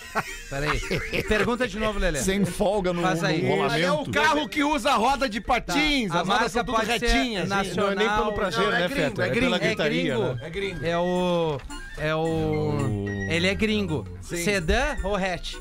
Peraí. 0.48 0.80
Pergunta 1.28 1.68
de 1.68 1.78
novo, 1.78 1.98
Lelê. 1.98 2.20
Sem 2.22 2.44
folga 2.46 2.92
no, 2.92 3.02
Faz 3.02 3.22
aí. 3.22 3.42
no 3.42 3.58
Mas 3.58 3.72
é 3.82 3.90
o 3.90 3.96
rolamento. 3.96 4.10
carro 4.12 4.48
que 4.48 4.64
usa 4.64 4.94
roda 4.94 5.28
de 5.28 5.40
patins. 5.42 6.10
Tá. 6.10 6.18
A 6.18 6.20
As 6.22 6.28
rodas 6.28 6.52
são 6.52 6.64
tudo 6.64 6.78
retinhas. 6.78 7.48
nacional. 7.48 7.86
Não 7.86 7.92
é 7.92 7.96
nem 7.96 8.08
pelo 8.08 8.32
prazer, 8.32 8.60
Não, 8.64 8.72
é 8.72 8.80
né, 8.80 8.88
gringo, 8.88 9.08
Feta? 9.10 9.22
é 9.22 9.26
É, 9.26 9.28
gringo. 9.30 9.44
pela 9.44 9.56
É 9.56 9.58
gritaria, 9.60 10.14
gringo. 10.16 10.34
né? 10.34 10.38
É 10.42 10.50
gringo. 10.50 10.86
É 10.86 10.98
o. 10.98 11.60
É 11.98 12.14
o. 12.14 13.06
Ele 13.28 13.46
é 13.46 13.54
gringo. 13.54 14.06
Sedã 14.20 14.96
ou 15.02 15.16
hatch? 15.16 15.54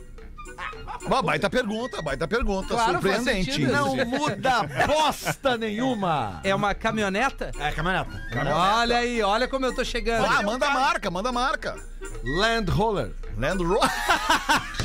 Uma 1.06 1.22
baita 1.22 1.50
pergunta, 1.50 2.02
baita 2.02 2.28
pergunta. 2.28 2.70
Claro, 2.70 3.00
faz 3.02 3.16
surpreendente. 3.16 3.52
sentido. 3.52 3.72
Não 3.72 3.96
muda 4.06 4.64
bosta 4.88 5.58
nenhuma. 5.58 6.42
É 6.44 6.54
uma 6.54 6.74
caminhoneta? 6.74 7.52
É, 7.60 7.72
caminhoneta. 7.72 8.10
Olha 8.54 8.98
aí, 8.98 9.22
olha 9.22 9.48
como 9.48 9.66
eu 9.66 9.76
tô 9.76 9.86
chegando. 9.86 10.26
Ah, 10.26 10.42
manda 10.42 10.68
a 10.68 10.74
marca, 10.74 11.12
manda 11.12 11.30
a 11.30 11.32
marca. 11.32 11.76
Land 12.24 12.72
Roller. 12.72 13.12
Land 13.38 13.64
Rover. 13.64 13.90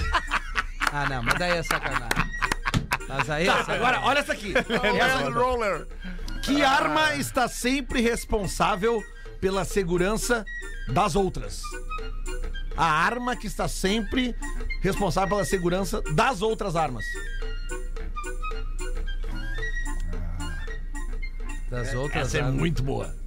Ah, 0.94 1.08
não, 1.08 1.22
mas 1.22 1.38
daí 1.38 1.52
é 1.52 1.62
sacanagem. 1.62 2.30
Mas 3.08 3.30
aí 3.30 3.44
é 3.44 3.50
sacanagem. 3.50 3.76
Agora, 3.76 4.00
olha 4.02 4.18
essa 4.18 4.34
aqui. 4.34 4.52
Land 4.68 5.30
Roller. 5.32 5.88
Que 6.42 6.62
arma 6.62 7.14
está 7.14 7.48
sempre 7.48 8.02
responsável 8.02 9.02
pela 9.40 9.64
segurança 9.64 10.44
das 10.92 11.16
outras? 11.16 11.62
A 12.76 12.84
arma 12.84 13.36
que 13.36 13.46
está 13.46 13.68
sempre 13.68 14.34
responsável 14.80 15.30
pela 15.30 15.44
segurança 15.44 16.02
das 16.14 16.42
outras 16.42 16.76
armas. 16.76 17.04
Das 21.70 21.94
outras. 21.94 22.28
Essa 22.28 22.38
é 22.38 22.40
armas. 22.42 22.58
muito 22.58 22.82
boa. 22.82 23.21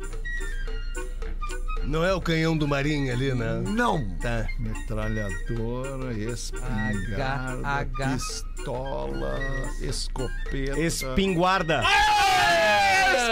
Não 1.88 2.04
é 2.04 2.14
o 2.14 2.22
canhão 2.22 2.58
do 2.58 2.68
Marinho 2.68 3.14
ali, 3.14 3.34
né? 3.34 3.62
Não. 3.66 4.10
Tá. 4.18 4.48
Metralhadora, 4.60 6.14
espingarda, 6.14 7.16
H, 7.16 7.60
H. 7.64 8.08
pistola, 8.14 9.40
escopeta. 9.82 10.80
Espinguarda. 10.80 11.84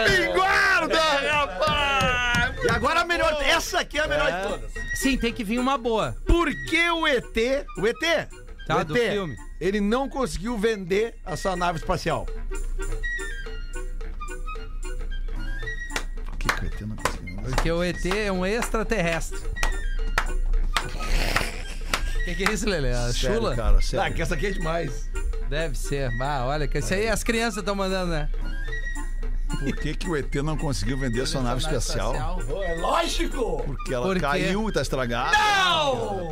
Espingarda, 0.06 1.00
rapaz! 1.00 2.64
E 2.64 2.70
agora 2.70 3.02
a 3.02 3.06
melhor. 3.06 3.42
Essa 3.42 3.80
aqui 3.80 3.98
é 3.98 4.04
a 4.04 4.08
melhor 4.08 4.32
de 4.32 4.48
todas. 4.48 4.72
Sim, 4.94 5.18
tem 5.18 5.34
que 5.34 5.44
vir 5.44 5.60
uma 5.60 5.78
boa. 5.78 6.16
Por 6.26 6.50
que 6.70 6.90
o 6.92 7.08
ET. 7.08 7.36
O 7.78 7.88
ET? 7.88 8.30
Tá, 8.68 8.78
o 8.78 8.86
do 8.86 8.96
ET, 8.96 9.12
filme. 9.12 9.36
Ele 9.60 9.82
não 9.82 10.08
conseguiu 10.08 10.58
vender 10.58 11.16
a 11.26 11.36
sua 11.36 11.56
nave 11.56 11.80
espacial. 11.80 12.28
Porque 17.44 17.72
o 17.72 17.84
ET 17.84 18.06
é 18.06 18.32
um 18.32 18.46
extraterrestre. 18.46 19.40
O 22.22 22.26
que, 22.26 22.36
que 22.36 22.44
é 22.50 22.54
isso, 22.54 22.68
Lelê? 22.70 22.92
A 22.92 23.12
Sério, 23.12 23.38
chula? 23.38 23.56
cara, 23.56 23.78
Ah, 23.78 23.82
sério. 23.82 24.16
que 24.16 24.22
essa 24.22 24.34
aqui 24.36 24.48
é 24.48 24.52
demais. 24.52 25.10
Deve 25.50 25.78
ser. 25.78 26.10
Ah, 26.22 26.46
olha, 26.46 26.68
que 26.68 26.78
isso 26.80 26.94
aí 26.94 27.08
as 27.10 27.24
crianças 27.24 27.58
estão 27.58 27.76
mandando, 27.76 28.12
né? 28.12 28.30
Por 29.60 29.76
que, 29.78 29.94
que 29.94 30.10
o 30.10 30.16
ET 30.18 30.34
não 30.36 30.58
conseguiu 30.58 30.98
vender 30.98 31.22
a 31.22 31.26
sua 31.26 31.42
nave 31.42 31.62
espacial? 31.62 32.40
É 32.64 32.76
lógico! 32.76 33.62
Porque 33.66 33.94
ela 33.94 34.06
Por 34.06 34.20
caiu 34.20 34.70
e 34.70 34.74
tá 34.74 34.82
estragada. 34.82 35.32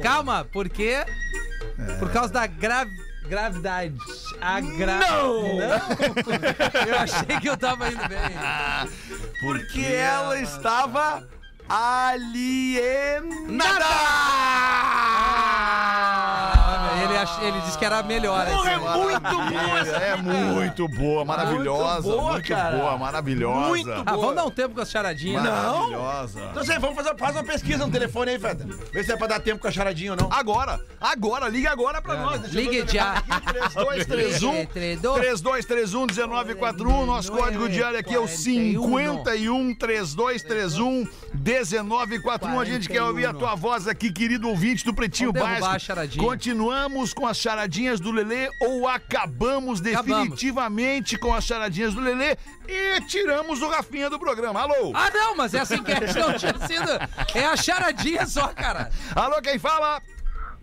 Calma, 0.02 0.46
por 0.46 0.68
quê? 0.70 1.06
Por 2.00 2.10
causa 2.12 2.32
da 2.34 2.48
gra... 2.48 2.86
gravidade. 3.32 3.96
A 4.42 4.60
gra... 4.60 5.00
Não! 5.00 5.58
Eu 6.86 7.00
achei 7.00 7.40
que 7.40 7.48
eu 7.48 7.56
tava 7.56 7.88
indo 7.88 8.06
bem. 8.10 8.20
Porque 9.40 9.86
ela 9.86 10.38
estava 10.38 11.26
alienada! 11.70 12.52
Ah, 17.22 17.40
ele, 17.40 17.48
ach... 17.48 17.56
ele 17.56 17.62
disse 17.62 17.78
que 17.78 17.86
era 17.86 18.04
melhor. 18.04 18.46
Porra, 18.48 18.72
é 18.72 18.76
esse. 18.78 18.98
muito 18.98 19.22
boa 19.22 19.80
essa 19.80 19.98
É 19.98 20.16
muito 20.18 20.88
boa, 20.88 21.26
maravilhosa. 21.26 22.08
Muito 22.08 22.20
boa, 22.20 22.32
muito 22.34 22.48
cara. 22.48 22.78
boa, 22.78 22.98
maravilhosa. 22.98 23.68
Muito 23.68 23.92
Ah, 23.92 24.16
vamos 24.16 24.36
dar 24.36 24.46
um 24.46 24.52
tempo 24.52 24.76
com 24.76 24.82
as 24.82 24.90
charadinhas. 24.90 25.44
Maravilhosa. 25.44 26.42
Então, 26.52 26.62
assim, 26.64 26.80
vamos 26.80 26.96
fazer 26.96 27.18
faz 27.18 27.36
uma 27.36 27.44
pesquisa 27.44 27.86
no 27.86 27.92
telefone 27.92 28.32
aí, 28.32 28.40
Feta. 28.40 28.68
Vê 28.92 29.04
se 29.04 29.12
é 29.12 29.18
pra 29.18 29.28
dar 29.28 29.40
tempo 29.40 29.62
com 29.62 29.68
a 29.68 29.72
charadinha 29.72 30.12
ou 30.12 30.18
não. 30.18 30.32
Agora, 30.32 30.80
agora, 31.00 31.48
liga 31.48 31.72
agora 31.72 32.02
pra 32.02 32.16
nós. 32.16 32.42
Deixa 32.42 32.56
Ligue 32.56 32.84
telefone 32.84 32.98
já. 32.98 33.12
aqui, 33.14 33.42
3231 33.54 34.66
3231 35.14 36.06
1941. 36.08 37.06
Nosso 37.06 37.32
código 37.32 37.70
diário 37.70 38.00
aqui 38.00 38.16
é 38.16 38.20
o 38.20 38.28
51 38.28 39.76
3231 39.76 41.08
1941. 41.34 42.60
A 42.60 42.66
gente 42.66 42.90
quer 42.90 43.04
ouvir 43.04 43.26
a 43.26 43.34
tua 43.34 43.56
voz 43.56 43.88
aqui, 43.88 44.12
querido 44.12 44.48
ouvinte 44.50 44.84
do 44.86 44.94
Pretinho 44.94 45.32
Básico. 45.32 45.66
a 45.66 46.90
com 47.14 47.28
as 47.28 47.38
charadinhas 47.38 48.00
do 48.00 48.12
Lelê 48.12 48.50
ou 48.60 48.88
acabamos 48.88 49.80
definitivamente 49.82 51.18
com 51.18 51.34
as 51.34 51.44
charadinhas 51.44 51.94
do 51.94 52.02
Lelê 52.02 52.38
e 52.68 53.02
tiramos 53.02 53.62
o 53.62 53.70
Rafinha 53.70 54.10
do 54.10 54.20
programa. 54.20 54.62
Alô? 54.62 54.92
Ah, 54.94 55.10
não, 55.12 55.36
mas 55.36 55.54
essa 55.54 55.76
enquete 55.76 56.18
não 56.18 56.34
tinha 56.34 56.58
sido. 56.68 56.92
É 57.36 57.46
a 57.46 57.56
charadinha 57.56 58.26
só, 58.26 58.48
cara. 58.50 58.90
Alô, 59.16 59.42
quem 59.42 59.58
fala? 59.60 60.02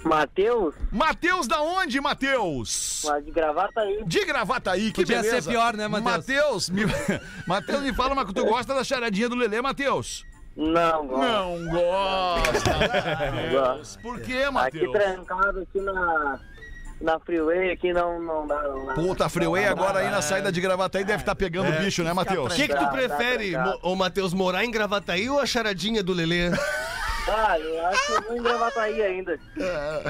Matheus, 0.04 0.74
Matheus 0.92 1.48
da 1.48 1.60
onde, 1.60 2.00
Matheus? 2.00 3.02
lá 3.04 3.18
de 3.18 3.30
gravata 3.32 3.80
aí. 3.80 4.04
De 4.06 4.24
Gravataí, 4.24 4.92
que 4.92 5.02
Podia 5.02 5.20
beleza. 5.20 5.42
ser 5.42 5.50
pior, 5.50 5.76
né, 5.76 5.88
Matheus? 5.88 6.68
Matheus, 6.68 6.70
me... 6.70 6.82
Matheus, 7.46 7.82
me 7.82 7.92
fala, 7.92 8.14
mas 8.14 8.26
que 8.26 8.34
tu 8.34 8.44
gosta 8.44 8.74
da 8.74 8.84
charadinha 8.84 9.28
do 9.28 9.34
Lelê, 9.34 9.60
Matheus? 9.60 10.24
Não, 10.58 11.06
gosto. 11.06 11.22
Não 11.22 11.66
gosta. 11.72 12.70
Não 13.30 13.50
gosto. 13.52 13.98
Por 14.00 14.20
quê, 14.20 14.42
Aqui 14.42 14.50
Matheus? 14.52 14.92
trancado 14.92 15.60
aqui 15.60 15.80
na, 15.80 16.40
na 17.00 17.20
freeway, 17.20 17.70
aqui 17.70 17.92
não, 17.92 18.20
não 18.20 18.44
dá. 18.44 18.60
Não 18.62 18.86
dá. 18.86 18.94
Puta, 18.94 19.28
freeway 19.28 19.66
agora 19.66 20.00
aí 20.00 20.10
na 20.10 20.20
saída 20.20 20.50
de 20.50 20.60
Gravataí 20.60 21.04
deve 21.04 21.22
estar 21.22 21.36
pegando 21.36 21.70
bicho, 21.78 22.02
né, 22.02 22.12
Matheus? 22.12 22.52
O 22.52 22.56
que, 22.56 22.66
que 22.66 22.74
tu 22.74 22.80
Tá, 22.80 22.86
tá 22.86 22.90
prefere, 22.90 23.52
ô 23.82 23.94
Matheus, 23.94 24.34
morar 24.34 24.64
em 24.64 24.70
Gravataí 24.72 25.30
ou 25.30 25.38
a 25.38 25.46
charadinha 25.46 26.02
do 26.02 26.12
Lelê? 26.12 26.50
Ah, 27.30 27.58
eu 27.58 27.86
acho 27.86 28.06
que 28.06 28.12
eu 28.12 28.22
vou 28.22 28.36
em 28.36 28.42
Gravataí 28.42 29.02
ainda. 29.02 29.38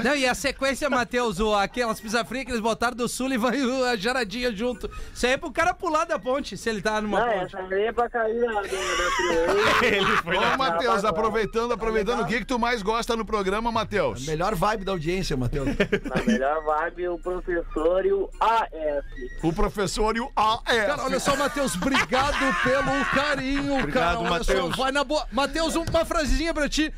Não, 0.03 0.15
e 0.15 0.25
a 0.25 0.33
sequência, 0.33 0.89
Matheus, 0.89 1.39
o, 1.39 1.53
aquelas 1.55 1.99
pizza 1.99 2.23
fria 2.23 2.45
que 2.45 2.51
eles 2.51 2.61
botaram 2.61 2.95
do 2.95 3.07
Sullivan 3.07 3.53
e 3.55 3.61
o- 3.65 3.85
a 3.85 3.97
charadinha 3.97 4.55
junto. 4.55 4.89
Isso 5.13 5.25
aí 5.25 5.33
é 5.33 5.37
pro 5.37 5.51
cara 5.51 5.73
pular 5.73 6.05
da 6.05 6.17
ponte, 6.17 6.55
se 6.57 6.69
ele 6.69 6.81
tá 6.81 7.01
numa 7.01 7.19
Não, 7.19 7.31
ponte. 7.39 7.55
essa 7.55 7.59
aí 7.73 7.83
é 7.85 7.91
pra 7.91 8.09
cair 8.09 8.39
na, 8.39 8.61
da 8.61 8.67
freeway. 10.23 10.37
Ô, 10.53 10.57
Matheus, 10.57 11.03
aproveitando, 11.05 11.73
aproveitando, 11.73 12.21
o 12.21 12.25
que 12.25 12.39
que 12.39 12.45
tu 12.45 12.57
mais 12.59 12.81
gosta 12.81 13.15
no 13.15 13.25
programa, 13.25 13.71
Matheus? 13.71 14.25
Melhor 14.25 14.55
vibe 14.55 14.85
da 14.85 14.91
audiência, 14.91 15.35
Matheus. 15.37 15.67
Na 15.67 16.23
melhor 16.25 16.63
vibe, 16.63 17.09
o 17.09 17.17
professor 17.19 18.05
e 18.05 18.13
o 18.13 18.29
AF. 18.39 19.07
O 19.43 19.53
professor 19.53 20.15
e 20.15 20.19
o 20.19 20.31
AF. 20.35 20.63
Cara, 20.65 21.03
olha 21.03 21.19
só, 21.19 21.35
Matheus, 21.35 21.75
obrigado 21.75 22.37
pelo 22.63 23.05
carinho, 23.13 23.79
Obrigado, 23.79 24.23
cara. 24.23 24.43
Só, 24.43 24.53
Matheus. 24.53 24.75
Vai 24.77 24.91
na 24.91 25.03
boa. 25.03 25.25
Matheus, 25.31 25.75
uma 25.75 26.05
frasezinha 26.05 26.53
pra 26.53 26.69
ti. 26.69 26.93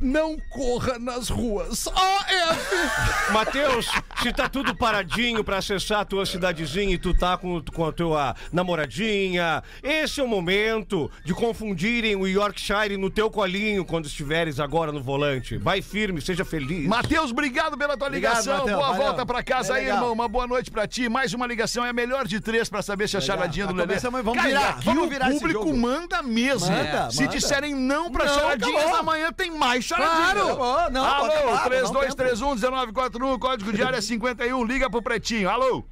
Não 0.00 0.36
corra 0.50 0.98
nas 0.98 1.28
ruas. 1.28 1.86
AF! 1.88 2.74
Matheus, 3.32 3.86
Se 4.22 4.32
tá 4.32 4.48
tudo 4.48 4.74
paradinho 4.74 5.42
pra 5.44 5.58
acessar 5.58 6.00
a 6.00 6.04
tua 6.04 6.26
cidadezinha 6.26 6.94
e 6.94 6.98
tu 6.98 7.14
tá 7.16 7.36
com, 7.36 7.62
com 7.62 7.86
a 7.86 7.92
tua 7.92 8.34
namoradinha, 8.52 9.62
esse 9.82 10.20
é 10.20 10.24
o 10.24 10.28
momento 10.28 11.10
de 11.24 11.32
confundirem 11.34 12.16
o 12.16 12.26
Yorkshire 12.26 12.96
no 12.96 13.08
teu 13.10 13.30
colinho 13.30 13.84
quando 13.84 14.06
estiveres 14.06 14.60
agora 14.60 14.92
no 14.92 15.02
volante. 15.02 15.56
Vai 15.56 15.80
firme, 15.80 16.20
seja 16.20 16.44
feliz. 16.44 16.86
Matheus, 16.86 17.30
obrigado 17.30 17.76
pela 17.78 17.96
tua 17.96 18.08
Obrigado, 18.08 18.32
ligação. 18.32 18.58
Matheus, 18.58 18.76
Boa 18.76 18.88
valeu. 18.92 19.02
volta 19.06 19.26
pra 19.26 19.42
casa 19.42 19.72
É 19.72 19.76
aí, 19.76 19.82
legal. 19.84 19.96
irmão. 19.98 20.12
Uma 20.12 20.28
boa 20.28 20.46
noite 20.46 20.70
pra 20.70 20.86
ti. 20.86 21.08
Mais 21.08 21.32
uma 21.34 21.46
ligação 21.46 21.84
é 21.84 21.90
a 21.90 21.92
melhor 21.92 22.26
de 22.26 22.40
três 22.40 22.68
pra 22.68 22.82
saber 22.82 23.08
se 23.08 23.16
a 23.16 23.20
charadinha 23.20 23.66
do 23.66 23.74
Lelê. 23.74 23.96
vamos 23.98 24.34
Cara, 24.34 24.48
virar, 24.48 24.68
aqui 24.70 24.84
vamos 24.84 25.04
o 25.04 25.08
virar 25.08 25.30
esse 25.30 25.38
público 25.40 25.64
jogo. 25.66 25.76
manda 25.76 26.22
mesmo. 26.22 26.68
Manda, 26.70 27.10
se 27.10 27.22
manda. 27.22 27.32
disserem 27.34 27.74
não 27.74 28.10
pra 28.10 28.24
Não, 28.26 28.34
charadinhas, 28.34 28.82
acabou. 28.82 28.96
amanhã 29.00 29.32
tem 29.32 29.50
mais 29.50 29.83
charadinhas. 29.84 30.32
Claro. 30.32 30.40
Acabou, 30.40 30.90
não, 30.90 31.04
pode 31.04 31.36
Alô, 31.36 31.54
acabar, 31.54 31.70
dá 31.70 31.90
um 31.90 32.02
3231-1941, 32.02 33.38
código 33.38 33.72
diário 33.72 33.98
é 33.98 34.00
51. 34.00 34.64
Liga 34.64 34.90
pro 34.90 35.02
Pretinho. 35.02 35.48
Alô? 35.48 35.84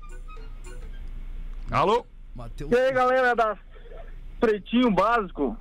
Alô? 1.71 2.07
Matheus. 2.35 2.71
E 2.71 2.77
aí, 2.77 2.93
galera 2.93 3.35
da 3.35 3.57
Pretinho 4.41 4.91
Básico? 4.91 5.57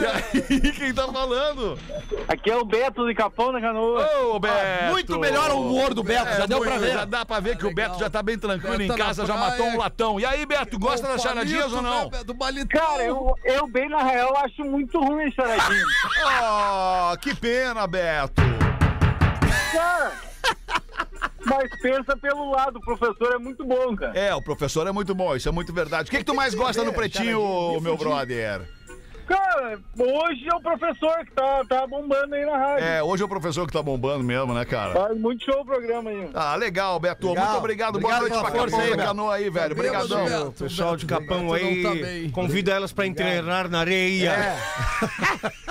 E 0.00 0.06
aí, 0.06 0.72
quem 0.72 0.94
tá 0.94 1.06
falando? 1.08 1.78
Aqui 2.28 2.50
é 2.50 2.56
o 2.56 2.64
Beto 2.64 3.06
de 3.06 3.14
Capão 3.14 3.52
da 3.52 3.60
Canoa. 3.60 4.08
Ô, 4.22 4.38
Beto! 4.40 4.90
Muito 4.90 5.18
melhor 5.18 5.50
o 5.50 5.60
humor 5.60 5.94
do 5.94 6.02
Beto, 6.02 6.34
já 6.36 6.46
deu 6.46 6.60
pra 6.60 6.70
muito, 6.70 6.82
ver. 6.82 6.92
Já 6.92 7.04
dá 7.04 7.24
pra 7.24 7.40
ver 7.40 7.56
que 7.56 7.66
o. 7.66 7.74
Beto 7.74 7.98
já 7.98 8.08
tá 8.10 8.22
bem 8.22 8.38
tranquilo 8.38 8.78
Beto 8.78 8.84
em 8.84 8.88
tá 8.88 8.96
na 8.96 9.04
casa, 9.04 9.26
já 9.26 9.34
praia. 9.34 9.50
matou 9.50 9.66
um 9.66 9.78
latão. 9.78 10.20
E 10.20 10.24
aí, 10.24 10.46
Beto, 10.46 10.78
gosta 10.78 11.06
das 11.06 11.22
charadinhas 11.22 11.72
ou 11.72 11.82
não? 11.82 12.08
Do 12.24 12.34
balitão. 12.34 12.80
Cara, 12.80 13.04
eu, 13.04 13.34
eu 13.44 13.66
bem 13.66 13.88
na 13.88 14.02
real 14.02 14.36
acho 14.38 14.64
muito 14.64 14.98
ruim 14.98 15.24
esse 15.24 15.36
charadinho. 15.36 15.86
Oh, 16.24 17.16
que 17.20 17.34
pena, 17.34 17.86
Beto. 17.86 18.42
Cara, 19.72 20.12
mas 21.44 21.68
pensa 21.80 22.16
pelo 22.16 22.50
lado, 22.50 22.78
o 22.78 22.80
professor 22.80 23.34
é 23.34 23.38
muito 23.38 23.64
bom, 23.64 23.96
cara. 23.96 24.18
É, 24.18 24.34
o 24.34 24.42
professor 24.42 24.86
é 24.86 24.92
muito 24.92 25.14
bom, 25.14 25.34
isso 25.34 25.48
é 25.48 25.52
muito 25.52 25.72
verdade. 25.72 26.08
O 26.08 26.10
que, 26.10 26.18
que 26.18 26.24
tu 26.24 26.34
mais 26.34 26.54
gosta 26.54 26.84
no 26.84 26.92
pretinho, 26.92 27.80
meu 27.80 27.96
brother? 27.96 28.62
Cara, 29.26 29.78
hoje 29.98 30.48
é 30.48 30.54
o 30.54 30.60
professor 30.60 31.24
que 31.24 31.32
tá, 31.32 31.64
tá 31.68 31.86
bombando 31.86 32.34
aí 32.34 32.44
na 32.44 32.56
rádio. 32.56 32.84
É, 32.84 33.02
hoje 33.02 33.22
é 33.22 33.26
o 33.26 33.28
professor 33.28 33.66
que 33.66 33.72
tá 33.72 33.82
bombando 33.82 34.24
mesmo, 34.24 34.52
né, 34.52 34.64
cara? 34.64 34.92
Faz 34.92 35.18
muito 35.18 35.44
show 35.44 35.60
o 35.62 35.64
programa 35.64 36.10
aí. 36.10 36.30
Ah, 36.34 36.54
legal, 36.56 36.98
Beto. 36.98 37.28
Legal. 37.28 37.44
Muito 37.44 37.58
obrigado. 37.58 37.96
Obrigado 37.96 38.00
Boa 38.00 38.28
noite 38.28 38.38
pra 38.38 38.50
força 38.50 38.76
Capão 38.76 38.80
aí, 38.80 38.90
da 38.90 38.96
Beto. 38.96 39.08
Canoa 39.08 39.34
aí, 39.34 39.50
velho. 39.50 39.72
Obrigadão. 39.72 40.24
Beto, 40.24 40.46
O 40.48 40.52
pessoal 40.52 40.96
de 40.96 41.06
Capão 41.06 41.48
Beto 41.48 41.54
aí, 41.54 42.28
tá 42.28 42.32
convida 42.34 42.72
elas 42.72 42.92
pra 42.92 43.12
treinar 43.12 43.68
na 43.68 43.80
areia. 43.80 44.32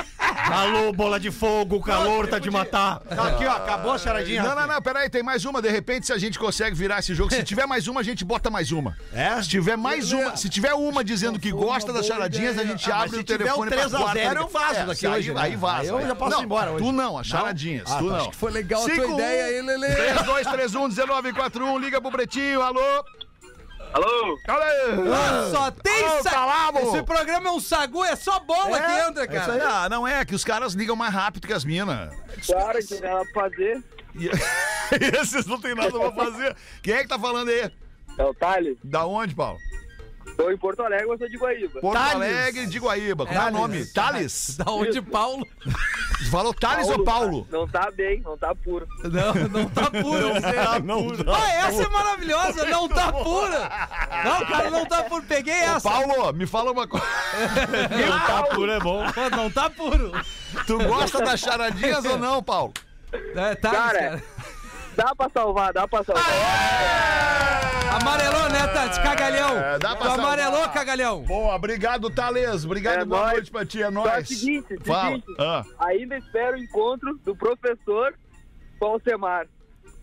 Alô, 0.52 0.92
bola 0.92 1.20
de 1.20 1.32
fogo, 1.32 1.78
o 1.78 1.82
calor 1.82 2.28
tá 2.28 2.38
de 2.40 2.50
matar. 2.52 3.00
Tá 3.00 3.28
aqui, 3.30 3.46
ó, 3.46 3.52
acabou 3.52 3.94
a 3.94 3.98
charadinha. 3.98 4.44
Não, 4.44 4.56
não, 4.56 4.68
não, 4.68 4.82
peraí, 4.82 5.10
tem 5.10 5.24
mais 5.24 5.46
uma. 5.46 5.62
De 5.62 5.70
repente, 5.70 6.06
se 6.06 6.14
a 6.14 6.18
gente 6.18 6.38
consegue 6.38 6.76
virar 6.76 7.00
esse 7.00 7.14
jogo. 7.16 7.34
Se 7.34 7.44
tiver 7.44 7.66
mais 7.66 7.88
uma, 7.88 8.02
a 8.02 8.04
gente 8.04 8.26
bota 8.26 8.50
mais 8.50 8.72
uma. 8.72 8.96
É? 9.14 9.42
Se 9.42 9.50
tiver 9.50 9.78
mais 9.78 10.12
uma, 10.12 10.36
se 10.36 10.50
tiver 10.50 10.74
uma 10.74 11.04
dizendo 11.04 11.40
que 11.40 11.52
gosta 11.52 11.94
das 11.94 12.06
charadinhas, 12.06 12.58
a 12.58 12.64
gente 12.64 12.92
Ah, 12.92 12.98
abre 12.98 13.10
se 13.12 13.16
o 13.20 13.24
tiver 13.24 13.38
telefone 13.40 13.68
um 13.68 13.72
3 13.72 13.86
a 13.86 13.90
0, 13.90 14.02
quarta 14.04 14.20
liga- 14.20 14.40
eu 14.42 14.48
vazo 14.48 14.76
É, 14.76 14.86
daqui 14.86 15.00
se 15.00 15.08
aí, 15.08 15.14
hoje, 15.14 15.34
né? 15.34 15.42
Aí 15.42 15.56
vaza. 15.56 15.90
Eu 15.92 16.08
já 16.08 16.16
posso 16.16 16.42
ir 16.42 16.44
embora 16.44 16.72
hoje. 16.72 16.84
Tu 16.86 16.92
não, 16.92 17.18
as 17.18 17.28
charadinhas. 17.28 17.92
Ah, 17.92 17.98
tu 17.98 18.04
não. 18.06 18.16
acho 18.16 18.30
que 18.32 18.36
Foi 18.36 18.52
legal 18.52 18.84
a 18.84 18.90
tua 18.90 19.08
um, 19.08 19.14
ideia 19.14 19.46
aí, 19.46 19.62
Lelê. 19.62 19.96
3231-1941, 19.96 21.80
liga 21.80 22.02
pro 22.02 22.12
Pretinho, 22.12 22.62
alô? 22.62 22.80
Alô? 23.94 24.40
Alô? 24.48 25.52
Só 25.52 25.72
tem 25.72 26.06
Ô, 26.08 26.24
sa... 26.24 26.30
Calabo! 26.32 26.80
Esse 26.80 27.04
programa 27.04 27.50
é 27.50 27.52
um 27.52 27.60
sagu, 27.60 28.04
é 28.04 28.16
só 28.16 28.40
bola 28.40 28.80
que 28.80 28.92
entra, 29.10 29.24
É 29.26 29.28
aí. 29.28 29.28
cara. 29.28 29.84
Ah, 29.84 29.90
não 29.90 30.08
é, 30.08 30.24
que 30.24 30.34
os 30.34 30.44
caras 30.46 30.74
ligam 30.74 30.96
mais 30.96 31.14
rápido 31.14 31.46
que 31.48 31.54
as 31.54 31.66
minas. 31.66 32.14
Claro, 32.46 32.78
que 32.80 32.86
tem 32.86 33.02
nada 33.02 33.26
pra 33.34 33.44
fazer. 33.50 33.84
E- 34.16 34.30
Esses 35.22 35.46
não 35.46 35.60
tem 35.60 35.76
nada 35.76 35.92
pra 35.92 36.12
fazer. 36.12 36.56
Quem 36.82 36.94
é 36.96 37.02
que 37.02 37.08
tá 37.10 37.20
falando 37.20 37.50
aí? 37.50 37.72
É 38.18 38.24
o 38.24 38.34
Thales. 38.34 38.78
Da 38.84 39.06
onde, 39.06 39.34
Paulo? 39.36 39.58
Tô 40.42 40.50
em 40.50 40.58
Porto 40.58 40.82
Alegre, 40.82 41.08
eu 41.08 41.18
sou 41.18 41.30
de 41.30 41.38
Guaíba. 41.38 41.80
Porto 41.80 41.94
Thales. 41.94 42.16
Alegre 42.16 42.66
de 42.66 42.80
Guaíba. 42.80 43.26
Como 43.28 43.38
é, 43.38 43.40
o 43.40 43.44
Thales. 43.44 43.60
nome? 43.60 43.86
Thales? 43.86 44.58
Da 44.62 44.72
onde, 44.72 45.02
Paulo? 45.02 45.48
Falou 46.32 46.54
Thales 46.54 46.88
ou 46.90 47.04
Paulo? 47.04 47.48
Não 47.52 47.68
tá 47.68 47.92
bem, 47.92 48.22
não 48.22 48.38
tá 48.38 48.56
puro. 48.56 48.88
Não, 49.04 49.34
não 49.50 49.70
tá 49.70 49.92
puro. 49.92 50.34
Não 50.84 51.34
Ah, 51.34 51.50
essa 51.54 51.84
é 51.84 51.88
maravilhosa. 51.90 52.66
Não 52.66 52.88
tá 52.88 53.12
pura. 53.14 53.60
Não, 54.24 54.46
cara, 54.48 54.70
não 54.72 54.86
tá 54.86 55.04
puro. 55.04 55.24
Peguei 55.28 55.54
essa. 55.54 55.88
Paulo, 55.90 56.34
me 56.34 56.48
fala 56.48 56.72
uma 56.72 56.88
coisa. 56.88 57.06
Não 58.08 58.20
tá 58.26 58.44
puro, 58.44 58.72
é 58.72 58.80
bom. 58.80 59.04
Pô, 59.12 59.30
não 59.36 59.50
tá 59.52 59.70
puro. 59.70 60.12
Tu 60.66 60.78
gosta 60.86 61.20
das 61.24 61.40
charadinhas 61.40 62.04
ou 62.06 62.18
não, 62.18 62.42
Paulo? 62.42 62.74
É, 63.36 63.56
tá, 63.56 63.72
Cara, 63.72 64.00
cara. 64.00 64.24
Dá 64.96 65.16
pra 65.16 65.30
salvar, 65.30 65.74
dá 65.74 65.88
pra 65.88 66.04
salvar. 66.04 66.26
Amarelou, 68.02 68.50
né, 68.50 68.68
Tati? 68.68 69.02
Cagalhão. 69.02 69.58
É, 69.58 69.80
dá 69.80 69.96
pra 69.96 70.08
Tu 70.08 70.12
amarelou, 70.20 70.54
salvar. 70.60 70.74
cagalhão. 70.74 71.22
Boa, 71.24 71.56
obrigado, 71.56 72.10
Thales. 72.10 72.66
Obrigado, 72.66 73.02
É 73.02 73.06
boa 73.06 73.22
nóis. 73.22 73.34
noite 73.34 73.52
pra 73.52 73.66
ti, 73.66 73.80
é 73.80 73.82
Só 73.82 73.88
é 73.88 73.90
o 73.90 73.92
nóis. 73.92 74.28
seguinte, 74.28 74.78
Fala. 74.86 75.10
seguinte. 75.10 75.26
Ah. 75.40 75.64
Ainda 75.80 76.18
espero 76.18 76.58
o 76.58 76.60
encontro 76.60 77.18
do 77.24 77.36
professor 77.36 78.14
com 78.80 78.86
o 78.86 78.90
Alcemar. 78.94 79.46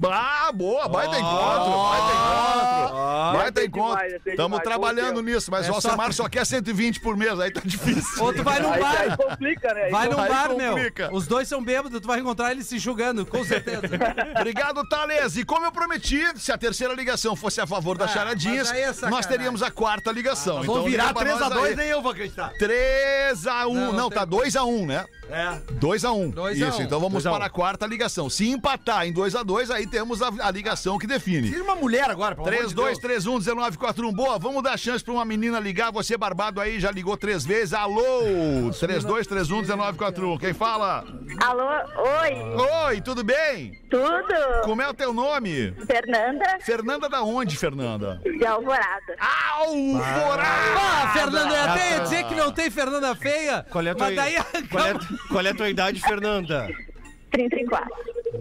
Ah, 0.01 0.51
boa, 0.55 0.87
baita 0.89 1.19
encontro, 1.19 1.73
baita 1.73 2.13
encontro. 2.15 2.99
Baita 3.39 3.61
Sei 3.61 3.67
encontro. 3.69 3.97
demais, 3.97 4.23
sei 4.23 4.33
Estamos 4.33 4.61
demais, 4.61 4.63
trabalhando 4.63 5.23
nisso, 5.23 5.51
mas 5.51 5.67
É 5.67 5.71
o 5.71 5.81
só- 5.81 5.89
Alcemar 5.89 6.13
só 6.13 6.29
quer 6.29 6.45
120 6.47 7.01
por 7.01 7.17
mês, 7.17 7.39
aí 7.41 7.51
tá 7.51 7.61
difícil. 7.65 8.25
Ou 8.25 8.33
tu 8.33 8.43
vai 8.45 8.61
num 8.61 8.73
Aí, 8.73 8.83
aí 8.83 9.09
bar. 9.09 9.17
complica, 9.17 9.75
né? 9.75 9.89
Vai 9.91 10.09
num 10.09 10.21
Aí 10.21 10.29
bar, 10.29 10.55
meu. 10.55 10.75
complica. 10.75 11.11
Os 11.13 11.27
dois 11.27 11.49
são 11.49 11.63
bêbados, 11.63 12.01
tu 12.01 12.07
vai 12.07 12.21
encontrar 12.21 12.53
eles 12.53 12.67
se 12.67 12.79
julgando, 12.79 13.27
com 13.27 13.45
certeza. 13.45 13.81
Obrigado, 14.39 14.87
Thales. 14.89 15.37
E 15.37 15.45
como 15.45 15.67
eu 15.67 15.73
prometi, 15.73 16.23
se 16.37 16.53
a 16.53 16.59
terceira 16.59 16.95
ligação 16.95 17.35
fosse 17.35 17.61
a 17.61 17.67
favor 17.67 17.99
das 17.99 18.11
Ah, 18.11 18.15
charadinhas, 18.15 18.69
mas 18.71 18.77
aí 19.03 19.07
é 19.07 19.11
nós 19.11 19.27
teríamos 19.27 19.63
a 19.63 19.71
quarta 19.71 20.13
ligação. 20.13 20.63
Vamos 20.63 20.91
virar 20.91 21.09
liga 21.09 21.15
pra 21.21 21.25
nós 21.37 21.41
3x2, 21.53 21.65
aí. 21.67 21.77
nem 21.77 21.89
eu 21.89 22.01
vou 22.01 22.13
acreditar. 22.13 22.53
3x1. 22.59 23.75
Não, 23.75 23.75
Não, 23.75 23.93
não 23.95 24.11
tá 24.11 24.21
tem- 24.27 24.39
2x1, 24.39 24.87
né? 24.87 25.05
É. 25.31 25.59
2x1. 25.73 26.31
Dois 26.31 26.63
a 26.63 26.69
Isso, 26.69 26.79
um. 26.81 26.83
então 26.85 26.99
vamos 27.01 27.25
Dois 27.25 27.27
a 27.27 27.31
um. 27.31 27.35
para 27.35 27.47
a 27.47 27.51
quarta 27.51 27.87
ligação. 27.87 28.31
Se 28.31 28.49
empatar 28.49 29.07
em 29.07 29.13
2x2, 29.13 29.71
aí 29.71 29.87
temos 29.89 30.21
a, 30.23 30.29
a 30.41 30.51
ligação 30.51 30.99
que 30.99 31.07
define. 31.07 31.51
Tira 31.51 31.65
uma 31.65 31.75
mulher 31.75 32.11
agora, 32.11 32.35
pelo 32.35 32.49
amor 32.49 32.67
de 32.67 32.75
Deus. 32.75 32.99
3231-1941. 32.99 34.15
Boa, 34.15 34.39
vamos 34.39 34.63
dar 34.63 34.77
chance 34.79 35.03
pra 35.03 35.15
uma 35.15 35.25
menina 35.25 35.59
ligar. 35.59 35.91
Você, 35.93 36.17
barbado 36.17 36.61
aí, 36.61 36.79
já 36.79 36.91
ligou 36.91 37.17
três 37.17 37.45
vezes. 37.45 37.73
Alô! 37.73 38.03
3231-1941. 38.71 40.39
Quem 40.39 40.53
fala? 40.53 41.05
Alô, 41.41 41.65
oi, 41.65 42.89
Oi, 42.89 43.01
tudo 43.01 43.25
bem? 43.25 43.81
tudo? 43.91 44.35
Como 44.65 44.83
é 44.83 44.89
o 44.89 44.95
teu 44.95 45.13
nome? 45.13 45.73
Fernanda 45.87 46.59
Fernanda 46.61 47.09
da 47.09 47.23
onde, 47.23 47.57
Fernanda? 47.57 48.21
de 48.23 48.45
Alvorada. 48.47 49.17
Alvorada! 49.19 50.79
Ah, 50.79 51.11
Fernanda, 51.13 51.55
eu 51.55 51.71
até 51.71 51.91
ia 51.93 52.01
dizer 52.01 52.25
que 52.25 52.35
não 52.35 52.53
tem 52.53 52.71
Fernanda 52.71 53.15
feia, 53.15 53.65
Qual 53.71 53.85
é 53.87 53.91
a 53.91 53.95
tua, 53.95 54.07
mas 54.07 54.17
daí 54.17 54.35
qual 54.71 54.87
é, 54.87 54.95
qual 55.29 55.47
é 55.47 55.51
a 55.51 55.55
tua 55.55 55.69
idade, 55.69 56.01
Fernanda? 56.01 56.69
34. 57.31 57.89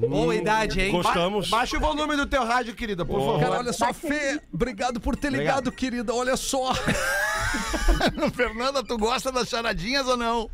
Boa 0.08 0.36
idade, 0.36 0.82
hein? 0.82 0.92
Gostamos. 0.92 1.50
Baixa 1.50 1.78
o 1.78 1.80
volume 1.80 2.16
do 2.16 2.26
teu 2.26 2.44
rádio, 2.46 2.76
querida, 2.76 3.06
por 3.06 3.20
favor. 3.20 3.40
Cara, 3.40 3.60
olha 3.60 3.74
só, 3.74 3.94
Fê, 3.94 4.40
obrigado 4.54 5.00
por 5.00 5.16
ter 5.16 5.32
ligado, 5.32 5.72
querida, 5.72 6.14
olha 6.14 6.36
só. 6.36 6.74
Fernanda, 8.36 8.84
tu 8.84 8.98
gosta 8.98 9.32
das 9.32 9.48
charadinhas 9.48 10.08
ou 10.08 10.18
não? 10.18 10.50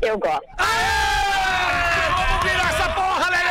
Eu 0.00 0.18
gosto. 0.18 0.46
Vamos 2.16 2.44
virar 2.44 2.70
essa 2.70 2.88
porra, 2.94 3.30
Lelê! 3.30 3.50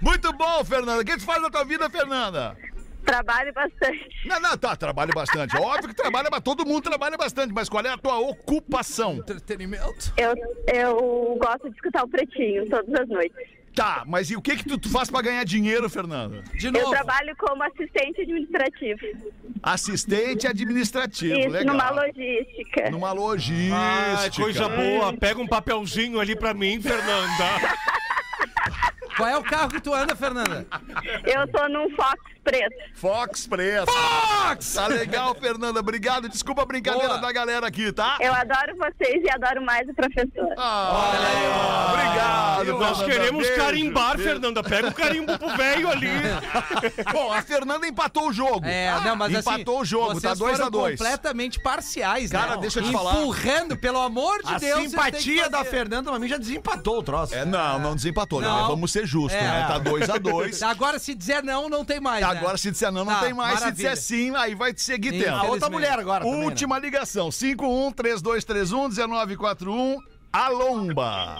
Muito 0.02 0.32
bom, 0.32 0.64
Fernanda. 0.64 1.02
O 1.02 1.04
que 1.04 1.16
tu 1.16 1.24
faz 1.24 1.40
na 1.40 1.50
tua 1.50 1.64
vida, 1.64 1.88
Fernanda? 1.88 2.56
Trabalho 3.04 3.52
bastante. 3.52 4.08
Não, 4.26 4.40
não, 4.40 4.56
tá, 4.56 4.76
trabalha 4.76 5.12
bastante. 5.12 5.56
Óbvio 5.56 5.88
que 5.88 5.94
trabalha, 5.94 6.28
mas 6.30 6.40
todo 6.42 6.64
mundo 6.66 6.82
trabalha 6.82 7.16
bastante. 7.16 7.52
Mas 7.52 7.68
qual 7.68 7.84
é 7.84 7.90
a 7.90 7.98
tua 7.98 8.18
ocupação? 8.18 9.14
Entretenimento. 9.14 10.12
Eu, 10.16 10.34
eu 10.72 11.38
gosto 11.40 11.68
de 11.70 11.74
escutar 11.76 12.04
o 12.04 12.08
Pretinho 12.08 12.68
todas 12.68 12.92
as 13.00 13.08
noites. 13.08 13.60
Tá, 13.74 14.02
mas 14.06 14.30
e 14.30 14.36
o 14.36 14.42
que 14.42 14.56
que 14.56 14.64
tu, 14.64 14.76
tu 14.78 14.90
faz 14.90 15.08
pra 15.08 15.22
ganhar 15.22 15.44
dinheiro, 15.44 15.88
Fernanda? 15.88 16.42
De 16.54 16.66
Eu 16.66 16.72
novo. 16.72 16.90
trabalho 16.90 17.34
como 17.38 17.62
assistente 17.62 18.20
administrativo. 18.22 19.00
Assistente 19.62 20.46
administrativo, 20.46 21.38
Isso, 21.38 21.48
legal. 21.50 21.74
numa 21.76 21.90
logística. 21.90 22.90
Numa 22.90 23.12
logística. 23.12 23.76
Ah, 23.76 24.30
coisa 24.34 24.68
boa. 24.68 25.12
Pega 25.16 25.40
um 25.40 25.46
papelzinho 25.46 26.18
ali 26.18 26.34
pra 26.34 26.52
mim, 26.52 26.80
Fernanda. 26.82 27.44
Qual 29.16 29.28
é 29.28 29.36
o 29.36 29.42
carro 29.42 29.68
que 29.68 29.80
tu 29.80 29.92
anda, 29.94 30.16
Fernanda? 30.16 30.66
Eu 31.24 31.46
tô 31.48 31.68
num 31.68 31.90
Fox 31.94 32.18
preto. 32.50 32.76
Fox 32.94 33.46
Preto. 33.46 33.90
Fox! 33.92 34.74
Tá 34.74 34.86
legal, 34.88 35.34
Fernanda. 35.34 35.80
Obrigado. 35.80 36.28
Desculpa 36.28 36.62
a 36.62 36.66
brincadeira 36.66 37.08
Boa. 37.08 37.20
da 37.20 37.32
galera 37.32 37.66
aqui, 37.66 37.92
tá? 37.92 38.16
Eu 38.20 38.32
adoro 38.34 38.76
vocês 38.76 39.22
e 39.24 39.30
adoro 39.30 39.62
mais 39.62 39.88
o 39.88 39.94
professor. 39.94 40.54
Ah, 40.56 41.10
olha 41.10 41.28
aí, 41.28 41.48
ó. 41.48 41.92
Obrigado, 41.92 42.78
Nós 42.78 42.98
Fernanda. 42.98 43.04
queremos 43.20 43.46
Beijo. 43.46 43.62
carimbar, 43.64 44.16
Beijo. 44.16 44.30
Fernanda. 44.30 44.62
Pega 44.62 44.88
o 44.88 44.94
carimbo 44.94 45.38
pro 45.38 45.56
velho 45.56 45.90
ali. 45.90 46.08
Bom, 47.12 47.32
a 47.32 47.42
Fernanda 47.42 47.86
empatou 47.86 48.28
o 48.28 48.32
jogo. 48.32 48.66
É, 48.66 48.90
não, 49.04 49.16
mas 49.16 49.34
assim, 49.34 49.50
Empatou 49.50 49.80
o 49.80 49.84
jogo, 49.84 50.20
tá 50.20 50.34
2 50.34 50.52
foram 50.52 50.66
a 50.66 50.70
2 50.70 50.98
completamente 50.98 51.60
parciais, 51.60 52.30
né? 52.30 52.38
Cara, 52.38 52.56
deixa 52.56 52.80
eu 52.80 52.84
te 52.84 52.92
falar. 52.92 53.14
Empurrando, 53.16 53.76
pelo 53.76 54.00
amor 54.00 54.42
de 54.42 54.54
A 54.54 54.58
Deus. 54.58 54.80
que 54.80 54.88
simpatia 54.90 55.48
da. 55.48 55.60
Fernanda, 55.64 56.10
pra 56.10 56.18
mim, 56.18 56.26
já 56.26 56.36
desempatou 56.36 56.98
o 56.98 57.02
troço. 57.02 57.34
É, 57.34 57.44
não, 57.44 57.78
não 57.78 57.94
desempatou, 57.94 58.40
né? 58.40 58.48
Não. 58.48 58.66
Vamos 58.68 58.90
ser 58.90 59.06
justos, 59.06 59.34
É. 59.34 59.40
né? 59.42 59.64
Tá 59.68 59.78
2 59.78 60.10
a 60.10 60.18
2 60.18 60.62
Agora 60.62 60.90
agora 60.90 60.98
se 60.98 61.14
dizer 61.14 61.42
não, 61.44 61.68
não 61.68 61.84
tem 61.84 62.00
mais. 62.00 62.20
né? 62.26 62.26
Agora, 62.40 62.56
se 62.58 62.70
disser 62.70 62.90
não, 62.90 63.04
não 63.04 63.12
Tá, 63.14 63.20
tem 63.20 63.32
mais. 63.34 63.54
maravilha. 63.60 63.76
Se 63.76 63.82
disser 63.96 64.18
sim, 64.18 64.34
aí 64.36 64.54
vai 64.54 64.72
te 64.74 64.82
seguir 64.82 65.10
Sim, 65.12 65.20
tendo. 65.22 65.36
A 65.36 65.44
outra 65.44 65.68
mulher 65.70 65.98
agora 65.98 66.24
também, 66.24 66.40
né? 66.40 66.44
Última 66.46 66.78
ligação, 66.78 67.28
51-3231-1941, 67.28 69.96
Alomba. 70.32 71.36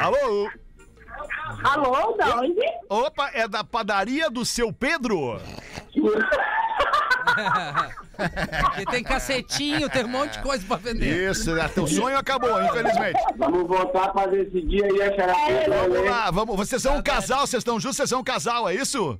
Alô? 0.00 0.50
Alô, 1.64 2.12
da 2.16 2.36
onde? 2.40 2.60
Opa, 2.88 3.30
é 3.32 3.46
da 3.48 3.62
padaria 3.64 4.28
do 4.30 4.44
seu 4.44 4.72
Pedro? 4.72 5.40
Porque 8.64 8.86
tem 8.86 9.02
cacetinho, 9.04 9.88
tem 9.88 10.04
um 10.04 10.08
monte 10.08 10.32
de 10.32 10.42
coisa 10.42 10.64
pra 10.66 10.76
vender. 10.76 11.30
Isso, 11.30 11.54
né? 11.54 11.68
teu 11.68 11.86
sonho 11.86 12.16
acabou, 12.16 12.62
infelizmente. 12.62 13.18
Vamos 13.36 13.66
voltar 13.66 14.08
pra 14.08 14.26
decidir 14.26 14.84
aí 14.84 15.02
a 15.02 15.14
charada. 15.14 15.88
Vamos 15.88 16.04
lá, 16.10 16.30
vamos. 16.30 16.56
Vocês 16.56 16.80
são 16.82 16.96
um 16.96 17.02
casal, 17.02 17.46
vocês 17.46 17.60
estão 17.60 17.78
juntos, 17.78 17.96
vocês 17.96 18.08
são 18.08 18.20
um 18.20 18.24
casal, 18.24 18.68
é 18.68 18.74
isso? 18.74 19.18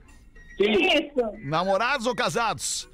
Isso. 0.59 1.21
Namorados 1.45 2.07
ou 2.07 2.15
casados? 2.15 2.89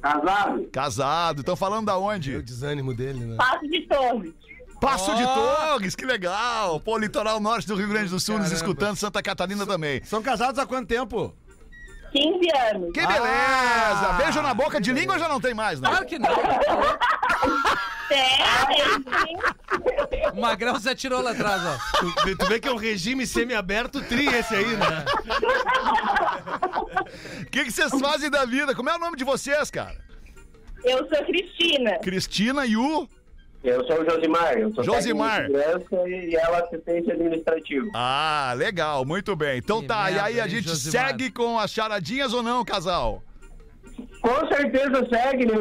Casado? 0.00 0.68
Casado. 0.72 1.40
Estão 1.40 1.54
falando 1.54 1.86
da 1.86 1.98
onde? 1.98 2.36
O 2.36 2.42
desânimo 2.42 2.94
dele, 2.94 3.24
né? 3.24 3.36
Passo 3.36 3.68
de 3.68 3.82
torre. 3.82 4.34
Passo 4.80 5.14
de 5.14 5.22
Ó. 5.22 5.34
Torres, 5.34 5.94
que 5.94 6.04
legal! 6.04 6.80
Pô, 6.80 6.98
litoral 6.98 7.38
norte 7.38 7.68
do 7.68 7.76
Rio 7.76 7.88
Grande 7.88 8.10
do 8.10 8.18
Sul, 8.18 8.34
nos 8.38 8.48
Caramba. 8.48 8.56
escutando, 8.56 8.96
Santa 8.96 9.22
Catarina 9.22 9.64
também. 9.64 10.02
São 10.02 10.20
casados 10.20 10.58
há 10.58 10.66
quanto 10.66 10.88
tempo? 10.88 11.32
15 12.12 12.50
anos. 12.70 12.92
Que 12.92 13.06
beleza! 13.06 14.08
Ah, 14.08 14.18
Beijo 14.18 14.42
na 14.42 14.52
boca 14.54 14.80
de 14.80 14.92
língua 14.92 15.18
já 15.18 15.28
não 15.28 15.40
tem 15.40 15.54
mais, 15.54 15.80
né? 15.80 15.88
Claro 15.88 16.06
que 16.06 16.18
não. 16.18 16.30
O 20.34 20.40
Magrão 20.40 20.78
se 20.78 20.88
atirou 20.88 21.22
lá 21.22 21.30
atrás, 21.30 21.62
ó. 21.64 21.78
Tu, 22.00 22.36
tu 22.36 22.46
vê 22.46 22.60
que 22.60 22.68
é 22.68 22.72
um 22.72 22.76
regime 22.76 23.26
semi-aberto 23.26 24.02
tri 24.02 24.26
esse 24.26 24.54
aí, 24.54 24.76
né? 24.76 25.04
O 27.40 27.46
que, 27.46 27.64
que 27.64 27.70
vocês 27.72 27.90
fazem 27.98 28.30
da 28.30 28.44
vida? 28.44 28.74
Como 28.74 28.90
é 28.90 28.94
o 28.94 28.98
nome 28.98 29.16
de 29.16 29.24
vocês, 29.24 29.70
cara? 29.70 29.96
Eu 30.84 30.98
sou 31.08 31.24
Cristina. 31.24 31.98
Cristina 31.98 32.66
e 32.66 32.76
o. 32.76 33.08
Eu 33.64 33.86
sou 33.86 34.00
o 34.02 34.04
Josimar. 34.10 34.58
Eu 34.58 34.74
sou 34.74 34.82
Josimar. 34.82 35.46
e 36.08 36.34
ela 36.34 36.58
assistente 36.64 37.10
administrativo. 37.12 37.90
Ah, 37.94 38.52
legal, 38.56 39.04
muito 39.04 39.36
bem. 39.36 39.58
Então 39.58 39.80
Que 39.80 39.86
tá, 39.86 40.10
e 40.10 40.14
merda, 40.14 40.26
aí 40.28 40.40
a 40.40 40.44
hein, 40.44 40.50
gente 40.50 40.68
Josimar? 40.68 41.06
segue 41.08 41.30
com 41.30 41.58
as 41.58 41.70
charadinhas 41.70 42.32
ou 42.32 42.42
não, 42.42 42.64
casal? 42.64 43.22
Com 44.20 44.46
certeza 44.48 45.06
segue, 45.08 45.46
né? 45.46 45.54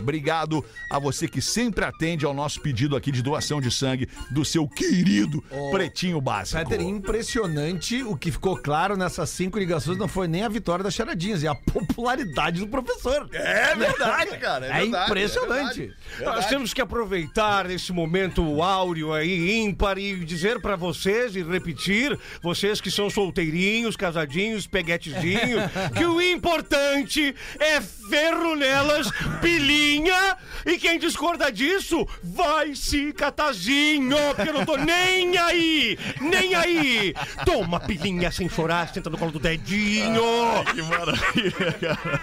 Obrigado 0.00 0.64
a 0.88 0.96
você 1.00 1.26
que 1.26 1.42
sempre 1.42 1.84
atende 1.84 2.24
ao 2.24 2.32
nosso 2.32 2.60
pedido 2.60 2.94
aqui 2.94 3.10
de 3.10 3.20
doação 3.20 3.60
de 3.60 3.68
sangue 3.68 4.08
do 4.30 4.44
seu 4.44 4.68
querido 4.68 5.42
Pretinho 5.72 6.20
Básico. 6.20 6.62
Peter, 6.62 6.80
impressionante 6.80 8.04
o 8.04 8.16
que 8.16 8.30
ficou 8.30 8.56
claro 8.56 8.96
nessas 8.96 9.28
cinco 9.30 9.58
ligações 9.58 9.98
não 9.98 10.06
foi 10.06 10.28
nem 10.28 10.44
a 10.44 10.48
vitória 10.48 10.84
das 10.84 10.94
charadinhas, 10.94 11.42
é 11.42 11.48
a 11.48 11.54
popularidade 11.56 12.60
do 12.60 12.68
professor. 12.68 13.28
É 13.32 13.74
verdade, 13.74 14.38
cara. 14.38 14.66
É 14.66 14.84
impressionante. 14.84 15.92
Nós 16.20 16.46
temos 16.46 16.72
que 16.72 16.80
aproveitar 16.80 17.68
esse 17.68 17.92
momento 17.92 18.62
áureo 18.62 19.12
aí, 19.12 19.62
ímpar, 19.62 19.98
e 19.98 20.24
dizer 20.24 20.60
pra 20.60 20.76
vocês 20.76 21.34
e 21.34 21.42
repetir, 21.42 22.16
vocês 22.40 22.80
que 22.80 22.90
são 22.90 23.10
solteirinhos, 23.10 23.96
casadinhos, 23.96 24.68
peguetezinhos, 24.68 25.64
que 25.96 26.04
o 26.04 26.22
importante 26.22 27.34
é 27.58 27.79
ferro 27.80 28.56
nelas, 28.56 29.10
pilinha, 29.40 30.36
e 30.66 30.76
quem 30.78 30.98
discorda 30.98 31.50
disso 31.50 32.06
vai 32.22 32.74
se 32.74 33.12
catazinho, 33.12 34.16
porque 34.34 34.50
eu 34.50 34.54
não 34.54 34.66
tô 34.66 34.76
nem 34.76 35.36
aí, 35.38 35.98
nem 36.20 36.54
aí. 36.54 37.14
Toma 37.44 37.80
pilinha 37.80 38.30
sem 38.30 38.48
chorar, 38.48 38.92
senta 38.92 39.08
no 39.08 39.16
colo 39.16 39.30
do 39.30 39.38
dedinho. 39.38 40.22
Que 40.74 40.82
maravilha, 40.82 41.72
cara. 41.80 42.20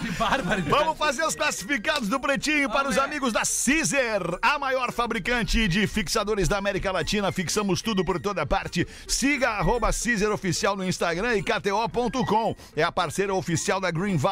Que 0.00 0.10
bárbaro. 0.12 0.62
Vamos 0.62 0.98
fazer 0.98 1.24
os 1.24 1.34
classificados 1.34 2.08
do 2.08 2.18
Pretinho 2.18 2.70
para 2.70 2.88
os 2.88 2.98
amigos 2.98 3.32
da 3.32 3.42
Caesar, 3.42 4.38
a 4.40 4.58
maior 4.58 4.92
fabricante 4.92 5.68
de 5.68 5.86
fixadores 5.86 6.48
da 6.48 6.58
América 6.58 6.90
Latina. 6.90 7.30
Fixamos 7.30 7.82
tudo 7.82 8.04
por 8.04 8.18
toda 8.18 8.44
parte. 8.46 8.86
Siga 9.06 9.50
arroba 9.50 9.90
Caesar 9.92 10.32
Oficial 10.32 10.76
no 10.76 10.86
Instagram 10.86 11.36
e 11.36 11.42
KTO.com. 11.42 12.56
É 12.74 12.82
a 12.82 12.90
parceira 12.90 13.34
oficial 13.34 13.80
da 13.80 13.90
Green 13.90 14.16
Valley 14.16 14.31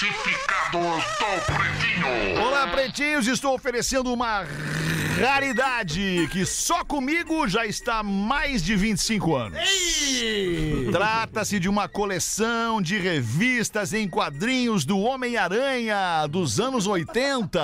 Classificados 0.00 1.04
do 1.18 1.52
Pretinho. 1.52 2.40
Olá, 2.42 2.68
pretinhos, 2.68 3.26
estou 3.26 3.54
oferecendo 3.54 4.10
uma 4.10 4.46
raridade 5.20 6.26
que 6.32 6.46
só 6.46 6.82
comigo 6.82 7.46
já 7.46 7.66
está 7.66 7.98
há 7.98 8.02
mais 8.02 8.62
de 8.62 8.74
25 8.74 9.36
anos. 9.36 9.58
Trata-se 10.90 11.58
de 11.58 11.68
uma 11.68 11.86
coleção 11.86 12.80
de 12.80 12.96
revistas 12.98 13.92
em 13.92 14.08
quadrinhos 14.08 14.86
do 14.86 14.98
Homem-Aranha 14.98 16.26
dos 16.26 16.58
anos 16.58 16.86
80. 16.86 17.60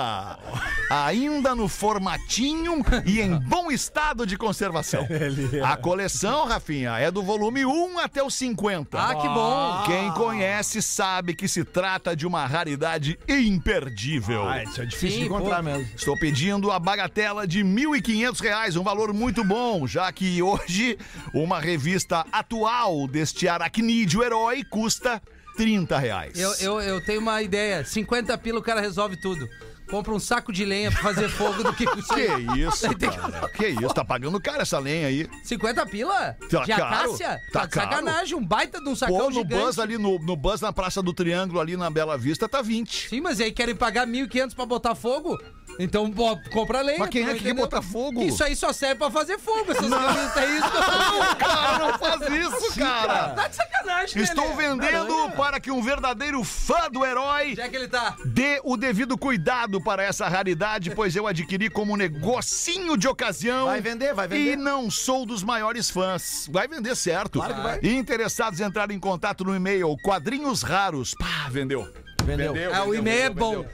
Ainda 0.89 1.55
no 1.55 1.67
formatinho 1.67 2.85
e 3.05 3.19
em 3.19 3.35
bom 3.39 3.71
estado 3.71 4.27
de 4.27 4.37
conservação. 4.37 5.07
A 5.65 5.75
coleção, 5.75 6.45
Rafinha, 6.45 6.99
é 6.99 7.09
do 7.09 7.23
volume 7.23 7.65
1 7.65 7.99
até 7.99 8.21
o 8.21 8.29
50. 8.29 8.97
Ah, 8.99 9.15
que 9.15 9.27
bom. 9.27 9.83
Quem 9.87 10.11
conhece 10.11 10.81
sabe 10.81 11.33
que 11.33 11.47
se 11.47 11.63
trata 11.63 12.15
de 12.15 12.26
uma 12.27 12.45
raridade 12.45 13.17
imperdível. 13.27 14.47
Ah, 14.47 14.63
isso 14.63 14.81
é 14.81 14.85
difícil 14.85 15.11
Sim, 15.11 15.19
de 15.19 15.25
encontrar 15.25 15.57
pô. 15.57 15.63
mesmo. 15.63 15.89
Estou 15.95 16.19
pedindo 16.19 16.71
a 16.71 16.79
bagatela 16.79 17.47
de 17.47 17.63
1.500 17.63 18.39
reais, 18.41 18.75
um 18.75 18.83
valor 18.83 19.13
muito 19.13 19.43
bom, 19.43 19.87
já 19.87 20.11
que 20.11 20.41
hoje 20.41 20.97
uma 21.33 21.59
revista 21.59 22.25
atual 22.31 23.07
deste 23.07 23.47
aracnídeo 23.47 24.23
herói 24.23 24.63
custa 24.63 25.21
30 25.57 25.97
reais. 25.97 26.39
Eu, 26.39 26.53
eu, 26.59 26.81
eu 26.81 27.05
tenho 27.05 27.19
uma 27.19 27.41
ideia. 27.41 27.83
50 27.83 28.37
pila 28.37 28.59
o 28.59 28.63
cara 28.63 28.79
resolve 28.79 29.17
tudo. 29.17 29.47
Compra 29.89 30.13
um 30.13 30.19
saco 30.19 30.51
de 30.51 30.65
lenha 30.65 30.91
pra 30.91 31.01
fazer 31.01 31.29
fogo 31.29 31.63
do 31.63 31.73
que 31.73 31.83
isso 31.97 32.13
aí. 32.13 32.45
Que 32.47 32.59
isso, 32.61 32.97
cara? 32.97 33.49
Que 33.49 33.67
isso? 33.67 33.93
Tá 33.93 34.03
pagando 34.03 34.39
caro 34.39 34.61
essa 34.61 34.79
lenha 34.79 35.07
aí. 35.07 35.29
50 35.43 35.85
pila? 35.85 36.37
Tá 36.49 36.63
de 36.63 36.71
caro? 36.71 36.83
acácia? 36.83 37.39
Tá 37.51 37.65
de 37.65 37.71
caro. 37.71 37.89
sacanagem. 37.89 38.35
Um 38.37 38.45
baita 38.45 38.81
de 38.81 38.89
um 38.89 38.95
sacão 38.95 39.17
Pô, 39.17 39.23
no 39.29 39.31
gigante. 39.31 39.63
bus 39.63 39.79
ali, 39.79 39.97
no, 39.97 40.19
no 40.19 40.35
bus 40.35 40.59
na 40.61 40.73
Praça 40.73 41.01
do 41.01 41.13
Triângulo, 41.13 41.59
ali 41.59 41.77
na 41.77 41.89
Bela 41.89 42.17
Vista, 42.17 42.49
tá 42.49 42.61
20. 42.61 43.09
Sim, 43.09 43.21
mas 43.21 43.39
aí 43.39 43.51
querem 43.51 43.75
pagar 43.75 44.05
1.500 44.05 44.53
pra 44.55 44.65
botar 44.65 44.93
fogo? 44.95 45.37
Então 45.79 46.09
bo- 46.09 46.39
compra 46.51 46.81
lenha. 46.81 46.99
Mas 46.99 47.09
quem 47.09 47.23
é 47.23 47.27
não 47.27 47.33
que 47.35 47.43
quer 47.43 47.53
botar 47.53 47.81
fogo? 47.81 48.21
Isso 48.23 48.43
aí 48.43 48.55
só 48.55 48.73
serve 48.73 48.95
pra 48.95 49.11
fazer 49.11 49.37
fogo. 49.37 49.71
Essas 49.71 49.89
revistas 49.91 50.37
aí. 50.37 50.57
Isso 50.57 50.71
que 50.71 50.77
eu 50.77 50.83
tô 50.83 50.91
dizendo. 50.97 51.35
Cara, 51.37 51.79
não 51.79 51.99
faz 51.99 52.21
isso, 52.33 52.79
cara. 52.79 53.29
Tá 53.29 53.47
de 53.47 53.55
sacanagem, 53.55 54.21
Estou 54.23 54.55
Lelê. 54.55 54.69
vendendo 54.69 55.31
para 55.35 55.59
que 55.59 55.69
um 55.71 55.81
verdadeiro 55.81 56.43
fã 56.43 56.89
do 56.91 57.05
herói 57.05 57.51
Onde 57.51 57.61
é 57.61 57.69
que 57.69 57.75
ele 57.75 57.87
tá? 57.87 58.15
dê 58.25 58.59
o 58.63 58.75
devido 58.75 59.17
cuidado 59.17 59.79
para 59.79 60.03
essa 60.03 60.27
raridade, 60.27 60.91
pois 60.91 61.15
eu 61.15 61.27
adquiri 61.27 61.69
como 61.69 61.95
negocinho 61.95 62.97
de 62.97 63.07
ocasião. 63.07 63.65
Vai 63.67 63.81
vender, 63.81 64.13
vai 64.13 64.27
vender. 64.27 64.53
E 64.53 64.55
não 64.55 64.89
sou 64.89 65.25
dos 65.25 65.43
maiores 65.43 65.89
fãs. 65.89 66.47
Vai 66.51 66.67
vender 66.67 66.95
certo. 66.95 67.39
Claro 67.39 67.53
que 67.55 67.61
vai. 67.61 67.79
E 67.83 67.95
interessados 67.95 68.59
em 68.59 68.63
entrar 68.63 68.89
em 68.91 68.99
contato 68.99 69.43
no 69.43 69.55
e-mail 69.55 69.95
quadrinhos 70.03 70.61
raros. 70.63 71.13
Pá, 71.17 71.47
vendeu. 71.49 71.87
Vendeu. 72.23 72.53
Ah, 72.75 72.83
o 72.83 72.93
e-mail 72.93 73.21
é 73.23 73.29
bom. 73.29 73.53
Quadrinhos 73.63 73.71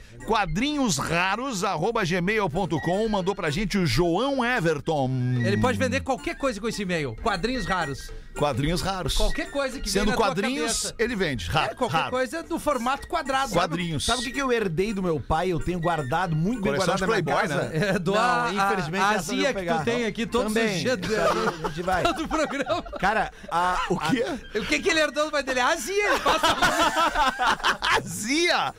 raros, 0.98 1.64
arroba 1.64 2.04
gmail.com. 2.04 3.10
Mandou 3.10 3.36
pra 3.36 3.50
gente 3.50 3.78
o 3.78 3.86
João 3.86 4.44
Everton. 4.44 5.10
Ele 5.46 5.58
pode 5.58 5.78
vender 5.78 6.02
qualquer 6.02 6.36
coisa 6.38 6.60
com 6.60 6.68
esse 6.68 6.82
e-mail. 6.82 7.16
Quadrinhos 7.22 7.66
raros. 7.66 8.12
Quadrinhos 8.38 8.82
raros. 8.82 9.16
Qualquer 9.16 9.50
coisa 9.52 9.80
que 9.80 9.90
Sendo 9.90 10.14
quadrinhos, 10.14 10.94
ele 10.98 11.16
vende. 11.16 11.48
Ra 11.50 11.66
É, 11.66 11.74
qualquer 11.76 11.98
raro. 11.98 12.12
coisa 12.12 12.44
do 12.44 12.60
formato 12.60 13.08
quadrado. 13.08 13.52
Quadrinhos. 13.54 14.06
Sabe 14.06 14.22
o 14.22 14.24
que, 14.24 14.32
que 14.32 14.42
eu 14.42 14.52
herdei 14.52 14.94
do 14.94 15.02
meu 15.04 15.20
pai? 15.20 15.50
Eu 15.50 15.60
tenho 15.60 15.80
guardado, 15.80 16.36
muito 16.36 16.62
bem 16.62 16.74
Coleção 16.74 16.88
guardado 16.96 17.10
na 17.10 17.22
minha 17.22 17.24
Playboy, 17.24 17.48
casa. 17.50 17.70
É, 17.74 18.00
do 18.00 18.12
Não, 18.14 18.20
a, 18.22 18.52
infelizmente 18.54 19.04
a, 19.04 19.08
a 19.08 19.12
azia 19.12 19.54
que 19.54 19.66
tu 19.66 19.84
tem 19.86 20.06
aqui 20.06 20.26
todos 20.26 20.54
Também. 20.54 20.76
os 20.76 20.82
dias 20.82 20.98
do, 20.98 21.08
a 21.16 21.70
gente 21.70 21.82
vai. 21.84 22.04
do 22.14 22.28
programa. 22.28 22.82
Cara, 23.00 23.32
a, 23.52 23.86
o 23.90 23.98
quê? 24.00 24.26
O 24.60 24.66
que, 24.66 24.80
que 24.80 24.90
ele 24.90 25.00
herdou 25.00 25.26
do 25.26 25.32
pai 25.32 25.44
dele? 25.44 25.60
A 25.60 25.68
azia. 25.70 25.94
Ele 26.12 26.20
passa 26.20 27.78
Azia! 27.98 28.74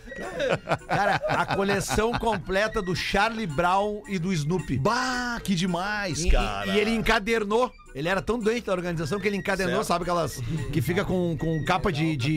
Cara, 0.89 1.21
a 1.29 1.47
coleção 1.57 2.13
completa 2.13 2.83
do 2.83 2.95
Charlie 2.95 3.47
Brown 3.47 4.03
e 4.09 4.19
do 4.19 4.33
Snoopy. 4.33 4.79
Bah, 4.79 5.41
que 5.43 5.55
demais, 5.55 6.25
E, 6.25 6.31
cara. 6.31 6.67
e 6.67 6.79
ele 6.79 6.91
encadernou. 6.91 7.73
Ele 7.95 8.09
era 8.09 8.21
tão 8.21 8.39
doente 8.39 8.67
da 8.67 8.73
organização 8.73 9.21
que 9.21 9.29
ele 9.29 9.37
encadernou, 9.37 9.77
Certo. 9.77 9.87
sabe 9.87 10.03
aquelas 10.03 10.41
que 10.73 10.83
fica 10.83 11.05
com, 11.05 11.37
com 11.39 11.65
capa 11.65 11.93
de. 11.93 12.17
de... 12.17 12.37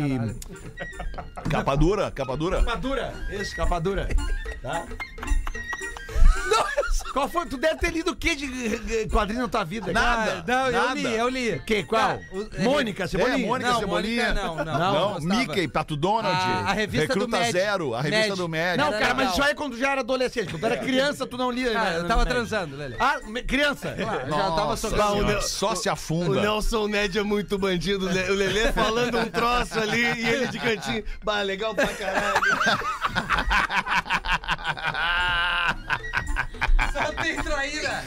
Capa 1.50 1.76
dura, 1.76 2.12
capa 2.12 2.38
dura. 2.38 2.58
Capa 2.64 2.76
dura. 2.76 3.14
Isso, 3.32 3.56
capa 3.56 3.80
dura. 3.80 4.08
Tá? 4.62 4.86
Qual 7.18 7.28
foi? 7.28 7.48
Tu 7.48 7.58
deve 7.58 7.78
ter 7.80 7.92
lido 7.92 8.12
o 8.12 8.16
que 8.16 8.36
de 8.36 8.46
eh, 8.96 9.08
quadrinho 9.08 9.42
na 9.42 9.48
tua 9.48 9.64
vida? 9.64 9.92
Nada. 9.92 10.44
Não, 10.48 10.68
eu 10.70 10.94
li, 10.94 11.16
eu 11.16 11.30
li. 11.30 11.60
Que, 11.66 11.82
qual? 11.82 12.00
Cara, 12.20 12.22
o- 12.32 12.62
Mônica, 12.64 13.06
É, 13.06 13.08
Cebolinha. 13.08 13.48
Mônica 13.48 13.72
Não, 13.72 13.80
Cebolinha. 13.80 14.26
Mônica 14.34 14.44
não, 14.46 14.56
não, 14.64 14.78
Não, 14.80 15.20
não. 15.20 15.38
Mickey, 15.38 15.68
Pato 15.68 15.96
Donald. 15.96 16.28
A- 16.38 16.70
a 16.70 16.74
revista 16.74 17.08
do 17.16 17.22
Recruta. 17.26 17.52
Zero, 17.52 17.96
a 17.96 18.02
revista 18.02 18.28
Med. 18.28 18.38
do 18.38 18.48
Med. 18.48 18.78
Não, 18.78 18.92
cara, 18.92 19.16
mas 19.16 19.32
isso 19.32 19.42
aí 19.42 19.50
é 19.50 19.56
quando 19.56 19.72
tu 19.74 19.80
já 19.80 19.94
era 19.94 20.02
adolescente. 20.02 20.50
Quando 20.52 20.60
tu 20.60 20.66
era 20.68 20.78
criança, 20.78 21.26
tu 21.26 21.38
não 21.40 21.50
lia. 21.50 21.74
Cara, 21.74 21.90
né, 21.90 22.00
eu 22.02 22.08
tava 22.08 22.24
transando, 22.24 22.76
Lele. 22.78 22.96
Ah, 23.00 23.16
criança? 23.48 23.96
Eu 23.98 24.06
já 24.38 24.52
tava 24.52 24.78
senhora, 24.78 25.42
só 25.42 25.74
se 25.74 25.90
O 25.90 25.94
afunda. 25.94 26.40
Nelson 26.40 26.88
Ned 26.88 27.18
é 27.18 27.24
muito 27.24 27.58
bandido. 27.58 28.06
O 28.06 28.10
Le- 28.12 28.30
o 28.30 28.36
Lelê 28.36 28.72
falando 28.72 29.18
um 29.18 29.26
troço 29.26 29.80
ali 29.80 30.04
e 30.04 30.28
ele 30.30 30.48
de 30.50 30.60
cantinho. 30.60 31.04
Bah, 31.24 31.42
legal 31.42 31.74
pra 31.74 31.88
caralho. 31.88 32.42
Tem 37.22 37.36
traíra. 37.42 38.04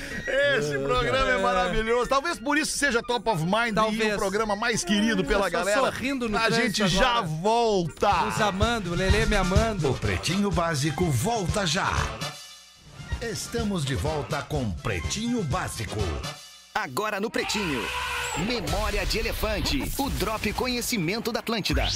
Esse 0.59 0.79
programa 0.79 1.31
é 1.31 1.39
maravilhoso. 1.39 2.09
Talvez 2.09 2.39
por 2.39 2.57
isso 2.59 2.77
seja 2.77 3.03
top 3.03 3.29
of 3.29 3.43
mind 3.45 3.73
e 3.73 3.75
Talvez. 3.75 4.15
o 4.15 4.17
programa 4.19 4.55
mais 4.57 4.85
querido 4.85 5.25
pela 5.25 5.47
Eu 5.47 5.51
galera. 5.51 5.81
sorrindo 5.81 6.29
no 6.29 6.37
A 6.39 6.51
gente 6.51 6.87
já 6.89 7.19
agora. 7.19 7.27
volta. 7.27 8.13
Nos 8.25 8.41
amando, 8.41 8.95
Lele 8.95 9.27
me 9.27 9.37
amando. 9.37 9.91
O 9.91 9.95
Pretinho 9.95 10.51
Básico 10.51 11.05
volta 11.11 11.67
já. 11.67 11.91
Estamos 13.21 13.85
de 13.85 13.95
volta 13.95 14.41
com 14.43 14.71
Pretinho 14.71 15.43
Básico. 15.43 15.99
Agora 16.75 17.21
no 17.21 17.29
Pretinho. 17.31 17.85
Memória 18.39 19.05
de 19.05 19.19
Elefante. 19.19 19.83
O 19.99 20.09
Drop 20.11 20.53
Conhecimento 20.55 21.33
da 21.33 21.41
Atlântida. 21.41 21.87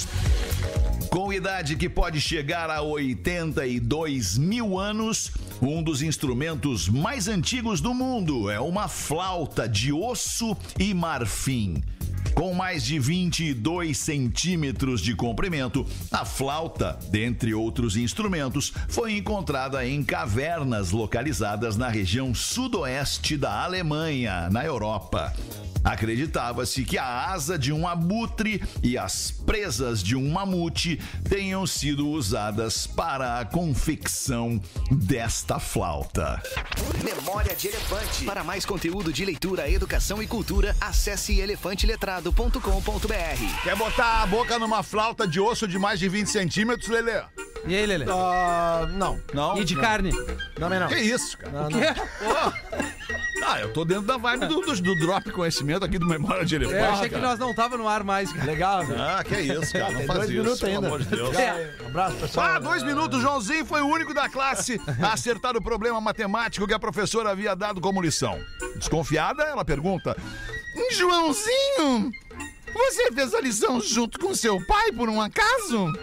Com 1.09 1.31
idade 1.31 1.75
que 1.75 1.87
pode 1.87 2.19
chegar 2.19 2.69
a 2.69 2.81
82 2.81 4.37
mil 4.37 4.77
anos, 4.79 5.31
um 5.61 5.81
dos 5.81 6.01
instrumentos 6.01 6.89
mais 6.89 7.27
antigos 7.27 7.81
do 7.81 7.93
mundo 7.93 8.49
é 8.49 8.59
uma 8.59 8.87
flauta 8.87 9.67
de 9.67 9.91
osso 9.93 10.55
e 10.79 10.93
marfim. 10.93 11.81
Com 12.33 12.53
mais 12.53 12.83
de 12.83 12.99
22 12.99 13.97
centímetros 13.97 14.99
de 14.99 15.15
comprimento, 15.15 15.87
a 16.11 16.25
flauta, 16.25 16.99
dentre 17.09 17.53
outros 17.53 17.95
instrumentos, 17.95 18.73
foi 18.89 19.15
encontrada 19.15 19.87
em 19.87 20.03
cavernas 20.03 20.91
localizadas 20.91 21.77
na 21.77 21.87
região 21.87 22.35
sudoeste 22.35 23.37
da 23.37 23.63
Alemanha, 23.63 24.49
na 24.49 24.65
Europa. 24.65 25.33
Acreditava-se 25.85 26.83
que 26.83 26.97
a 26.97 27.31
asa 27.31 27.59
de 27.59 27.71
um 27.71 27.87
abutre 27.87 28.61
e 28.81 28.97
as 28.97 29.29
presas 29.29 30.01
de 30.01 30.15
um 30.15 30.31
mamute 30.31 30.99
tenham 31.29 31.67
sido 31.67 32.09
usadas 32.09 32.87
para 32.87 33.39
a 33.39 33.45
confecção 33.45 34.59
desta 34.91 35.59
flauta. 35.59 36.41
Memória 37.03 37.55
de 37.55 37.67
Elefante. 37.67 38.25
Para 38.25 38.43
mais 38.43 38.65
conteúdo 38.65 39.13
de 39.13 39.23
leitura, 39.23 39.69
educação 39.69 40.23
e 40.23 40.27
cultura, 40.27 40.75
acesse 40.81 41.39
elefanteletrado.com.br. 41.39 43.61
Quer 43.63 43.75
botar 43.75 44.23
a 44.23 44.25
boca 44.25 44.57
numa 44.57 44.81
flauta 44.81 45.27
de 45.27 45.39
osso 45.39 45.67
de 45.67 45.77
mais 45.77 45.99
de 45.99 46.09
20 46.09 46.25
centímetros, 46.27 46.89
Lelê? 46.89 47.21
E 47.67 47.75
aí, 47.75 47.85
Lele? 47.85 48.05
Ah, 48.09 48.87
não. 48.91 49.19
Não? 49.33 49.57
E 49.57 49.63
de 49.63 49.75
não. 49.75 49.81
carne? 49.81 50.11
Também 50.55 50.79
não. 50.79 50.87
Que 50.87 50.97
isso, 50.97 51.37
cara? 51.37 51.51
Não, 51.51 51.67
O 51.67 51.71
não. 51.71 52.53
Ah, 53.47 53.59
eu 53.61 53.71
tô 53.71 53.85
dentro 53.85 54.03
da 54.03 54.17
vibe 54.17 54.47
do, 54.47 54.61
do, 54.61 54.81
do 54.81 54.95
drop 54.95 55.31
conhecimento 55.31 55.85
aqui 55.85 55.99
do 55.99 56.07
Memória 56.07 56.43
de 56.43 56.55
Elefante. 56.55 56.77
Eu 56.79 56.85
achei 56.89 57.09
que 57.09 57.15
cara. 57.15 57.27
nós 57.27 57.39
não 57.39 57.53
tava 57.53 57.77
no 57.77 57.87
ar 57.87 58.03
mais, 58.03 58.31
cara. 58.33 58.45
Legal, 58.45 58.85
velho. 58.85 59.01
Ah, 59.01 59.23
que 59.23 59.35
isso, 59.39 59.71
cara. 59.73 59.91
Não 59.91 59.97
Tem 59.99 60.07
faz 60.07 60.19
dois 60.19 60.29
isso, 60.31 60.39
minutos 60.41 60.59
pelo 60.59 60.73
ainda. 60.73 60.87
amor 60.87 60.99
de 61.03 61.05
Deus. 61.09 61.35
É. 61.37 61.75
Um 61.85 61.87
abraço, 61.87 62.15
pessoal. 62.17 62.45
Ah, 62.47 62.59
dois 62.59 62.83
minutos. 62.83 63.21
Joãozinho 63.21 63.65
foi 63.65 63.81
o 63.81 63.87
único 63.87 64.13
da 64.13 64.27
classe 64.27 64.81
a 65.01 65.13
acertar 65.13 65.55
o 65.55 65.61
problema 65.61 66.01
matemático 66.01 66.67
que 66.67 66.73
a 66.73 66.79
professora 66.79 67.29
havia 67.29 67.55
dado 67.55 67.79
como 67.79 68.01
lição. 68.01 68.37
Desconfiada, 68.75 69.43
ela 69.43 69.63
pergunta: 69.63 70.15
Joãozinho, 70.91 72.11
você 72.73 73.11
fez 73.11 73.33
a 73.33 73.39
lição 73.39 73.79
junto 73.79 74.19
com 74.19 74.33
seu 74.35 74.59
pai 74.65 74.91
por 74.91 75.07
um 75.07 75.21
acaso? 75.21 75.93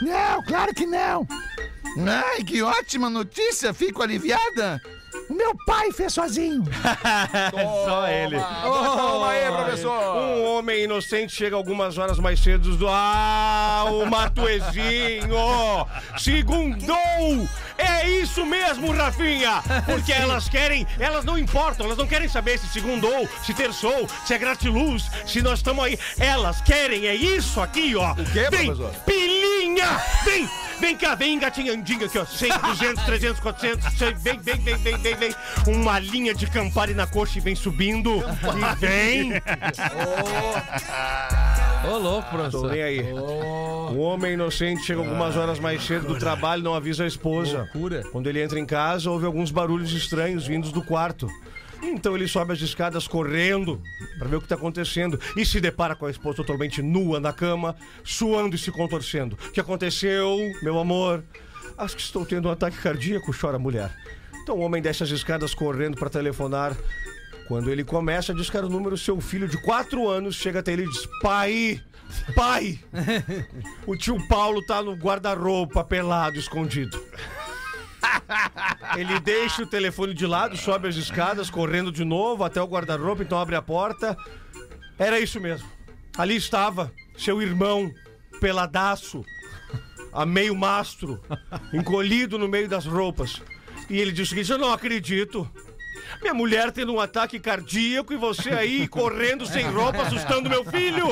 Não, 0.00 0.42
claro 0.44 0.74
que 0.74 0.86
não. 0.86 1.26
Ai, 2.06 2.44
que 2.44 2.62
ótima 2.62 3.10
notícia, 3.10 3.74
fico 3.74 4.02
aliviada. 4.02 4.80
Meu 5.32 5.56
pai 5.66 5.90
fez 5.92 6.12
sozinho. 6.12 6.64
Só 7.84 8.08
ele. 8.08 8.36
Toma 8.38 9.30
aí, 9.30 9.50
professor. 9.50 10.16
Um 10.16 10.44
homem 10.44 10.84
inocente 10.84 11.34
chega 11.34 11.56
algumas 11.56 11.96
horas 11.98 12.18
mais 12.18 12.38
cedo 12.40 12.76
do. 12.76 12.86
Ah, 12.88 13.84
o 13.90 14.06
Matuezinho! 14.06 15.86
Segundou! 16.18 17.48
É 17.78 18.08
isso 18.08 18.44
mesmo, 18.44 18.92
Rafinha! 18.92 19.62
Porque 19.86 20.12
elas 20.12 20.48
querem, 20.48 20.86
elas 20.98 21.24
não 21.24 21.38
importam, 21.38 21.86
elas 21.86 21.98
não 21.98 22.06
querem 22.06 22.28
saber 22.28 22.58
se 22.58 22.66
segundou, 22.68 23.28
se 23.44 23.54
terçou, 23.54 24.06
se 24.26 24.34
é 24.34 24.38
gratiluz, 24.38 25.10
se 25.26 25.40
nós 25.42 25.58
estamos 25.58 25.84
aí. 25.84 25.98
Elas 26.18 26.60
querem, 26.60 27.06
é 27.06 27.14
isso 27.14 27.60
aqui, 27.60 27.96
ó! 27.96 28.12
O 28.12 28.16
quê, 28.16 28.48
vem, 28.50 28.66
professor? 28.66 28.94
Pilinha! 29.04 30.00
Vem! 30.24 30.48
Vem 30.82 30.96
cá, 30.96 31.14
vem 31.14 31.34
engatinhandinha 31.36 32.06
aqui, 32.06 32.18
ó. 32.18 32.24
100, 32.24 32.50
200, 32.58 33.04
300, 33.04 33.40
400, 33.40 33.92
100, 33.98 34.14
vem, 34.14 34.38
vem, 34.40 34.56
vem, 34.56 34.76
vem, 34.78 34.98
vem, 34.98 35.14
vem. 35.14 35.34
Uma 35.68 36.00
linha 36.00 36.34
de 36.34 36.44
Campari 36.48 36.92
na 36.92 37.06
coxa 37.06 37.38
e 37.38 37.40
vem 37.40 37.54
subindo. 37.54 38.16
E 38.18 38.74
vem. 38.80 39.32
Ô, 41.88 41.98
louco, 41.98 42.28
Tô 42.30 42.36
professor. 42.36 42.72
nem 42.72 42.82
aí. 42.82 43.12
O 43.12 43.98
homem 43.98 44.32
inocente 44.32 44.82
chega 44.82 44.98
algumas 44.98 45.36
horas 45.36 45.60
mais 45.60 45.84
cedo 45.84 46.08
do 46.08 46.18
trabalho 46.18 46.62
e 46.62 46.64
não 46.64 46.74
avisa 46.74 47.04
a 47.04 47.06
esposa. 47.06 47.58
Loucura. 47.58 48.02
Quando 48.10 48.26
ele 48.26 48.42
entra 48.42 48.58
em 48.58 48.66
casa, 48.66 49.08
ouve 49.08 49.24
alguns 49.24 49.52
barulhos 49.52 49.92
estranhos 49.92 50.44
vindos 50.44 50.72
do 50.72 50.82
quarto. 50.82 51.28
Então 51.82 52.14
ele 52.14 52.28
sobe 52.28 52.52
as 52.52 52.60
escadas 52.60 53.08
correndo 53.08 53.82
para 54.18 54.28
ver 54.28 54.36
o 54.36 54.40
que 54.40 54.46
está 54.46 54.54
acontecendo 54.54 55.18
e 55.36 55.44
se 55.44 55.60
depara 55.60 55.96
com 55.96 56.06
a 56.06 56.10
esposa 56.10 56.36
totalmente 56.36 56.80
nua 56.80 57.18
na 57.18 57.32
cama, 57.32 57.74
suando 58.04 58.54
e 58.54 58.58
se 58.58 58.70
contorcendo. 58.70 59.36
O 59.48 59.50
que 59.50 59.60
aconteceu, 59.60 60.38
meu 60.62 60.78
amor? 60.78 61.24
Acho 61.76 61.96
que 61.96 62.02
estou 62.02 62.24
tendo 62.24 62.48
um 62.48 62.52
ataque 62.52 62.76
cardíaco, 62.78 63.34
chora 63.38 63.56
a 63.56 63.58
mulher. 63.58 63.92
Então 64.42 64.56
o 64.56 64.60
homem 64.60 64.80
desce 64.80 65.02
as 65.02 65.10
escadas 65.10 65.54
correndo 65.54 65.96
para 65.96 66.08
telefonar. 66.08 66.76
Quando 67.48 67.70
ele 67.70 67.84
começa 67.84 68.32
a 68.32 68.34
discar 68.34 68.64
o 68.64 68.68
número, 68.68 68.96
seu 68.96 69.20
filho 69.20 69.48
de 69.48 69.60
4 69.62 70.08
anos 70.08 70.36
chega 70.36 70.60
até 70.60 70.72
ele 70.72 70.84
e 70.84 70.88
diz: 70.88 71.08
Pai! 71.20 71.82
Pai! 72.34 72.78
O 73.86 73.96
tio 73.96 74.16
Paulo 74.28 74.64
tá 74.64 74.82
no 74.82 74.92
guarda-roupa 74.94 75.82
pelado, 75.82 76.38
escondido. 76.38 77.00
Ele 78.96 79.18
deixa 79.20 79.62
o 79.62 79.66
telefone 79.66 80.14
de 80.14 80.26
lado, 80.26 80.56
sobe 80.56 80.88
as 80.88 80.96
escadas, 80.96 81.50
correndo 81.50 81.90
de 81.92 82.04
novo 82.04 82.44
até 82.44 82.60
o 82.60 82.66
guarda-roupa, 82.66 83.22
então 83.22 83.38
abre 83.38 83.54
a 83.54 83.62
porta. 83.62 84.16
Era 84.98 85.18
isso 85.20 85.40
mesmo. 85.40 85.68
Ali 86.16 86.36
estava 86.36 86.92
seu 87.16 87.40
irmão, 87.40 87.90
peladaço, 88.40 89.24
a 90.12 90.26
meio 90.26 90.54
mastro, 90.54 91.20
encolhido 91.72 92.38
no 92.38 92.48
meio 92.48 92.68
das 92.68 92.84
roupas. 92.86 93.40
E 93.88 93.98
ele 93.98 94.12
disse 94.12 94.32
o 94.32 94.36
seguinte: 94.36 94.52
Eu 94.52 94.58
não 94.58 94.72
acredito. 94.72 95.50
Minha 96.20 96.34
mulher 96.34 96.70
tendo 96.70 96.92
um 96.92 97.00
ataque 97.00 97.40
cardíaco 97.40 98.12
e 98.12 98.16
você 98.16 98.50
aí 98.50 98.86
correndo 98.86 99.46
sem 99.46 99.66
roupa, 99.66 100.02
assustando 100.02 100.48
meu 100.48 100.64
filho. 100.64 101.06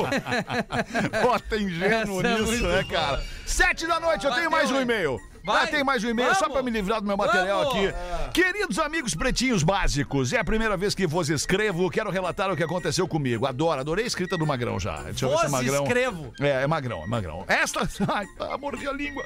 Bota 1.23 1.57
ingênuo 1.57 2.19
Essa 2.19 2.27
é 2.27 2.33
nisso, 2.33 2.45
muito 2.45 2.63
né, 2.67 2.83
boa. 2.83 2.85
cara? 2.85 3.23
Sete 3.45 3.87
da 3.87 3.99
noite, 3.99 4.25
eu 4.25 4.33
tenho 4.33 4.51
mais 4.51 4.69
um 4.69 4.75
hein? 4.75 4.81
e-mail. 4.83 5.19
Vai. 5.43 5.63
Ah, 5.63 5.67
tem 5.67 5.83
mais 5.83 6.03
um 6.03 6.09
e-mail 6.09 6.35
só 6.35 6.47
pra 6.47 6.61
me 6.61 6.69
livrar 6.69 7.01
do 7.01 7.07
meu 7.07 7.17
material 7.17 7.65
Vamos. 7.65 7.87
aqui. 7.89 8.31
Queridos 8.33 8.77
amigos 8.77 9.15
pretinhos 9.15 9.63
básicos, 9.63 10.31
é 10.33 10.39
a 10.39 10.43
primeira 10.43 10.77
vez 10.77 10.93
que 10.93 11.07
vos 11.07 11.29
escrevo, 11.29 11.89
quero 11.89 12.11
relatar 12.11 12.51
o 12.51 12.55
que 12.55 12.63
aconteceu 12.63 13.07
comigo. 13.07 13.45
Adoro, 13.45 13.79
adorei 13.79 14.03
a 14.05 14.07
escrita 14.07 14.37
do 14.37 14.45
Magrão 14.45 14.79
já. 14.79 15.01
Deixa 15.03 15.25
eu 15.25 15.29
ver 15.31 15.37
se 15.39 15.45
é 15.45 15.49
Magrão. 15.49 15.83
escrevo. 15.83 16.33
É, 16.39 16.63
é 16.63 16.67
Magrão, 16.67 17.03
é 17.03 17.07
Magrão. 17.07 17.45
Esta. 17.47 17.81
Ai, 18.13 18.25
mordi 18.59 18.87
a 18.87 18.93
língua. 18.93 19.23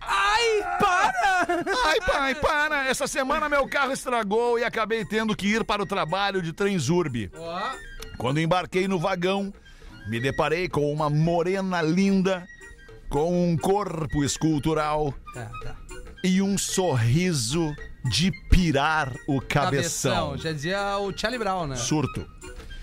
Ai, 0.00 0.78
para! 0.78 1.46
Ai, 1.86 2.00
pai, 2.00 2.34
para! 2.36 2.86
Essa 2.88 3.06
semana 3.06 3.48
meu 3.48 3.66
carro 3.68 3.92
estragou 3.92 4.58
e 4.58 4.64
acabei 4.64 5.04
tendo 5.04 5.34
que 5.34 5.48
ir 5.48 5.64
para 5.64 5.82
o 5.82 5.86
trabalho 5.86 6.40
de 6.40 6.52
Transurb. 6.52 7.30
Ó, 7.36 7.70
Quando 8.18 8.40
embarquei 8.40 8.86
no 8.86 8.98
vagão, 8.98 9.52
me 10.08 10.20
deparei 10.20 10.68
com 10.68 10.92
uma 10.92 11.10
morena 11.10 11.82
linda, 11.82 12.46
com 13.08 13.50
um 13.50 13.56
corpo 13.56 14.24
escultural 14.24 15.14
tá, 15.32 15.50
tá. 15.62 15.76
e 16.24 16.42
um 16.42 16.58
sorriso 16.58 17.74
de 18.04 18.30
pirar 18.50 19.12
o 19.26 19.40
cabeção. 19.40 20.36
Já 20.36 20.52
dizia 20.52 20.98
o 20.98 21.16
Charlie 21.16 21.38
Brown, 21.38 21.66
né? 21.66 21.76
Surto. 21.76 22.26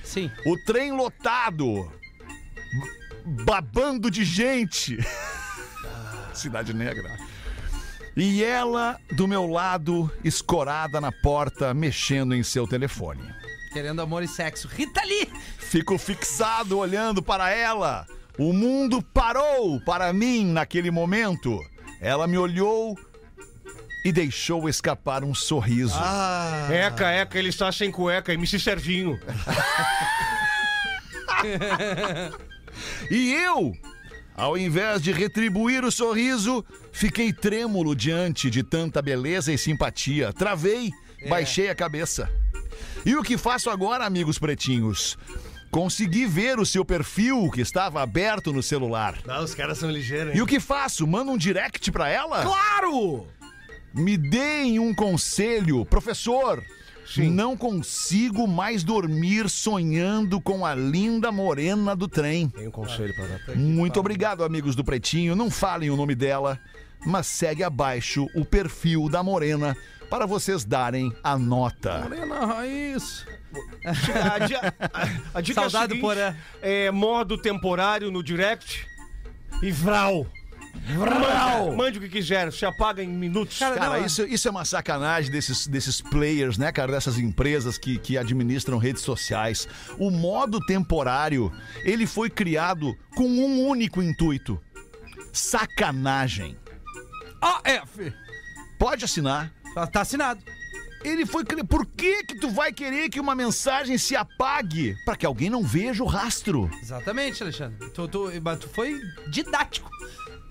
Sim. 0.03 0.29
O 0.45 0.57
trem 0.65 0.91
lotado, 0.91 1.91
babando 3.45 4.11
de 4.11 4.23
gente. 4.23 4.97
Cidade 6.33 6.73
Negra. 6.73 7.17
E 8.15 8.43
ela 8.43 8.99
do 9.11 9.27
meu 9.27 9.47
lado, 9.47 10.11
escorada 10.23 11.01
na 11.01 11.11
porta, 11.11 11.73
mexendo 11.73 12.35
em 12.35 12.43
seu 12.43 12.67
telefone. 12.67 13.23
Querendo 13.71 14.01
amor 14.01 14.21
e 14.21 14.27
sexo. 14.27 14.67
Rita 14.67 15.01
Lee! 15.03 15.31
Fico 15.57 15.97
fixado 15.97 16.77
olhando 16.77 17.23
para 17.23 17.49
ela. 17.49 18.05
O 18.37 18.51
mundo 18.51 19.01
parou 19.01 19.79
para 19.81 20.11
mim 20.11 20.45
naquele 20.45 20.89
momento. 20.89 21.59
Ela 22.01 22.27
me 22.27 22.37
olhou 22.37 22.97
e 24.03 24.11
deixou 24.11 24.67
escapar 24.67 25.23
um 25.23 25.33
sorriso. 25.33 25.97
Eca, 26.71 27.09
eca, 27.11 27.39
ele 27.39 27.49
está 27.49 27.71
sem 27.71 27.91
cueca, 27.91 28.33
MC 28.33 28.59
Serginho. 28.59 29.19
E 33.09 33.33
eu, 33.33 33.73
ao 34.35 34.57
invés 34.57 35.01
de 35.01 35.11
retribuir 35.11 35.83
o 35.83 35.91
sorriso, 35.91 36.65
fiquei 36.91 37.31
trêmulo 37.31 37.95
diante 37.95 38.49
de 38.49 38.63
tanta 38.63 39.01
beleza 39.01 39.53
e 39.53 39.57
simpatia. 39.57 40.33
Travei, 40.33 40.91
baixei 41.29 41.69
a 41.69 41.75
cabeça. 41.75 42.29
E 43.05 43.15
o 43.15 43.23
que 43.23 43.37
faço 43.37 43.69
agora, 43.69 44.05
amigos 44.05 44.39
pretinhos? 44.39 45.17
Consegui 45.73 46.27
ver 46.27 46.59
o 46.59 46.65
seu 46.67 46.85
perfil 46.85 47.49
que 47.49 47.59
estava 47.59 47.99
aberto 47.99 48.53
no 48.53 48.61
celular. 48.61 49.17
Ah, 49.27 49.41
os 49.41 49.55
caras 49.55 49.79
são 49.79 49.89
ligeiros, 49.89 50.35
E 50.35 50.41
o 50.41 50.45
que 50.45 50.59
faço? 50.59 51.07
Mando 51.07 51.31
um 51.31 51.37
direct 51.37 51.91
pra 51.91 52.07
ela? 52.07 52.43
Claro! 52.43 53.25
Me 53.91 54.15
deem 54.15 54.77
um 54.77 54.93
conselho, 54.93 55.83
professor. 55.83 56.63
Não 57.17 57.57
consigo 57.57 58.47
mais 58.47 58.83
dormir 58.83 59.49
sonhando 59.49 60.39
com 60.39 60.63
a 60.63 60.75
linda 60.75 61.31
morena 61.31 61.95
do 61.95 62.07
trem. 62.07 62.49
Tem 62.49 62.67
um 62.67 62.71
conselho 62.71 63.13
pra 63.15 63.25
dar. 63.25 63.55
Muito 63.55 63.99
obrigado, 63.99 64.43
amigos 64.43 64.75
do 64.75 64.83
Pretinho. 64.83 65.35
Não 65.35 65.49
falem 65.49 65.89
o 65.89 65.97
nome 65.97 66.13
dela, 66.13 66.59
mas 67.03 67.25
segue 67.25 67.63
abaixo 67.63 68.27
o 68.35 68.45
perfil 68.45 69.09
da 69.09 69.23
morena 69.23 69.75
para 70.07 70.27
vocês 70.27 70.63
darem 70.63 71.11
a 71.23 71.35
nota. 71.35 72.01
Morena 72.01 72.45
Raiz. 72.45 73.25
A, 73.85 74.39
di- 74.39 74.55
a- 74.55 74.73
a 75.35 75.41
dica 75.41 75.61
Saudade 75.61 75.85
é 75.85 75.87
seguinte, 75.95 76.01
Porã. 76.01 76.35
é 76.61 76.91
modo 76.91 77.37
temporário 77.37 78.11
no 78.11 78.23
direct 78.23 78.85
e 79.61 79.71
vral. 79.71 80.25
Vral! 80.97 81.75
Mande 81.75 81.99
o 81.99 82.01
que 82.01 82.09
quiser, 82.09 82.51
se 82.51 82.65
apaga 82.65 83.03
em 83.03 83.07
minutos. 83.07 83.59
Cara, 83.59 83.99
isso, 83.99 84.23
isso 84.25 84.47
é 84.47 84.51
uma 84.51 84.65
sacanagem 84.65 85.31
desses, 85.31 85.67
desses 85.67 86.01
players, 86.01 86.57
né, 86.57 86.71
cara? 86.71 86.91
Dessas 86.91 87.19
empresas 87.19 87.77
que, 87.77 87.99
que 87.99 88.17
administram 88.17 88.79
redes 88.79 89.03
sociais. 89.03 89.67
O 89.99 90.09
modo 90.09 90.59
temporário, 90.65 91.51
ele 91.85 92.07
foi 92.07 92.29
criado 92.29 92.97
com 93.15 93.23
um 93.27 93.67
único 93.67 94.01
intuito: 94.01 94.59
sacanagem. 95.31 96.57
AF. 97.41 98.13
Pode 98.79 99.05
assinar. 99.05 99.51
Tá, 99.75 99.85
tá 99.87 100.01
assinado. 100.01 100.41
Ele 101.03 101.25
foi 101.25 101.43
criado. 101.43 101.67
Por 101.67 101.85
que 101.85 102.23
que 102.23 102.39
tu 102.39 102.49
vai 102.49 102.71
querer 102.71 103.09
que 103.09 103.19
uma 103.19 103.35
mensagem 103.35 103.97
se 103.97 104.15
apague? 104.15 104.95
Para 105.05 105.15
que 105.15 105.25
alguém 105.25 105.49
não 105.49 105.63
veja 105.63 106.03
o 106.03 106.07
rastro. 106.07 106.69
Exatamente, 106.81 107.43
Alexandre. 107.43 107.89
Tu, 107.89 108.07
tu, 108.07 108.31
mas 108.41 108.59
tu 108.59 108.69
foi 108.69 108.99
didático. 109.27 109.89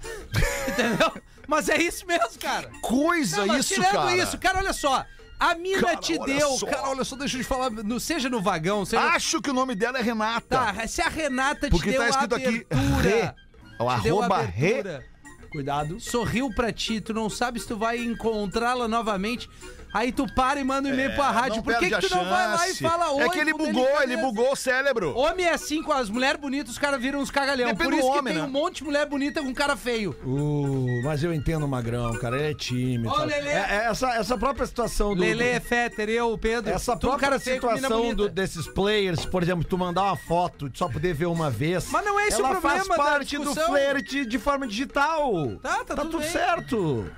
Entendeu? 0.69 1.13
Mas 1.47 1.69
é 1.69 1.81
isso 1.81 2.07
mesmo, 2.07 2.39
cara. 2.41 2.71
Coisa 2.81 3.47
Não, 3.47 3.59
isso, 3.59 3.75
tirando 3.75 3.93
cara. 3.93 4.17
isso, 4.17 4.39
cara, 4.39 4.59
olha 4.59 4.73
só. 4.73 5.05
A 5.39 5.57
mina 5.57 5.81
Cara, 5.83 5.97
te 5.97 6.17
deu. 6.21 6.51
só. 6.53 6.67
Cara, 6.67 6.89
olha 6.89 7.03
só, 7.03 7.17
deixa 7.17 7.37
eu 7.37 7.43
te 7.43 7.47
falar. 7.47 7.69
No, 7.71 7.99
seja 7.99 8.31
no 8.31 8.41
vagão, 8.41 8.85
seja. 8.85 9.03
Acho 9.03 9.43
que 9.43 9.51
o 9.51 9.53
nome 9.53 9.75
dela 9.75 9.99
é 9.99 10.03
Renata. 10.03 10.73
Tá, 10.73 10.87
se 10.87 11.03
a 11.03 11.09
Renata 11.09 11.67
te 11.67 11.71
Porque 11.71 11.91
deu 11.91 12.01
tá 12.01 12.09
escrito 12.11 12.35
aqui 12.37 12.67
abertura. 12.71 13.35
Te 13.37 14.03
deu 14.05 14.21
arroba 14.21 14.37
abertura, 14.39 15.05
Cuidado. 15.51 15.99
Sorriu 16.01 16.49
pra 16.55 16.73
ti, 16.73 17.01
tu 17.01 17.13
não 17.13 17.29
sabe 17.29 17.59
se 17.59 17.67
tu 17.67 17.77
vai 17.77 17.99
encontrá-la 17.99 18.87
novamente. 18.87 19.51
Aí 19.93 20.11
tu 20.11 20.27
para 20.33 20.59
e 20.59 20.65
manda 20.65 20.89
um 20.89 20.93
e-mail 20.93 21.15
pra 21.15 21.31
rádio. 21.31 21.59
É, 21.59 21.63
Por 21.63 21.77
que, 21.77 21.91
que 21.91 22.09
tu 22.09 22.15
não 22.17 22.25
vai 22.25 22.49
lá 22.49 22.69
e 22.69 22.75
fala 22.77 23.11
oi? 23.13 23.25
É 23.25 23.29
que 23.29 23.39
ele 23.39 23.53
bugou, 23.53 24.03
ele 24.03 24.17
bugou 24.17 24.53
o 24.53 24.57
cérebro. 24.57 25.15
Homem 25.17 25.45
é 25.47 25.53
assim, 25.53 25.83
com 25.83 25.93
as 25.93 26.09
mulheres 26.09 26.41
bonitas, 26.41 26.73
os 26.73 26.79
caras 26.79 27.01
viram 27.01 27.21
uns 27.21 27.31
cagalhão. 27.31 27.69
Depende 27.69 27.85
Por 27.85 27.91
do 27.93 27.99
isso 28.01 28.13
que 28.13 28.19
homem, 28.19 28.33
tem 28.33 28.43
né? 28.43 28.49
um 28.49 28.51
monte 28.51 28.77
de 28.77 28.85
mulher 28.85 29.07
bonita 29.07 29.43
com 29.43 29.53
cara 29.55 29.77
feio. 29.77 30.17
Uh, 30.25 31.03
mas 31.05 31.23
eu 31.23 31.33
entendo 31.35 31.65
o 31.65 31.69
Magrão, 31.69 32.13
cara. 32.19 32.37
Ele 32.39 32.53
é 32.53 32.55
tímido. 32.55 33.11
Ô? 33.11 33.25
Lelê. 33.25 33.51
É- 33.51 33.67
é 33.69 33.87
essa, 33.91 34.09
essa 34.15 34.39
própria 34.39 34.65
situação 34.67 35.15
do. 35.15 35.21
Lele 35.21 35.45
é 35.45 35.61
Féter, 35.61 36.09
eu, 36.09 36.33
o 36.33 36.39
Pedro. 36.39 36.73
Essa 36.73 36.93
tudo 36.97 37.11
própria 37.11 37.29
cara 37.29 37.39
situação 37.39 38.15
do- 38.15 38.29
desses 38.29 38.67
players, 38.69 39.27
por 39.27 39.43
exemplo, 39.43 39.63
tu 39.63 39.77
mandar 39.77 40.05
uma 40.05 40.17
foto 40.17 40.71
de 40.71 40.79
só 40.79 40.89
poder 40.89 41.13
ver 41.13 41.27
uma 41.27 41.51
vez. 41.51 41.87
Mas 41.91 42.05
não 42.05 42.19
é 42.19 42.29
esse 42.29 42.37
o 42.41 42.47
ela 42.47 42.51
problema 42.61 42.77
faz 42.79 42.89
da 42.89 42.95
parte 42.97 43.37
do 43.37 43.45
discussão. 43.45 43.69
flerte 43.71 44.25
de 44.25 44.39
forma 44.39 44.67
digital. 44.67 45.33
Tá, 45.63 45.85
tá 45.85 45.97
tudo 45.97 46.19
bem. 46.19 46.31
certo. 46.31 47.11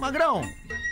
Magrão, 0.00 0.42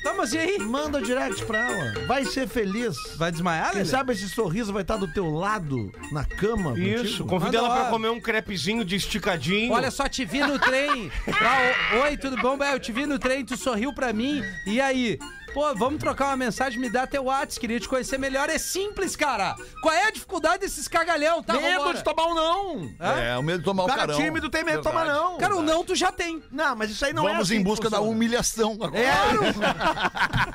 Tá, 0.03 0.15
mas 0.15 0.33
e 0.33 0.39
aí? 0.39 0.59
manda 0.59 0.99
o 0.99 1.03
direct 1.03 1.45
pra 1.45 1.59
ela. 1.71 2.07
Vai 2.07 2.25
ser 2.25 2.49
feliz. 2.49 2.97
Vai 3.17 3.31
desmaiar, 3.31 3.69
Quem 3.71 3.79
Lelê? 3.81 3.91
sabe 3.91 4.13
esse 4.13 4.29
sorriso 4.29 4.73
vai 4.73 4.83
estar 4.83 4.97
do 4.97 5.07
teu 5.13 5.31
lado, 5.31 5.93
na 6.11 6.25
cama. 6.25 6.79
Isso, 6.79 7.25
contigo. 7.25 7.29
convida 7.29 7.47
Manda 7.47 7.59
ela 7.59 7.69
lá. 7.69 7.81
pra 7.83 7.91
comer 7.91 8.09
um 8.09 8.21
crepezinho 8.21 8.85
de 8.85 8.97
esticadinho. 8.97 9.73
Olha 9.73 9.91
só, 9.91 10.09
te 10.09 10.25
vi 10.25 10.41
no 10.41 10.59
trem. 10.59 11.11
O- 11.27 12.03
Oi, 12.05 12.17
tudo 12.17 12.37
bom, 12.39 12.57
Bel? 12.57 12.73
Eu 12.73 12.81
te 12.81 12.93
vi 12.93 13.05
no 13.07 13.19
trem, 13.19 13.45
tu 13.45 13.57
sorriu 13.57 13.93
pra 13.93 14.13
mim. 14.13 14.43
E 14.67 14.81
aí? 14.81 15.19
Pô, 15.53 15.75
vamos 15.75 15.99
trocar 15.99 16.27
uma 16.29 16.37
mensagem, 16.37 16.79
me 16.79 16.89
dá 16.89 17.07
teu 17.07 17.25
WhatsApp, 17.25 17.61
queria 17.61 17.81
te 17.81 17.89
conhecer 17.89 18.19
melhor. 18.19 18.49
É 18.49 18.57
simples, 18.59 19.17
cara. 19.17 19.57
Qual 19.83 19.93
é 19.95 20.07
a 20.07 20.11
dificuldade 20.11 20.59
desses 20.61 20.87
cagalhão, 20.87 21.43
tá? 21.43 21.55
Medo 21.55 21.79
vambora. 21.79 21.97
de 21.99 22.05
tomar 22.05 22.27
um 22.27 22.35
não. 22.35 22.91
Hã? 23.01 23.21
É, 23.21 23.37
o 23.39 23.43
medo 23.43 23.59
de 23.59 23.65
tomar 23.65 23.83
O 23.83 23.87
o 23.87 23.89
cara 23.89 24.01
carão. 24.03 24.17
tímido 24.17 24.49
tem 24.49 24.63
medo 24.65 24.79
de 24.79 24.85
tomar 24.85 25.05
não. 25.07 25.39
Cara, 25.39 25.57
o 25.57 25.63
não 25.63 25.85
tu 25.85 25.95
já 25.97 26.13
tem. 26.13 26.43
Não, 26.53 26.77
mas 26.77 26.91
isso 26.91 27.05
aí 27.05 27.13
não 27.13 27.29
é 27.29 27.33
Vamos 27.33 27.49
assim 27.49 27.57
em 27.61 27.63
busca 27.63 27.91
da 27.91 28.01
humilhação 28.01 28.73
agora. 28.81 28.97
É, 28.99 29.11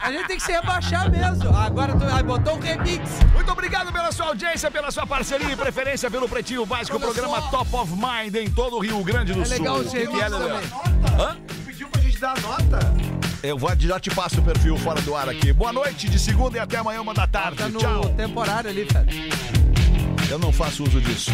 A 0.01 0.11
gente 0.11 0.27
tem 0.27 0.37
que 0.37 0.43
se 0.43 0.51
rebaixar 0.51 1.09
mesmo. 1.11 1.55
Agora 1.55 1.93
tu 1.97 2.05
aí 2.05 2.23
botou 2.23 2.55
o 2.55 2.59
remix. 2.59 3.09
Muito 3.33 3.51
obrigado 3.51 3.91
pela 3.91 4.11
sua 4.11 4.27
audiência, 4.27 4.71
pela 4.71 4.91
sua 4.91 5.05
parceria 5.05 5.51
e 5.51 5.55
preferência 5.55 6.09
pelo 6.09 6.27
Pretinho 6.29 6.65
Básico, 6.65 6.97
o 6.97 6.99
programa 6.99 7.41
só. 7.41 7.49
Top 7.49 7.75
of 7.75 7.91
Mind 7.93 8.35
em 8.35 8.49
todo 8.49 8.77
o 8.77 8.79
Rio 8.79 9.03
Grande 9.03 9.33
do 9.33 9.41
É 9.41 9.45
Sul. 9.45 9.57
legal 9.57 9.81
esse 9.81 9.97
remix 9.97 10.19
é, 10.21 10.29
Lelê? 10.29 10.47
também. 10.53 10.69
Hã? 11.19 11.37
Pediu 11.65 11.87
pra 11.89 12.01
gente 12.01 12.17
dar 12.19 12.37
a 12.37 12.41
nota. 12.41 13.24
Eu 13.43 13.57
vou, 13.57 13.69
já 13.77 13.99
te 13.99 14.09
passo 14.09 14.39
o 14.39 14.43
perfil 14.43 14.77
fora 14.77 15.01
do 15.01 15.15
ar 15.15 15.29
aqui. 15.29 15.53
Boa 15.53 15.71
noite, 15.71 16.09
de 16.09 16.19
segunda 16.19 16.57
e 16.57 16.59
até 16.59 16.77
amanhã, 16.77 17.01
uma 17.01 17.13
da 17.13 17.27
tarde. 17.27 17.57
Tá 17.57 17.69
no 17.69 17.79
Tchau. 17.79 18.09
temporário 18.15 18.69
ali, 18.69 18.83
velho. 18.85 19.09
Eu 20.29 20.39
não 20.39 20.51
faço 20.51 20.83
uso 20.83 20.99
disso. 21.01 21.31